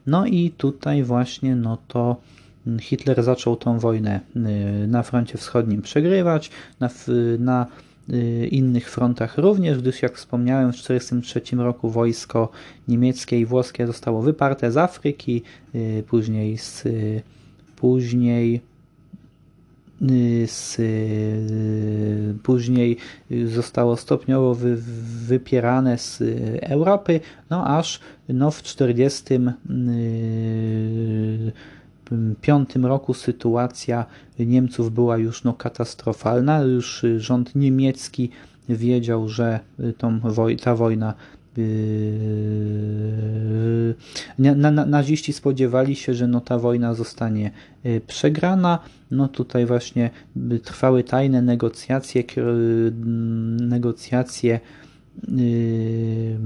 No 0.07 0.26
i 0.26 0.51
tutaj 0.57 1.03
właśnie 1.03 1.55
no 1.55 1.78
to 1.88 2.16
Hitler 2.82 3.24
zaczął 3.24 3.55
tą 3.55 3.80
wojnę 3.80 4.20
na 4.88 5.03
froncie 5.03 5.38
wschodnim 5.38 5.82
przegrywać, 5.82 6.51
na, 6.80 6.89
na 7.39 7.66
innych 8.52 8.89
frontach. 8.89 9.38
Również, 9.38 9.82
gdyż 9.82 10.02
jak 10.02 10.18
wspomniałem 10.18 10.74
w 10.74 10.76
1943 10.76 11.56
roku 11.56 11.89
wojsko 11.89 12.49
niemieckie 12.88 13.39
i 13.39 13.45
włoskie 13.45 13.88
zostało 13.88 14.22
wyparte 14.22 14.72
z 14.72 14.78
Afryki, 14.78 15.43
y, 15.76 16.04
później 16.08 16.58
z 16.58 16.84
później 17.76 18.62
z, 20.45 20.78
później 22.43 22.97
zostało 23.45 23.97
stopniowo 23.97 24.56
wy, 24.56 24.78
wypierane 25.28 25.97
z 25.97 26.22
Europy, 26.62 27.20
no 27.49 27.78
aż 27.78 27.99
no 28.30 28.52
w 28.52 28.64
40 28.64 29.24
1945 32.12 32.86
roku 32.86 33.14
sytuacja 33.14 34.05
Niemców 34.39 34.93
była 34.93 35.18
już 35.18 35.43
no, 35.43 35.53
katastrofalna. 35.53 36.62
Już 36.62 37.05
rząd 37.18 37.55
niemiecki 37.55 38.30
wiedział, 38.70 39.30
że 39.30 39.59
tą, 39.97 40.20
ta 40.64 40.76
wojna 40.76 41.14
yy, 41.57 41.64
na, 44.39 44.72
na, 44.72 44.86
naziści 44.86 45.34
spodziewali 45.34 45.95
się, 45.95 46.14
że 46.14 46.28
no 46.28 46.41
ta 46.41 46.59
wojna 46.59 46.93
zostanie 46.93 47.51
yy, 47.84 48.01
przegrana. 48.07 48.80
No 49.12 49.28
tutaj 49.28 49.66
właśnie 49.66 50.09
trwały 50.64 51.03
tajne 51.03 51.41
negocjacje, 51.41 52.24
negocjacje 53.59 54.59
yy, 55.28 56.38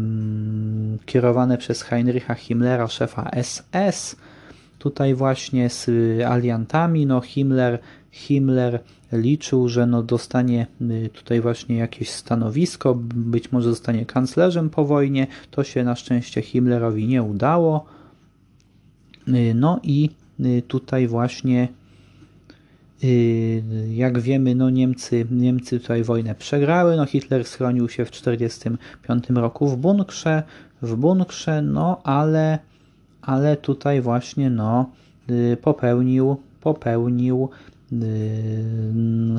kierowane 1.06 1.58
przez 1.58 1.82
Heinricha 1.82 2.36
Himmlera, 2.36 2.88
szefa 2.88 3.30
SS 3.44 4.16
tutaj 4.86 5.16
właśnie 5.16 5.70
z 5.70 5.90
aliantami. 6.22 7.06
No 7.06 7.22
Himmler, 7.22 7.80
Himmler 8.12 8.80
liczył, 9.12 9.70
że 9.70 9.86
no 9.86 10.04
dostanie 10.04 10.68
y, 10.82 11.10
tutaj 11.14 11.42
właśnie 11.42 11.76
jakieś 11.78 12.10
stanowisko, 12.10 12.96
być 13.16 13.52
może 13.52 13.70
zostanie 13.70 14.06
kanclerzem 14.06 14.70
po 14.70 14.86
wojnie. 14.86 15.28
To 15.52 15.64
się 15.64 15.84
na 15.84 15.96
szczęście 15.96 16.42
Himmlerowi 16.42 17.08
nie 17.08 17.24
udało. 17.24 17.86
Y, 19.28 19.54
no 19.56 19.80
i 19.84 20.10
y, 20.40 20.62
tutaj 20.68 21.08
właśnie 21.08 21.68
Jak 23.90 24.20
wiemy, 24.20 24.56
no 24.56 24.70
Niemcy, 24.70 25.26
Niemcy 25.32 25.80
tutaj 25.80 26.04
wojnę 26.04 26.36
przegrały. 26.36 26.98
No 26.98 27.06
Hitler 27.06 27.46
schronił 27.46 27.90
się 27.90 28.06
w 28.06 28.12
1945 28.12 29.30
roku 29.30 29.68
w 29.68 29.78
bunkrze, 29.78 30.44
w 30.82 30.96
bunkrze, 30.96 31.62
no 31.62 32.02
ale, 32.04 32.60
ale 33.26 33.58
tutaj 33.58 34.02
właśnie 34.02 34.50
no, 34.50 34.90
popełnił, 35.62 36.38
popełnił 36.62 37.50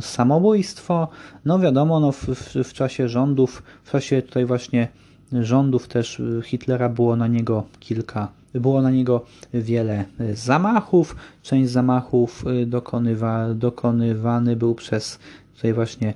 samobójstwo. 0.00 1.08
No 1.44 1.58
wiadomo, 1.58 2.00
no 2.00 2.12
w, 2.12 2.24
w, 2.64 2.72
czasie 2.72 3.08
rządów, 3.08 3.62
w 3.84 3.90
czasie 3.90 4.22
tutaj 4.22 4.44
właśnie 4.44 4.88
rządów 5.32 5.88
też 5.88 6.22
Hitlera 6.44 6.88
było 6.88 7.16
na 7.16 7.26
niego 7.26 7.64
kilka 7.80 8.28
było 8.60 8.82
na 8.82 8.90
niego 8.90 9.24
wiele 9.54 10.04
zamachów. 10.34 11.16
Część 11.42 11.70
zamachów 11.70 12.44
dokonywa, 12.66 13.54
dokonywany 13.54 14.56
był 14.56 14.74
przez 14.74 15.18
tutaj 15.54 15.72
właśnie 15.72 16.14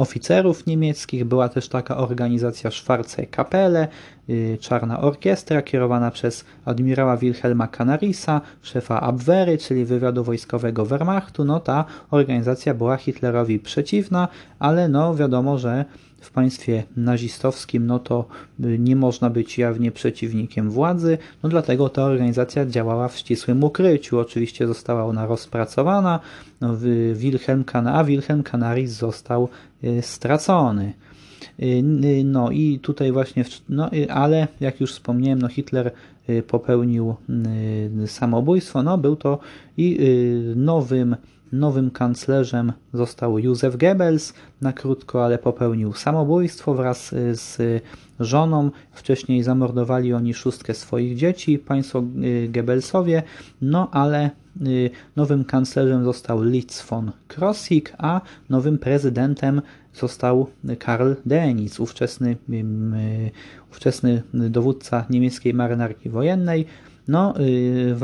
oficerów 0.00 0.66
niemieckich. 0.66 1.24
Była 1.24 1.48
też 1.48 1.68
taka 1.68 1.96
organizacja 1.96 2.70
Schwarze 2.70 3.26
Kapelle, 3.26 3.88
yy, 4.28 4.58
Czarna 4.60 5.00
Orkiestra, 5.00 5.62
kierowana 5.62 6.10
przez 6.10 6.44
admirała 6.64 7.16
Wilhelma 7.16 7.68
Canarisa, 7.68 8.40
szefa 8.62 9.00
Abwehry, 9.00 9.58
czyli 9.58 9.84
wywiadu 9.84 10.24
wojskowego 10.24 10.86
Wehrmachtu. 10.86 11.44
No 11.44 11.60
ta 11.60 11.84
organizacja 12.10 12.74
była 12.74 12.96
Hitlerowi 12.96 13.58
przeciwna, 13.58 14.28
ale 14.58 14.88
no 14.88 15.14
wiadomo, 15.14 15.58
że 15.58 15.84
w 16.20 16.30
państwie 16.30 16.82
nazistowskim, 16.96 17.86
no 17.86 17.98
to 17.98 18.24
y, 18.64 18.78
nie 18.78 18.96
można 18.96 19.30
być 19.30 19.58
jawnie 19.58 19.92
przeciwnikiem 19.92 20.70
władzy, 20.70 21.18
no 21.42 21.48
dlatego 21.48 21.88
ta 21.88 22.02
organizacja 22.02 22.66
działała 22.66 23.08
w 23.08 23.16
ścisłym 23.16 23.64
ukryciu. 23.64 24.18
Oczywiście 24.18 24.66
została 24.66 25.04
ona 25.04 25.26
rozpracowana, 25.26 26.20
no, 26.60 26.76
Wilhelm, 27.14 27.64
a 27.86 28.04
Wilhelm 28.04 28.42
Canaris 28.42 28.90
został 28.90 29.48
y, 29.84 30.02
stracony. 30.02 30.92
Y, 31.62 31.82
no 32.24 32.50
i 32.50 32.78
tutaj 32.78 33.12
właśnie, 33.12 33.44
no 33.68 33.90
ale 34.08 34.48
jak 34.60 34.80
już 34.80 34.92
wspomniałem, 34.92 35.38
no 35.38 35.48
Hitler 35.48 35.90
popełnił 36.46 37.14
samobójstwo, 38.06 38.82
no 38.82 38.98
był 38.98 39.16
to 39.16 39.38
i 39.76 39.98
nowym 40.56 41.16
Nowym 41.52 41.90
kanclerzem 41.90 42.72
został 42.92 43.38
Józef 43.38 43.76
Goebbels, 43.76 44.34
na 44.60 44.72
krótko, 44.72 45.24
ale 45.24 45.38
popełnił 45.38 45.92
samobójstwo 45.92 46.74
wraz 46.74 47.12
y, 47.12 47.36
z 47.36 47.58
żoną. 48.20 48.70
Wcześniej 48.92 49.42
zamordowali 49.42 50.12
oni 50.12 50.34
szóstkę 50.34 50.74
swoich 50.74 51.16
dzieci, 51.16 51.58
państwo 51.58 52.02
y, 52.24 52.48
Goebbelsowie, 52.48 53.22
no 53.62 53.90
ale 53.90 54.30
y, 54.66 54.90
nowym 55.16 55.44
kanclerzem 55.44 56.04
został 56.04 56.42
Litz 56.42 56.86
von 56.90 57.12
Krosigk, 57.28 57.92
a 57.98 58.20
nowym 58.48 58.78
prezydentem 58.78 59.62
został 59.94 60.46
Karl 60.78 61.12
Dönitz, 61.26 61.82
ówczesny, 61.82 62.36
ówczesny 63.70 64.22
dowódca 64.34 65.04
niemieckiej 65.10 65.54
marynarki 65.54 66.10
wojennej. 66.10 66.66
No, 67.08 67.34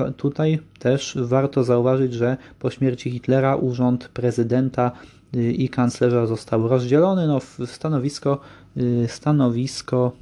y, 0.09 0.13
tutaj 0.17 0.59
też 0.79 1.19
warto 1.21 1.65
zauważyć, 1.65 2.13
że 2.13 2.37
po 2.59 2.71
śmierci 2.71 3.11
Hitlera 3.11 3.57
urząd 3.57 4.09
prezydenta 4.09 4.93
y, 5.37 5.53
i 5.53 5.69
kanclerza 5.69 6.27
został 6.27 6.69
rozdzielony. 6.69 7.27
No, 7.27 7.41
stanowisko, 7.67 8.41
y, 8.77 9.07
stanowisko, 9.09 10.13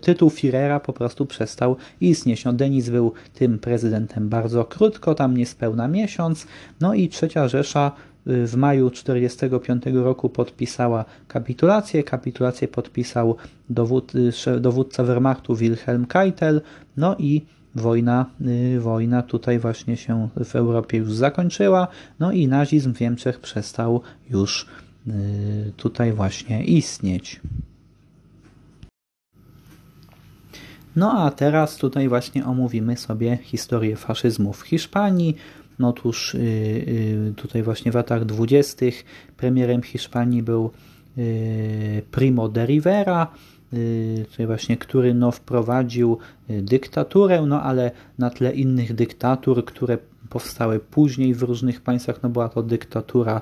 tytuł 0.00 0.28
Führera 0.28 0.80
po 0.80 0.92
prostu 0.92 1.26
przestał 1.26 1.76
istnieć. 2.00 2.44
No, 2.44 2.52
Denis 2.52 2.88
był 2.88 3.12
tym 3.34 3.58
prezydentem 3.58 4.28
bardzo 4.28 4.64
krótko, 4.64 5.14
tam 5.14 5.36
niespełna 5.36 5.88
miesiąc. 5.88 6.46
No 6.80 6.94
i 6.94 7.08
trzecia 7.08 7.48
Rzesza 7.48 7.92
w 8.26 8.56
maju 8.56 8.90
1945 8.90 10.04
roku 10.04 10.28
podpisała 10.28 11.04
kapitulację. 11.28 12.02
Kapitulację 12.02 12.68
podpisał 12.68 13.36
dowód, 13.70 14.12
dowódca 14.60 15.04
Wehrmachtu 15.04 15.56
Wilhelm 15.56 16.06
Keitel. 16.06 16.60
No 16.96 17.16
i 17.18 17.46
wojna, 17.74 18.26
y, 18.76 18.80
wojna 18.80 19.22
tutaj 19.22 19.58
właśnie 19.58 19.96
się 19.96 20.28
w 20.44 20.56
Europie 20.56 20.98
już 20.98 21.12
zakończyła, 21.12 21.88
no 22.18 22.32
i 22.32 22.48
nazizm 22.48 22.94
w 22.94 23.00
Niemczech 23.00 23.40
przestał 23.40 24.02
już 24.30 24.66
y, 25.06 25.72
tutaj 25.76 26.12
właśnie 26.12 26.64
istnieć. 26.64 27.40
No 30.96 31.12
a 31.12 31.30
teraz 31.30 31.76
tutaj 31.76 32.08
właśnie 32.08 32.44
omówimy 32.44 32.96
sobie 32.96 33.38
historię 33.42 33.96
faszyzmu 33.96 34.52
w 34.52 34.62
Hiszpanii. 34.62 35.36
No 35.78 35.88
otóż 35.88 36.34
y, 36.34 37.34
tutaj 37.36 37.62
właśnie 37.62 37.92
w 37.92 37.94
latach 37.94 38.24
dwudziestych 38.24 39.04
premierem 39.36 39.82
Hiszpanii 39.82 40.42
był 40.42 40.70
Primo 42.10 42.48
de 42.48 42.66
Rivera, 42.66 43.26
Y, 43.72 44.26
tutaj 44.30 44.46
właśnie, 44.46 44.76
który 44.76 45.14
no, 45.14 45.30
wprowadził 45.30 46.18
y, 46.50 46.62
dyktaturę, 46.62 47.42
no 47.46 47.62
ale 47.62 47.90
na 48.18 48.30
tle 48.30 48.52
innych 48.52 48.94
dyktatur, 48.94 49.64
które 49.64 49.98
powstały 50.28 50.78
później 50.80 51.34
w 51.34 51.42
różnych 51.42 51.80
państwach, 51.80 52.22
no 52.22 52.28
była 52.28 52.48
to 52.48 52.62
dyktatura, 52.62 53.40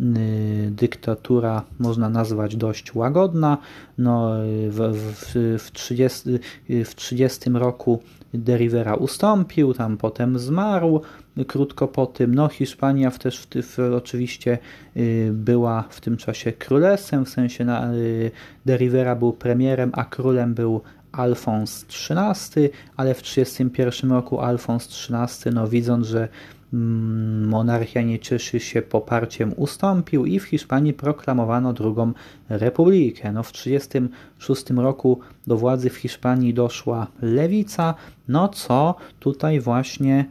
y, 0.00 0.70
dyktatura 0.70 1.62
można 1.78 2.08
nazwać 2.08 2.56
dość 2.56 2.94
łagodna. 2.94 3.58
No, 3.98 4.32
w, 4.68 4.92
w, 4.94 5.58
w, 5.62 5.72
30, 5.72 6.30
w 6.68 6.94
30 6.94 7.50
roku 7.50 8.02
de 8.34 8.56
Rivera 8.56 8.94
ustąpił, 8.94 9.74
tam 9.74 9.96
potem 9.96 10.38
zmarł, 10.38 11.02
krótko 11.44 11.88
po 11.88 12.06
tym. 12.06 12.34
No, 12.34 12.48
Hiszpania 12.48 13.10
też 13.10 13.38
w, 13.38 13.46
w, 13.62 13.78
oczywiście 13.96 14.58
y, 14.96 15.30
była 15.32 15.84
w 15.90 16.00
tym 16.00 16.16
czasie 16.16 16.52
królestwem, 16.52 17.24
w 17.24 17.28
sensie 17.28 17.64
na, 17.64 17.94
y, 17.94 18.30
de 18.66 18.76
Rivera 18.76 19.16
był 19.16 19.32
premierem, 19.32 19.90
a 19.92 20.04
królem 20.04 20.54
był 20.54 20.80
Alfons 21.12 21.84
XIII, 21.84 22.70
ale 22.96 23.14
w 23.14 23.22
1931 23.22 24.10
roku 24.10 24.40
Alfons 24.40 25.08
XIII, 25.10 25.54
no 25.54 25.68
widząc, 25.68 26.06
że 26.06 26.28
mm, 26.72 27.48
monarchia 27.48 28.02
nie 28.02 28.18
cieszy 28.18 28.60
się 28.60 28.82
poparciem, 28.82 29.52
ustąpił 29.56 30.26
i 30.26 30.40
w 30.40 30.44
Hiszpanii 30.44 30.92
proklamowano 30.92 31.72
drugą 31.72 32.12
republikę. 32.48 33.32
No, 33.32 33.42
w 33.42 33.52
1936 33.52 34.70
roku 34.70 35.20
do 35.46 35.56
władzy 35.56 35.90
w 35.90 35.96
Hiszpanii 35.96 36.54
doszła 36.54 37.06
lewica, 37.22 37.94
no 38.28 38.48
co 38.48 38.94
tutaj 39.20 39.60
właśnie 39.60 40.24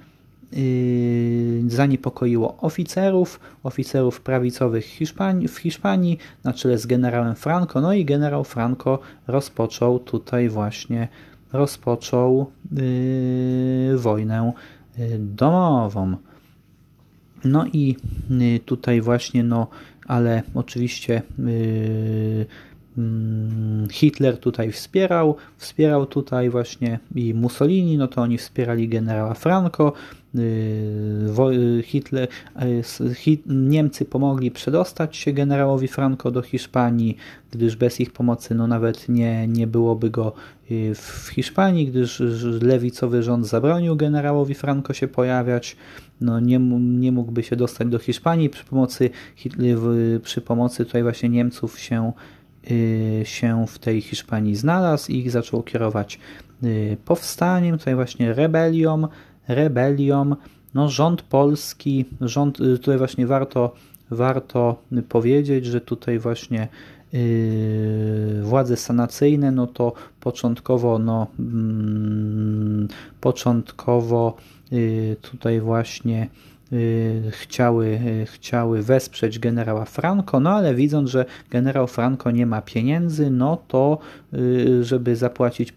zaniepokoiło 1.67 2.57
oficerów, 2.57 3.39
oficerów 3.63 4.21
prawicowych 4.21 4.85
Hiszpanii, 4.85 5.47
w 5.47 5.57
Hiszpanii 5.57 6.17
na 6.43 6.53
czele 6.53 6.77
z 6.77 6.85
generałem 6.85 7.35
Franco. 7.35 7.81
No 7.81 7.93
i 7.93 8.05
generał 8.05 8.43
Franco 8.43 8.99
rozpoczął 9.27 9.99
tutaj 9.99 10.49
właśnie 10.49 11.07
rozpoczął 11.53 12.51
yy, 12.71 13.97
wojnę 13.97 14.53
yy, 14.97 15.05
domową. 15.19 16.15
No 17.43 17.65
i 17.73 17.95
yy, 18.29 18.59
tutaj 18.59 19.01
właśnie, 19.01 19.43
no 19.43 19.67
ale 20.07 20.43
oczywiście 20.53 21.21
yy, 21.39 22.45
Hitler 23.91 24.37
tutaj 24.37 24.71
wspierał, 24.71 25.35
wspierał 25.57 26.05
tutaj 26.05 26.49
właśnie 26.49 26.99
i 27.15 27.33
Mussolini, 27.33 27.97
no 27.97 28.07
to 28.07 28.21
oni 28.21 28.37
wspierali 28.37 28.89
generała 28.89 29.33
Franco, 29.33 29.93
Y, 30.26 30.26
Hitler, 31.83 32.27
y, 32.61 33.37
Niemcy 33.45 34.05
pomogli 34.05 34.51
przedostać 34.51 35.17
się 35.17 35.33
generałowi 35.33 35.87
Franco 35.87 36.31
do 36.31 36.41
Hiszpanii, 36.41 37.17
gdyż 37.51 37.75
bez 37.75 37.99
ich 37.99 38.11
pomocy 38.11 38.55
no 38.55 38.67
nawet 38.67 39.09
nie, 39.09 39.47
nie 39.47 39.67
byłoby 39.67 40.09
go 40.09 40.33
y, 40.71 40.95
w 40.95 41.29
Hiszpanii, 41.33 41.87
gdyż 41.87 42.23
lewicowy 42.61 43.23
rząd 43.23 43.47
zabronił 43.47 43.95
generałowi 43.95 44.53
Franco 44.53 44.93
się 44.93 45.07
pojawiać, 45.07 45.75
no 46.21 46.39
nie, 46.39 46.59
nie 46.79 47.11
mógłby 47.11 47.43
się 47.43 47.55
dostać 47.55 47.87
do 47.87 47.99
Hiszpanii. 47.99 48.49
Przy 48.49 48.65
pomocy, 48.65 49.09
przy 50.23 50.41
pomocy 50.41 50.85
tutaj 50.85 51.03
właśnie 51.03 51.29
Niemców 51.29 51.79
się, 51.79 52.11
się 53.23 53.65
w 53.67 53.79
tej 53.79 54.01
Hiszpanii 54.01 54.55
znalazł 54.55 55.11
i 55.11 55.17
ich 55.17 55.31
zaczął 55.31 55.63
kierować 55.63 56.19
powstaniem, 57.05 57.77
tutaj 57.77 57.95
właśnie 57.95 58.33
rebelią, 58.33 59.07
rebelią. 59.47 60.35
No, 60.73 60.89
rząd 60.89 61.21
polski, 61.21 62.05
rząd, 62.21 62.59
y, 62.59 62.77
tutaj 62.77 62.97
właśnie 62.97 63.27
warto, 63.27 63.73
warto 64.11 64.83
powiedzieć, 65.09 65.65
że 65.65 65.81
tutaj 65.81 66.19
właśnie 66.19 66.67
yy, 67.13 68.41
władze 68.43 68.77
sanacyjne, 68.77 69.51
no 69.51 69.67
to 69.67 69.93
początkowo, 70.19 70.99
no, 70.99 71.27
mm, 71.39 72.87
początkowo 73.21 74.35
yy, 74.71 75.15
tutaj 75.21 75.61
właśnie 75.61 76.27
chciały, 77.31 77.99
chciały 78.25 78.83
wesprzeć 78.83 79.39
generała 79.39 79.85
Franco, 79.85 80.39
no 80.39 80.49
ale 80.49 80.75
widząc, 80.75 81.09
że 81.09 81.25
generał 81.49 81.87
Franco 81.87 82.31
nie 82.31 82.45
ma 82.45 82.61
pieniędzy, 82.61 83.31
no 83.31 83.57
to 83.67 83.97
żeby 84.81 85.15
zapłacić 85.15 85.73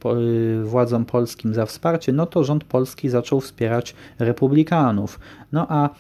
władzom 0.65 1.05
polskim 1.05 1.55
za 1.55 1.67
wsparcie, 1.67 2.13
no 2.13 2.27
to 2.27 2.45
rząd 2.45 2.65
polski 2.65 3.09
zaczął 3.09 3.41
wspierać 3.41 3.95
republikanów. 4.19 5.21
No 5.53 5.67
a 5.69 5.91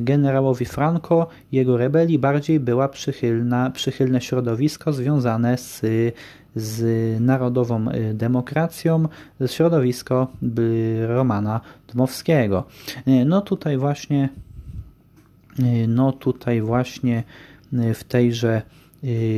generałowi 0.00 0.64
Franco, 0.64 1.26
jego 1.52 1.76
rebelii 1.76 2.18
bardziej 2.18 2.60
była 2.60 2.88
przychylna, 2.88 3.70
przychylne 3.70 4.20
środowisko 4.20 4.92
związane 4.92 5.58
z 5.58 5.82
z 6.56 7.20
narodową 7.20 7.90
y, 7.90 8.14
demokracją 8.14 9.08
środowisko 9.46 10.28
Romana 11.06 11.60
Dmowskiego. 11.92 12.64
Y, 13.08 13.24
no 13.24 13.40
tutaj 13.40 13.78
właśnie 13.78 14.28
y, 15.58 15.88
no 15.88 16.12
tutaj 16.12 16.60
właśnie 16.60 17.22
w 17.94 18.04
tejże 18.04 18.62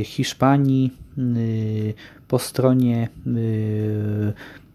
Hiszpanii 0.03 0.91
po 2.27 2.39
stronie 2.39 3.09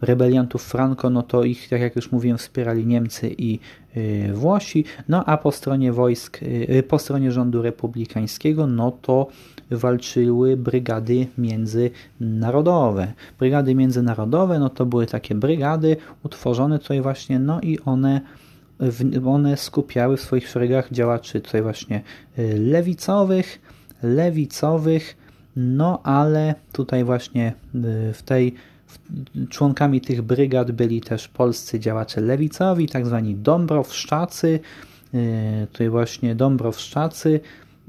rebeliantów 0.01 0.63
Franco, 0.63 1.11
no 1.11 1.23
to 1.23 1.45
ich, 1.45 1.69
tak 1.69 1.81
jak 1.81 1.97
już 1.97 2.13
mówiłem, 2.13 2.39
wspierali 2.39 2.87
Niemcy 2.87 3.35
i 3.39 3.59
Włosi, 4.35 4.85
no 5.09 5.25
a 5.25 5.37
po 5.37 5.53
stronie 5.53 5.93
wojsk, 5.93 6.41
po 6.89 6.99
stronie 6.99 7.33
rządu 7.33 7.63
republikańskiego, 7.63 8.67
no 8.67 8.91
to 9.03 9.27
walczyły 9.71 10.57
brygady 10.57 11.27
międzynarodowe. 11.39 13.13
Brygady 13.39 13.75
międzynarodowe, 13.75 14.59
no 14.59 14.71
to 14.71 14.87
były 14.87 15.07
takie 15.07 15.35
brygady 15.35 15.97
utworzone 16.23 16.79
tutaj 16.79 17.01
właśnie, 17.01 17.39
no 17.39 17.61
i 17.61 17.79
one 17.85 18.21
one 19.27 19.57
skupiały 19.57 20.17
w 20.17 20.21
swoich 20.21 20.49
szeregach 20.49 20.93
działaczy 20.93 21.41
tutaj 21.41 21.63
właśnie 21.63 22.03
y, 22.39 22.59
lewicowych, 22.59 23.61
lewicowych, 24.03 25.17
no 25.57 26.03
ale 26.03 26.55
tutaj 26.73 27.05
właśnie 27.05 27.53
y, 27.75 28.13
w 28.15 28.23
tej 28.23 28.55
członkami 29.49 30.01
tych 30.01 30.23
brygad 30.23 30.71
byli 30.71 31.01
też 31.01 31.29
polscy 31.29 31.81
działacze 31.81 32.21
lewicowi, 32.21 32.89
tak 32.89 33.07
zwani 33.07 33.35
Dąbrowszczacy, 33.35 34.61
y, 35.15 35.67
tutaj 35.73 35.89
właśnie 35.89 36.35
Dąbrowszczacy, 36.35 37.41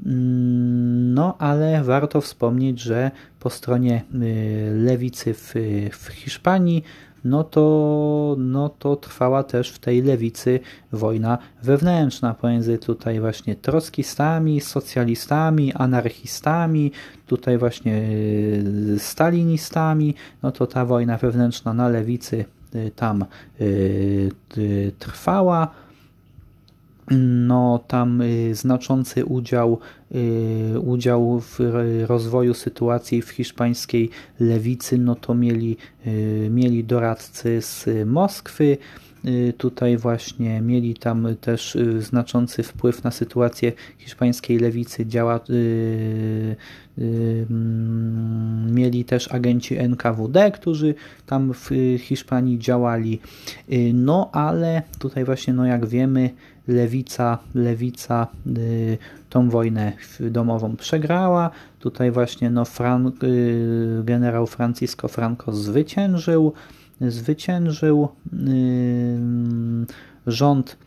Mm, 0.05 1.13
no, 1.13 1.37
ale 1.37 1.83
warto 1.83 2.21
wspomnieć, 2.21 2.79
że 2.79 3.11
po 3.39 3.49
stronie 3.49 4.03
y, 4.13 4.71
lewicy 4.75 5.33
w, 5.33 5.53
w 5.91 6.07
Hiszpanii, 6.07 6.83
no 7.23 7.43
to, 7.43 8.35
no 8.39 8.69
to 8.69 8.95
trwała 8.95 9.43
też 9.43 9.71
w 9.71 9.79
tej 9.79 10.01
lewicy 10.01 10.59
wojna 10.91 11.37
wewnętrzna 11.63 12.33
pomiędzy 12.33 12.77
tutaj 12.77 13.19
właśnie 13.19 13.55
trockistami, 13.55 14.61
socjalistami, 14.61 15.73
anarchistami, 15.73 16.91
tutaj 17.27 17.57
właśnie 17.57 17.93
y, 17.97 18.95
stalinistami, 18.99 20.15
no 20.43 20.51
to 20.51 20.67
ta 20.67 20.85
wojna 20.85 21.17
wewnętrzna 21.17 21.73
na 21.73 21.89
lewicy 21.89 22.45
y, 22.75 22.91
tam 22.95 23.25
trwała 24.99 25.82
no 27.11 27.79
tam 27.87 28.21
y, 28.21 28.55
znaczący 28.55 29.25
udział, 29.25 29.79
y, 30.15 30.79
udział 30.79 31.39
w 31.39 31.59
rozwoju 32.07 32.53
sytuacji 32.53 33.21
w 33.21 33.29
hiszpańskiej 33.29 34.09
lewicy, 34.39 34.97
no 34.97 35.15
to 35.15 35.35
mieli, 35.35 35.77
y, 36.07 36.47
mieli 36.51 36.83
doradcy 36.83 37.61
z 37.61 37.85
Moskwy, 38.05 38.77
tutaj 39.57 39.97
właśnie 39.97 40.61
mieli 40.61 40.93
tam 40.95 41.27
też 41.41 41.77
znaczący 41.99 42.63
wpływ 42.63 43.03
na 43.03 43.11
sytuację 43.11 43.71
hiszpańskiej 43.97 44.59
lewicy, 44.59 45.05
działa, 45.05 45.39
mm, 46.97 48.75
mieli 48.75 49.05
też 49.05 49.31
agenci 49.31 49.77
NKWD, 49.77 50.51
którzy 50.51 50.95
tam 51.25 51.53
w 51.53 51.69
Hiszpanii 51.99 52.59
działali, 52.59 53.19
no 53.93 54.29
ale 54.31 54.81
tutaj 54.99 55.25
właśnie, 55.25 55.53
no 55.53 55.65
jak 55.65 55.85
wiemy, 55.85 56.29
lewica, 56.67 57.37
lewica 57.55 58.27
y, 58.57 58.97
tą 59.29 59.49
wojnę 59.49 59.93
domową 60.19 60.75
przegrała. 60.75 61.49
Tutaj 61.79 62.11
właśnie 62.11 62.49
no, 62.49 62.65
Fran 62.65 63.11
y, 63.23 64.01
generał 64.03 64.47
Francisco 64.47 65.07
Franco 65.07 65.53
zwyciężył, 65.53 66.53
zwyciężył 67.01 68.07
y, 68.33 69.17
rząd 70.27 70.77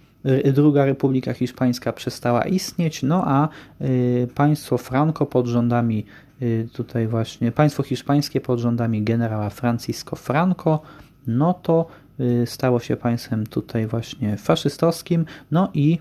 Druga 0.55 0.85
Republika 0.85 1.33
Hiszpańska 1.33 1.93
przestała 1.93 2.43
istnieć, 2.43 3.03
no 3.03 3.25
a 3.27 3.49
państwo 4.35 4.79
Franco 4.79 5.27
pod 5.27 5.47
rządami 5.47 6.07
tutaj 6.73 7.09
właśnie, 7.09 7.53
państwo 7.53 7.83
hiszpańskie 7.83 8.41
pod 8.41 8.59
rządami 8.59 9.03
generała 9.03 9.51
Francisco 9.51 10.17
Franco, 10.17 10.83
no 11.27 11.55
to 11.55 11.87
Y, 12.06 12.06
stało 12.45 12.81
się 12.81 12.97
państwem 12.97 13.47
tutaj 13.47 13.87
właśnie 13.87 14.37
faszystowskim, 14.37 15.25
no 15.51 15.71
i 15.75 15.99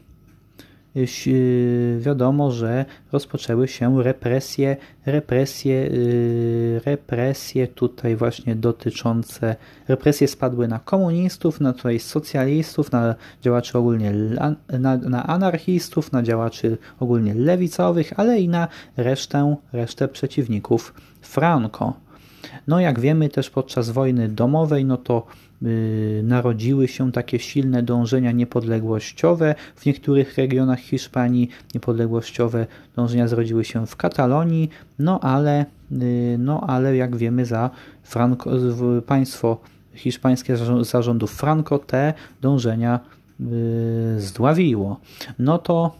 y, 1.28 1.98
wiadomo, 2.02 2.52
że 2.52 2.86
rozpoczęły 3.12 3.68
się 3.68 4.04
represje, 4.04 4.78
represje, 5.06 5.74
y, 5.74 6.82
represje 6.86 7.68
tutaj 7.68 8.16
właśnie 8.16 8.56
dotyczące, 8.56 9.56
represje 9.88 10.28
spadły 10.28 10.68
na 10.68 10.80
komunistów, 10.80 11.62
na 11.62 11.74
tutaj 11.74 12.00
socjalistów, 12.00 12.92
na 12.92 13.16
działaczy 13.42 13.78
ogólnie, 13.78 14.12
na, 14.80 14.98
na 14.98 15.28
anarchistów, 15.28 16.12
na 16.12 16.24
działaczy 16.24 16.78
ogólnie 17.00 17.34
lewicowych, 17.34 18.14
ale 18.20 18.40
i 18.40 18.50
na 18.50 18.68
resztę, 18.98 19.56
resztę 19.74 20.08
przeciwników 20.08 20.94
Franco. 21.22 21.94
No 22.68 22.80
jak 22.80 23.00
wiemy 23.00 23.30
też 23.30 23.50
podczas 23.50 23.90
wojny 23.90 24.30
domowej, 24.30 24.86
no 24.86 24.98
to 24.98 25.26
Y, 25.45 25.45
narodziły 26.24 26.88
się 26.88 27.12
takie 27.12 27.40
silne 27.40 27.84
dążenia 27.84 28.32
niepodległościowe. 28.32 29.56
W 29.76 29.86
niektórych 29.86 30.38
regionach 30.38 30.80
Hiszpanii 30.80 31.50
niepodległościowe 31.76 32.68
dążenia 32.96 33.28
zrodziły 33.28 33.66
się 33.66 33.88
w 33.88 33.96
Katalonii, 33.96 34.70
no 35.00 35.20
ale, 35.20 35.66
y, 35.92 36.36
no 36.40 36.62
ale 36.62 36.96
jak 36.96 37.16
wiemy 37.16 37.46
za 37.46 37.70
Franco, 38.04 38.50
państwo 39.06 39.58
hiszpańskie 39.94 40.58
zarządów 40.82 41.32
Franco 41.32 41.80
te 41.80 42.14
dążenia 42.42 43.00
y, 43.40 43.44
zdławiło. 44.18 45.00
No 45.40 45.58
to 45.58 45.96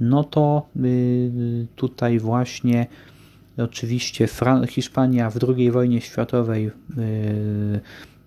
no 0.00 0.24
to 0.24 0.66
tutaj 1.76 2.18
właśnie 2.18 2.86
oczywiście 3.58 4.28
Hiszpania 4.68 5.30
w 5.30 5.38
II 5.48 5.70
wojnie 5.70 6.00
światowej 6.00 6.70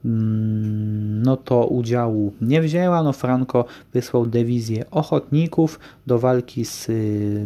Mm, 0.05 1.21
no 1.23 1.37
to 1.37 1.67
udziału 1.67 2.33
nie 2.41 2.61
wzięła. 2.61 3.03
No 3.03 3.13
Franco 3.13 3.65
wysłał 3.93 4.25
dywizję 4.25 4.91
ochotników 4.91 5.79
do 6.07 6.19
walki 6.19 6.65
z, 6.65 6.87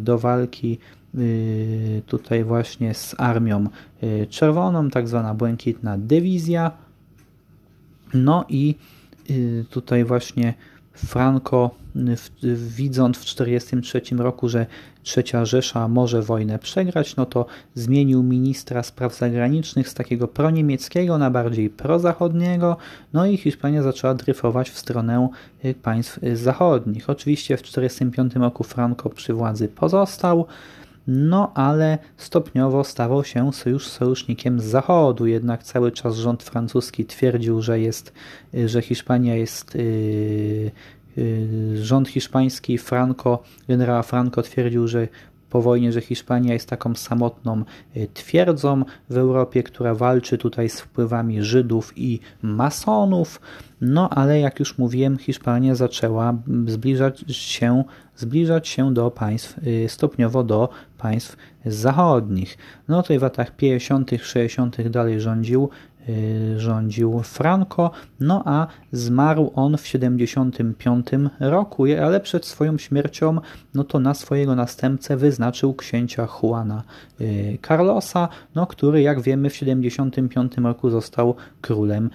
do 0.03 0.17
walki 0.17 0.77
y, 1.15 2.01
tutaj 2.07 2.43
właśnie 2.43 2.93
z 2.93 3.15
Armią 3.17 3.67
y, 4.03 4.27
Czerwoną, 4.29 4.89
tak 4.89 5.07
zwana 5.07 5.33
błękitna 5.33 5.97
dywizja. 5.97 6.71
No 8.13 8.45
i 8.49 8.75
y, 9.29 9.65
tutaj 9.69 10.03
właśnie 10.03 10.53
Franco, 10.95 11.71
widząc 12.55 13.17
w 13.17 13.21
1943 13.21 14.15
roku, 14.15 14.49
że 14.49 14.65
trzecia 15.03 15.45
Rzesza 15.45 15.87
może 15.87 16.21
wojnę 16.21 16.59
przegrać, 16.59 17.15
no 17.15 17.25
to 17.25 17.45
zmienił 17.75 18.23
ministra 18.23 18.83
spraw 18.83 19.15
zagranicznych 19.15 19.89
z 19.89 19.93
takiego 19.93 20.27
proniemieckiego 20.27 21.17
na 21.17 21.31
bardziej 21.31 21.69
prozachodniego, 21.69 22.77
no 23.13 23.25
i 23.25 23.37
Hiszpania 23.37 23.83
zaczęła 23.83 24.13
dryfować 24.13 24.69
w 24.69 24.79
stronę 24.79 25.29
y, 25.65 25.73
państw 25.73 26.19
zachodnich. 26.33 27.09
Oczywiście 27.09 27.57
w 27.57 27.61
1945 27.61 28.35
roku 28.43 28.63
Franco 28.63 29.09
przy 29.09 29.33
władzy 29.33 29.67
pozostał, 29.67 30.47
no 31.07 31.51
ale 31.53 31.97
stopniowo 32.17 32.83
stawał 32.83 33.23
się 33.23 33.53
sojusz 33.53 33.87
sojusznikiem 33.87 34.59
z 34.59 34.63
Zachodu, 34.63 35.25
jednak 35.25 35.63
cały 35.63 35.91
czas 35.91 36.15
rząd 36.15 36.43
francuski 36.43 37.05
twierdził, 37.05 37.61
że 37.61 37.79
jest, 37.79 38.13
że 38.65 38.81
Hiszpania 38.81 39.35
jest 39.35 39.75
yy, 39.75 40.71
rząd 41.75 42.09
hiszpański 42.09 42.77
Franco, 42.77 43.43
generała 43.67 44.03
Franco 44.03 44.41
twierdził, 44.41 44.87
że 44.87 45.07
po 45.49 45.61
wojnie, 45.61 45.91
że 45.91 46.01
Hiszpania 46.01 46.53
jest 46.53 46.69
taką 46.69 46.95
samotną 46.95 47.63
y, 47.97 48.07
twierdzą 48.13 48.83
w 49.09 49.17
Europie, 49.17 49.63
która 49.63 49.95
walczy 49.95 50.37
tutaj 50.37 50.69
z 50.69 50.81
wpływami 50.81 51.43
Żydów 51.43 51.93
i 51.95 52.19
masonów. 52.41 53.41
No 53.81 54.09
ale 54.09 54.39
jak 54.39 54.59
już 54.59 54.77
mówiłem, 54.77 55.17
Hiszpania 55.17 55.75
zaczęła 55.75 56.33
zbliżać 56.67 57.23
się, 57.27 57.83
zbliżać 58.15 58.67
się 58.67 58.93
do 58.93 59.11
państw, 59.11 59.57
y, 59.67 59.89
stopniowo 59.89 60.43
do 60.43 60.69
państw 60.97 61.37
zachodnich. 61.65 62.57
No 62.87 63.01
tutaj 63.01 63.19
w 63.19 63.21
latach 63.21 63.55
50., 63.55 64.11
60. 64.21 64.89
dalej 64.89 65.21
rządził 65.21 65.69
rządził 66.57 67.21
Franco, 67.23 67.91
no 68.19 68.43
a 68.45 68.67
zmarł 68.91 69.51
on 69.55 69.77
w 69.77 69.87
75 69.87 71.07
roku, 71.39 71.85
ale 72.03 72.19
przed 72.19 72.45
swoją 72.45 72.77
śmiercią 72.77 73.39
no 73.73 73.83
to 73.83 73.99
na 73.99 74.13
swojego 74.13 74.55
następcę 74.55 75.17
wyznaczył 75.17 75.73
księcia 75.73 76.27
Juana 76.43 76.83
Carlosa, 77.67 78.29
no, 78.55 78.67
który 78.67 79.01
jak 79.01 79.21
wiemy 79.21 79.49
w 79.49 79.55
75 79.55 80.57
roku 80.57 80.89
został 80.89 81.35
królem, 81.61 82.09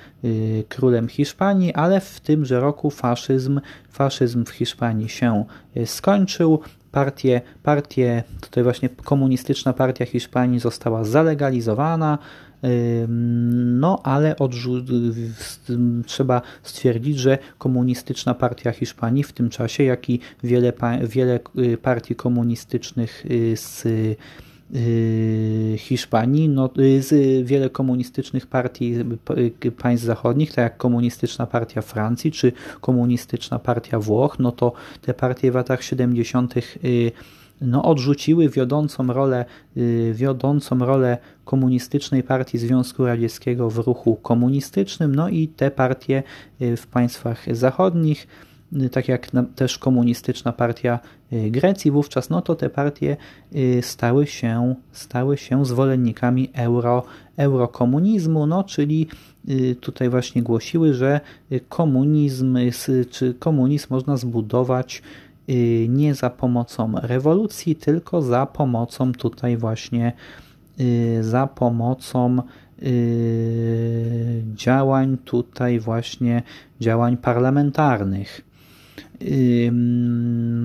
królem 0.68 1.08
Hiszpanii, 1.08 1.74
ale 1.74 2.00
w 2.00 2.20
tymże 2.20 2.60
roku 2.60 2.90
faszyzm, 2.90 3.60
faszyzm 3.90 4.44
w 4.44 4.50
Hiszpanii 4.50 5.08
się 5.08 5.44
skończył, 5.84 6.60
partie, 6.92 7.40
partie, 7.62 8.22
tutaj 8.40 8.64
właśnie 8.64 8.88
komunistyczna 8.88 9.72
partia 9.72 10.06
Hiszpanii 10.06 10.60
została 10.60 11.04
zalegalizowana, 11.04 12.18
no 13.80 14.00
ale 14.02 14.36
trzeba 16.06 16.42
stwierdzić, 16.62 17.18
że 17.18 17.38
komunistyczna 17.58 18.34
partia 18.34 18.72
Hiszpanii 18.72 19.22
w 19.22 19.32
tym 19.32 19.50
czasie, 19.50 19.84
jak 19.84 20.10
i 20.10 20.20
wiele, 20.44 20.72
wiele 21.02 21.40
y, 21.58 21.78
partii 21.78 22.14
komunistycznych 22.14 23.26
y, 23.30 23.56
z 23.56 23.86
y, 23.86 24.16
Hiszpanii, 25.78 26.48
no, 26.48 26.70
z 27.00 27.46
wiele 27.46 27.70
komunistycznych 27.70 28.46
partii 28.46 28.94
państw 29.78 30.06
zachodnich, 30.06 30.52
tak 30.52 30.62
jak 30.62 30.76
komunistyczna 30.76 31.46
partia 31.46 31.82
Francji 31.82 32.32
czy 32.32 32.52
komunistyczna 32.80 33.58
partia 33.58 33.98
Włoch, 33.98 34.38
no 34.38 34.52
to 34.52 34.72
te 35.02 35.14
partie 35.14 35.52
w 35.52 35.54
latach 35.54 35.82
70 35.82 36.54
no, 37.60 37.84
odrzuciły 37.84 38.48
wiodącą 38.48 39.06
rolę, 39.06 39.44
y, 39.76 40.12
wiodącą 40.14 40.78
rolę 40.78 41.18
komunistycznej 41.44 42.22
partii 42.22 42.58
Związku 42.58 43.06
Radzieckiego 43.06 43.70
w 43.70 43.78
ruchu 43.78 44.16
komunistycznym, 44.16 45.14
no 45.14 45.28
i 45.28 45.48
te 45.48 45.70
partie 45.70 46.22
y, 46.62 46.76
w 46.76 46.86
państwach 46.86 47.56
zachodnich, 47.56 48.26
y, 48.82 48.90
tak 48.90 49.08
jak 49.08 49.30
też 49.54 49.78
komunistyczna 49.78 50.52
partia 50.52 50.98
Grecji 51.50 51.90
wówczas, 51.90 52.30
no 52.30 52.42
to 52.42 52.54
te 52.54 52.70
partie 52.70 53.16
stały 53.82 54.26
się, 54.26 54.74
stały 54.92 55.36
się 55.36 55.66
zwolennikami 55.66 56.50
euro, 56.54 57.02
eurokomunizmu, 57.36 58.46
no 58.46 58.64
czyli 58.64 59.08
tutaj 59.80 60.08
właśnie 60.08 60.42
głosiły, 60.42 60.94
że 60.94 61.20
komunizm, 61.68 62.58
czy 63.10 63.34
komunizm 63.34 63.86
można 63.90 64.16
zbudować 64.16 65.02
nie 65.88 66.14
za 66.14 66.30
pomocą 66.30 66.92
rewolucji, 67.02 67.76
tylko 67.76 68.22
za 68.22 68.46
pomocą 68.46 69.12
tutaj 69.12 69.56
właśnie 69.56 70.12
y, 70.80 71.18
za 71.24 71.46
pomocą 71.46 72.42
y, 72.82 74.42
działań 74.54 75.18
tutaj 75.24 75.80
właśnie 75.80 76.42
działań 76.80 77.16
parlamentarnych. 77.16 78.40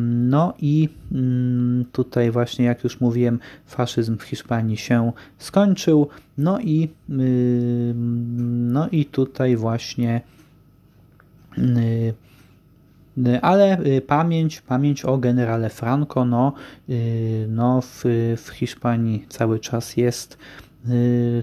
No 0.05 0.53
i 0.59 0.89
mm, 1.11 1.85
tutaj 1.91 2.31
właśnie, 2.31 2.65
jak 2.65 2.83
już 2.83 3.01
mówiłem, 3.01 3.39
faszyzm 3.65 4.17
w 4.17 4.23
Hiszpanii 4.23 4.77
się 4.77 5.11
skończył. 5.37 6.07
No 6.37 6.59
i, 6.59 6.89
no 8.69 8.89
i 8.89 9.05
tutaj 9.05 9.55
właśnie 9.55 10.21
Y, 11.57 12.13
ale 13.41 13.79
y, 13.85 14.01
pamięć, 14.01 14.61
pamięć 14.61 15.05
o 15.05 15.17
generale 15.17 15.69
Franco 15.69 16.25
no, 16.25 16.53
y, 16.89 17.47
no 17.49 17.81
w, 17.81 18.03
w 18.37 18.49
Hiszpanii 18.49 19.25
cały 19.29 19.59
czas 19.59 19.97
jest 19.97 20.37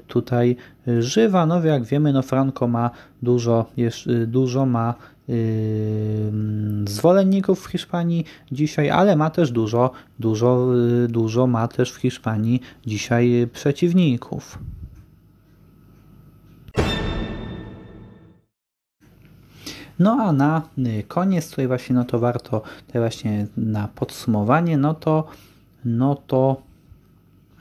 tutaj 0.07 0.57
żywa. 0.99 1.47
No 1.47 1.64
jak 1.64 1.85
wiemy, 1.85 2.12
no 2.12 2.23
Franco 2.23 2.68
ma 2.68 2.91
dużo, 3.23 3.66
dużo 4.27 4.66
ma 4.66 4.95
zwolenników 6.89 7.66
w 7.66 7.66
Hiszpanii 7.66 8.25
dzisiaj, 8.53 8.91
ale 8.91 9.16
ma 9.16 9.31
też 9.31 9.51
dużo, 9.51 9.91
dużo, 10.18 10.68
dużo 11.09 11.47
ma 11.47 11.68
też 11.68 11.93
w 11.93 11.97
Hiszpanii 11.97 12.61
dzisiaj 12.87 13.49
przeciwników. 13.53 14.59
No 20.03 20.13
a 20.21 20.33
na 20.33 20.63
y, 20.79 21.05
koniec, 21.09 21.51
tutaj 21.51 21.67
właśnie 21.67 21.95
no 21.95 22.05
to 22.05 22.19
warto, 22.19 22.63
tutaj 22.87 23.03
właśnie 23.03 23.47
na 23.57 23.89
podsumowanie, 23.89 24.77
no 24.77 24.95
to, 24.95 25.25
no 25.85 26.15
to 26.27 26.63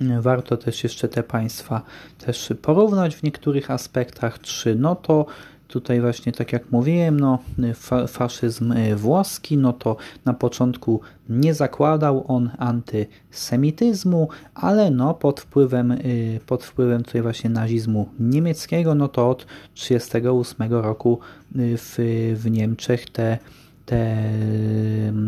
y, 0.01 0.21
warto 0.21 0.57
też 0.57 0.83
jeszcze 0.83 1.07
te 1.07 1.23
państwa 1.23 1.81
też 2.17 2.53
porównać 2.61 3.15
w 3.15 3.23
niektórych 3.23 3.71
aspektach. 3.71 4.39
Trzy, 4.39 4.75
no 4.75 4.95
to 4.95 5.25
Tutaj 5.71 6.01
właśnie, 6.01 6.31
tak 6.31 6.53
jak 6.53 6.71
mówiłem, 6.71 7.19
no, 7.19 7.39
fa 7.73 8.07
faszyzm 8.07 8.71
y, 8.71 8.95
włoski, 8.95 9.57
no 9.57 9.73
to 9.73 9.95
na 10.25 10.33
początku 10.33 11.01
nie 11.29 11.53
zakładał 11.53 12.25
on 12.27 12.49
antysemityzmu, 12.57 14.27
ale 14.55 14.91
no 14.91 15.13
pod 15.13 15.39
wpływem, 15.39 15.91
y, 15.91 16.39
pod 16.45 16.63
wpływem 16.63 17.03
tutaj 17.03 17.21
właśnie 17.21 17.49
nazizmu 17.49 18.09
niemieckiego, 18.19 18.95
no 18.95 19.07
to 19.07 19.29
od 19.29 19.45
1938 19.73 20.73
roku 20.73 21.19
y, 21.55 21.77
w, 21.77 21.95
w 22.35 22.51
Niemczech 22.51 23.09
te, 23.09 23.37
te 23.85 24.15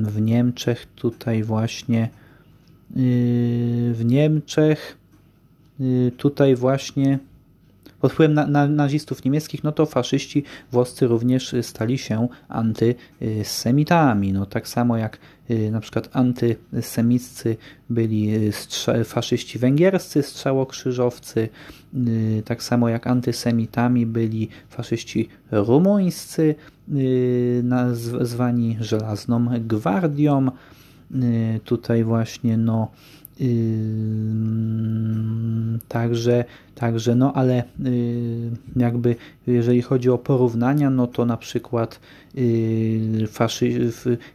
w 0.04 0.22
Niemczech 0.22 0.88
tutaj 0.96 1.44
właśnie 1.44 2.10
w 3.92 4.02
Niemczech 4.06 4.98
tutaj 6.18 6.56
właśnie 6.56 7.20
pod 8.04 8.14
wpływem 8.14 8.34
na, 8.34 8.48
na, 8.48 8.68
nazistów 8.68 9.26
niemieckich, 9.26 9.64
no 9.64 9.72
to 9.72 9.86
faszyści 9.86 10.44
włoscy 10.72 11.08
również 11.08 11.56
stali 11.62 11.98
się 11.98 12.28
antysemitami. 12.48 14.34
No, 14.34 14.46
tak 14.46 14.68
samo 14.68 14.98
jak 14.98 15.18
y, 15.52 15.72
na 15.72 15.80
przykład 15.80 16.10
antysemiccy 16.14 17.58
byli 17.90 18.36
y, 19.00 19.04
faszyści 19.04 19.60
węgierscy, 19.60 20.24
strzałokrzyżowcy, 20.24 21.50
y, 22.08 22.44
tak 22.46 22.64
samo 22.64 22.90
jak 22.90 23.08
antysemitami 23.08 24.06
byli 24.06 24.50
faszyści 24.70 25.30
rumuńscy, 25.52 26.56
zwani 28.22 28.78
żelazną 28.80 29.48
gwardią. 29.60 30.52
Tutaj 31.64 32.04
właśnie 32.04 32.58
no 32.58 32.92
Także, 35.88 36.46
także 36.76 37.16
no 37.16 37.34
ale 37.34 37.64
y, 37.86 38.52
jakby 38.76 39.16
jeżeli 39.48 39.82
chodzi 39.82 40.10
o 40.10 40.18
porównania, 40.18 40.90
no 40.90 41.08
to 41.08 41.26
na 41.26 41.38
przykład 41.38 42.00
y, 42.38 43.28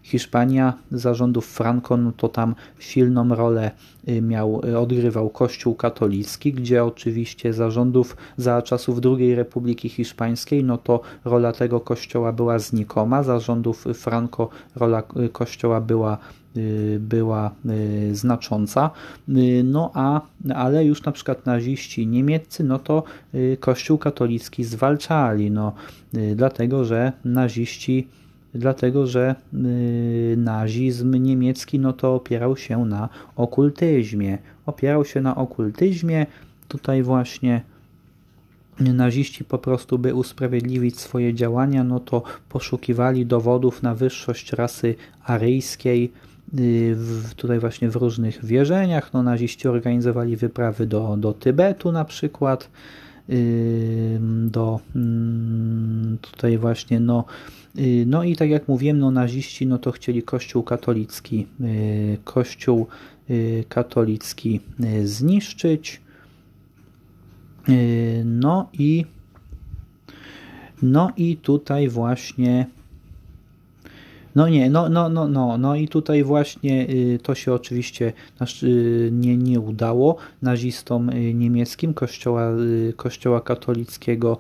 Hiszpania 0.02 0.74
zarządów 0.90 1.46
Franco, 1.46 1.96
no 1.96 2.12
to 2.12 2.28
tam 2.28 2.54
silną 2.78 3.34
rolę 3.34 3.70
y, 4.08 4.22
miał, 4.22 4.60
odgrywał 4.80 5.30
Kościół 5.30 5.74
katolicki, 5.74 6.52
gdzie 6.52 6.84
oczywiście 6.84 7.52
zarządów 7.52 8.16
za 8.36 8.62
czasów 8.62 9.00
II 9.04 9.34
Republiki 9.34 9.88
Hiszpańskiej, 9.88 10.64
no 10.64 10.78
to 10.78 11.00
rola 11.24 11.52
tego 11.52 11.80
kościoła 11.80 12.32
była 12.32 12.58
znikoma, 12.58 13.22
zarządów 13.22 13.84
Franco 13.94 14.48
rola 14.76 15.02
kościoła 15.32 15.80
była 15.80 16.18
była 17.00 17.54
y, 18.10 18.14
znacząca, 18.14 18.90
y, 19.28 19.62
no 19.64 19.90
a 19.94 20.20
ale 20.54 20.84
już 20.84 21.02
na 21.02 21.12
przykład 21.12 21.46
naziści 21.46 22.06
niemieccy, 22.06 22.64
no 22.64 22.78
to 22.78 23.02
kościół 23.60 23.98
katolicki 23.98 24.64
zwalczali, 24.64 25.50
no 25.50 25.72
dlatego, 26.36 26.84
że 26.84 27.12
naziści 27.24 28.08
dlatego, 28.54 29.06
że 29.06 29.34
nazizm 30.36 31.14
niemiecki 31.14 31.78
no 31.78 31.92
to 31.92 32.14
opierał 32.14 32.56
się 32.56 32.84
na 32.84 33.08
okultyzmie. 33.36 34.38
Opierał 34.66 35.04
się 35.04 35.20
na 35.20 35.36
okultyzmie, 35.36 36.26
tutaj 36.68 37.02
właśnie 37.02 37.62
naziści 38.80 39.44
po 39.44 39.58
prostu, 39.58 39.98
by 39.98 40.14
usprawiedliwić 40.14 41.00
swoje 41.00 41.34
działania, 41.34 41.84
no 41.84 42.00
to 42.00 42.22
poszukiwali 42.48 43.26
dowodów 43.26 43.82
na 43.82 43.94
wyższość 43.94 44.52
rasy 44.52 44.94
aryjskiej, 45.24 46.12
Y, 46.24 46.27
w, 46.52 47.34
tutaj 47.36 47.58
właśnie 47.58 47.90
w 47.90 47.96
różnych 47.96 48.44
wierzeniach. 48.44 49.12
No, 49.12 49.22
naziści 49.22 49.68
organizowali 49.68 50.36
wyprawy 50.36 50.86
do, 50.86 51.16
do 51.16 51.32
Tybetu 51.32 51.92
na 51.92 52.04
przykład, 52.04 52.70
y, 53.30 54.18
do 54.46 54.80
mm, 54.96 56.18
tutaj 56.20 56.58
właśnie 56.58 57.00
no, 57.00 57.24
y, 57.78 58.04
no 58.06 58.24
i 58.24 58.36
tak 58.36 58.50
jak 58.50 58.68
mówiłem, 58.68 58.98
no 58.98 59.10
naziści 59.10 59.66
no 59.66 59.78
to 59.78 59.92
chcieli 59.92 60.22
kościół 60.22 60.62
katolicki 60.62 61.46
kościół 62.24 62.86
katolicki 63.68 64.60
zniszczyć 65.04 66.00
no 68.24 68.68
i 68.72 69.04
no 70.82 71.10
i 71.16 71.36
tutaj 71.36 71.88
właśnie 71.88 72.66
No 74.34 74.48
nie, 74.48 74.70
no, 74.70 74.88
no, 74.88 75.08
no, 75.08 75.28
no, 75.28 75.58
no 75.58 75.74
i 75.74 75.88
tutaj 75.88 76.24
właśnie 76.24 76.86
to 77.22 77.34
się 77.34 77.52
oczywiście 77.52 78.12
nie, 79.10 79.36
nie 79.36 79.60
udało 79.60 80.16
nazistom 80.42 81.10
niemieckim 81.34 81.94
kościoła, 81.94 82.50
kościoła 82.96 83.40
katolickiego 83.40 84.38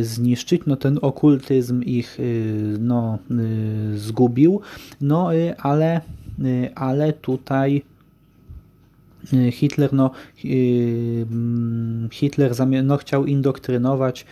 zniszczyć, 0.00 0.62
no 0.66 0.76
ten 0.76 0.98
okultyzm 1.02 1.82
ich 1.82 2.18
no, 2.78 3.18
zgubił, 3.94 4.60
no 5.00 5.30
ale, 5.58 6.00
ale 6.74 7.12
tutaj 7.12 7.82
Hitler, 9.52 9.92
no, 9.92 10.10
Hitler 12.12 12.52
no, 12.84 12.96
chciał 12.96 13.26
indoktrynować 13.26 14.26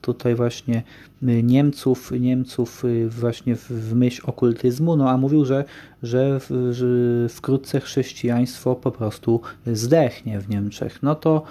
tutaj 0.00 0.34
właśnie 0.34 0.82
Niemców, 1.22 2.12
Niemców 2.20 2.82
właśnie 3.08 3.56
w 3.56 3.94
myśl 3.94 4.22
okultyzmu, 4.26 4.96
no 4.96 5.10
a 5.10 5.16
mówił, 5.16 5.44
że, 5.44 5.64
że, 6.02 6.40
że 6.70 6.86
wkrótce 7.28 7.80
chrześcijaństwo 7.80 8.74
po 8.74 8.90
prostu 8.90 9.40
zdechnie 9.66 10.40
w 10.40 10.48
Niemczech. 10.48 11.02
No 11.02 11.14
to 11.14 11.42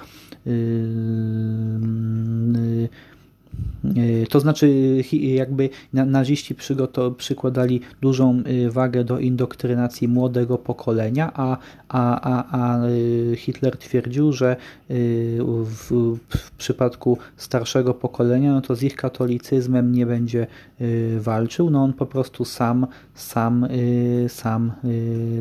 yy, 0.45 0.53
E, 2.55 2.89
to 4.29 4.39
znaczy, 4.39 4.95
jakby 5.11 5.69
naziści 5.93 6.55
przykładali 7.17 7.81
dużą 8.01 8.43
e, 8.45 8.69
wagę 8.69 9.03
do 9.03 9.19
indoktrynacji 9.19 10.07
młodego 10.07 10.57
pokolenia, 10.57 11.31
a, 11.35 11.57
a, 11.89 12.21
a, 12.21 12.59
a 12.59 12.79
e, 12.79 13.35
Hitler 13.35 13.77
twierdził, 13.77 14.33
że 14.33 14.55
w, 15.65 16.17
w 16.29 16.51
przypadku 16.57 17.17
starszego 17.37 17.93
pokolenia, 17.93 18.53
no 18.53 18.61
to 18.61 18.75
z 18.75 18.83
ich 18.83 18.95
katolicyzmem 18.95 19.91
nie 19.91 20.05
będzie 20.05 20.47
walczył. 21.19 21.69
No 21.69 21.83
on 21.83 21.93
po 21.93 22.05
prostu 22.05 22.45
sam, 22.45 22.87
sam, 23.13 23.67
sam 24.27 24.71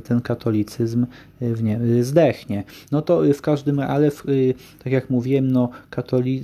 ten 0.05 0.21
katolicyzm 0.21 1.07
w 1.41 1.63
nie, 1.63 1.81
zdechnie. 2.01 2.65
No 2.93 3.03
to 3.03 3.23
w 3.35 3.43
każdym 3.43 3.81
ale 3.81 4.11
tak 4.85 4.93
jak 4.93 5.11
mówiłem, 5.11 5.51
no 5.51 5.71
katoli, 5.91 6.43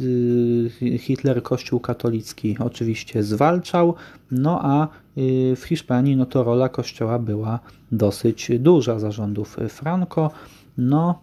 Hitler 0.98 1.42
katolicki 1.80 2.56
oczywiście 2.58 3.22
zwalczał, 3.22 3.94
no 4.30 4.60
a 4.62 4.88
y, 5.18 5.56
w 5.56 5.64
Hiszpanii 5.64 6.16
no 6.16 6.26
to 6.26 6.44
rola 6.44 6.68
kościoła 6.68 7.18
była 7.18 7.58
dosyć 7.92 8.50
duża 8.58 8.98
zarządów 8.98 9.56
Franco. 9.68 10.30
No 10.78 11.20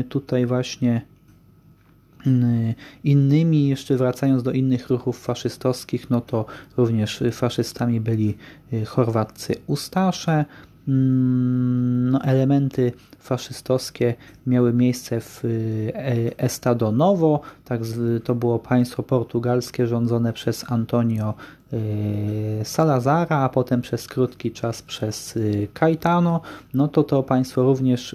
y, 0.00 0.04
tutaj 0.08 0.46
właśnie 0.46 1.02
y, 2.26 2.74
Innymi, 3.04 3.68
jeszcze 3.68 3.96
wracając 3.96 4.42
do 4.42 4.52
innych 4.52 4.90
ruchów 4.90 5.18
faszystowskich, 5.18 6.10
no 6.10 6.20
to 6.20 6.44
również 6.76 7.22
faszystami 7.32 8.00
byli 8.00 8.36
chorwaccy 8.86 9.54
Ustasze, 9.66 10.44
no, 10.88 12.22
elementy 12.22 12.92
faszystowskie 13.18 14.14
miały 14.46 14.72
miejsce 14.72 15.20
w 15.20 15.44
e, 15.44 16.38
Estado 16.38 16.92
Novo, 16.92 17.40
tak 17.64 17.80
to 18.24 18.34
było 18.34 18.58
państwo 18.58 19.02
portugalskie 19.02 19.86
rządzone 19.86 20.32
przez 20.32 20.70
Antonio 20.70 21.34
e, 21.72 22.64
Salazara, 22.64 23.36
a 23.36 23.48
potem 23.48 23.82
przez 23.82 24.06
krótki 24.06 24.52
czas 24.52 24.82
przez 24.82 25.36
e, 25.36 25.40
Caetano, 25.74 26.40
no 26.74 26.88
to 26.88 27.04
to 27.04 27.22
państwo 27.22 27.62
również, 27.62 28.14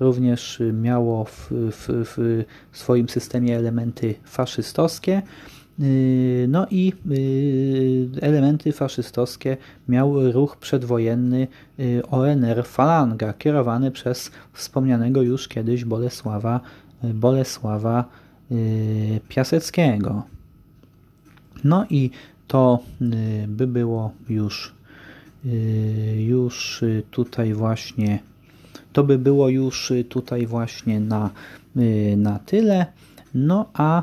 również 0.00 0.62
miało 0.72 1.24
w, 1.24 1.50
w, 1.50 1.88
w 2.72 2.78
swoim 2.78 3.08
systemie 3.08 3.56
elementy 3.56 4.14
faszystowskie. 4.24 5.22
Yy, 5.78 6.46
no 6.48 6.66
i 6.70 6.92
yy, 7.06 8.20
elementy 8.20 8.72
faszystowskie 8.72 9.56
miał 9.88 10.32
ruch 10.32 10.56
przedwojenny 10.56 11.48
yy, 11.78 12.02
ONR 12.10 12.64
Falanga, 12.64 13.32
kierowany 13.32 13.90
przez 13.90 14.30
wspomnianego 14.52 15.22
już 15.22 15.48
kiedyś 15.48 15.84
Bolesława, 15.84 16.60
Bolesława 17.02 18.04
Piaseckiego. 19.28 20.22
No 21.64 21.86
i 21.90 22.10
to 22.46 22.78
by 23.48 23.66
było 23.66 24.12
już, 24.28 24.74
już 26.16 26.84
tutaj 27.10 27.54
właśnie, 27.54 28.18
to 28.92 29.04
by 29.04 29.18
było 29.18 29.48
już 29.48 29.92
tutaj 30.08 30.46
właśnie 30.46 31.00
na, 31.00 31.30
na 32.16 32.38
tyle. 32.38 32.86
No 33.34 33.70
a 33.74 34.02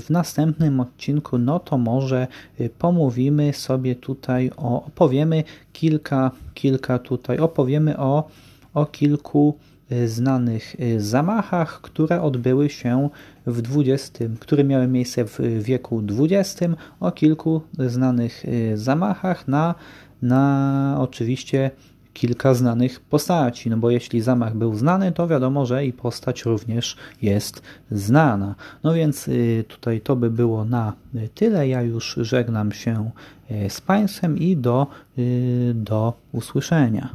w 0.00 0.10
następnym 0.10 0.80
odcinku, 0.80 1.38
no 1.38 1.58
to 1.58 1.78
może 1.78 2.26
y, 2.60 2.70
pomówimy 2.78 3.52
sobie 3.52 3.94
tutaj 3.94 4.50
o, 4.56 4.84
opowiemy 4.84 5.44
kilka, 5.72 6.30
kilka 6.54 6.98
tutaj, 6.98 7.38
opowiemy 7.38 7.98
o, 7.98 8.28
o 8.74 8.86
kilku 8.86 9.58
y, 9.92 10.08
znanych 10.08 10.76
zamachach, 10.98 11.80
które 11.80 12.22
odbyły 12.22 12.70
się 12.70 13.08
w 13.46 13.62
XX, 13.76 14.18
które 14.40 14.64
miały 14.64 14.86
miejsce 14.86 15.24
w 15.24 15.38
wieku 15.62 16.02
XX, 16.18 16.60
o 17.00 17.12
kilku 17.12 17.60
znanych 17.78 18.44
zamachach 18.74 19.48
na, 19.48 19.74
na 20.22 20.96
oczywiście 21.00 21.70
kilka 22.16 22.54
znanych 22.54 23.00
postaci, 23.00 23.70
no 23.70 23.76
bo 23.76 23.90
jeśli 23.90 24.20
zamach 24.20 24.54
był 24.56 24.74
znany, 24.74 25.12
to 25.12 25.28
wiadomo, 25.28 25.66
że 25.66 25.86
i 25.86 25.92
postać 25.92 26.44
również 26.44 26.96
jest 27.22 27.62
znana. 27.90 28.54
No 28.84 28.94
więc 28.94 29.28
y, 29.28 29.64
tutaj 29.68 30.00
to 30.00 30.16
by 30.16 30.30
było 30.30 30.64
na 30.64 30.92
tyle. 31.34 31.68
Ja 31.68 31.82
już 31.82 32.18
żegnam 32.20 32.72
się 32.72 33.10
y, 33.50 33.70
z 33.70 33.80
Państwem 33.80 34.38
i 34.38 34.56
do, 34.56 34.86
y, 35.18 35.72
do 35.74 36.12
usłyszenia. 36.32 37.08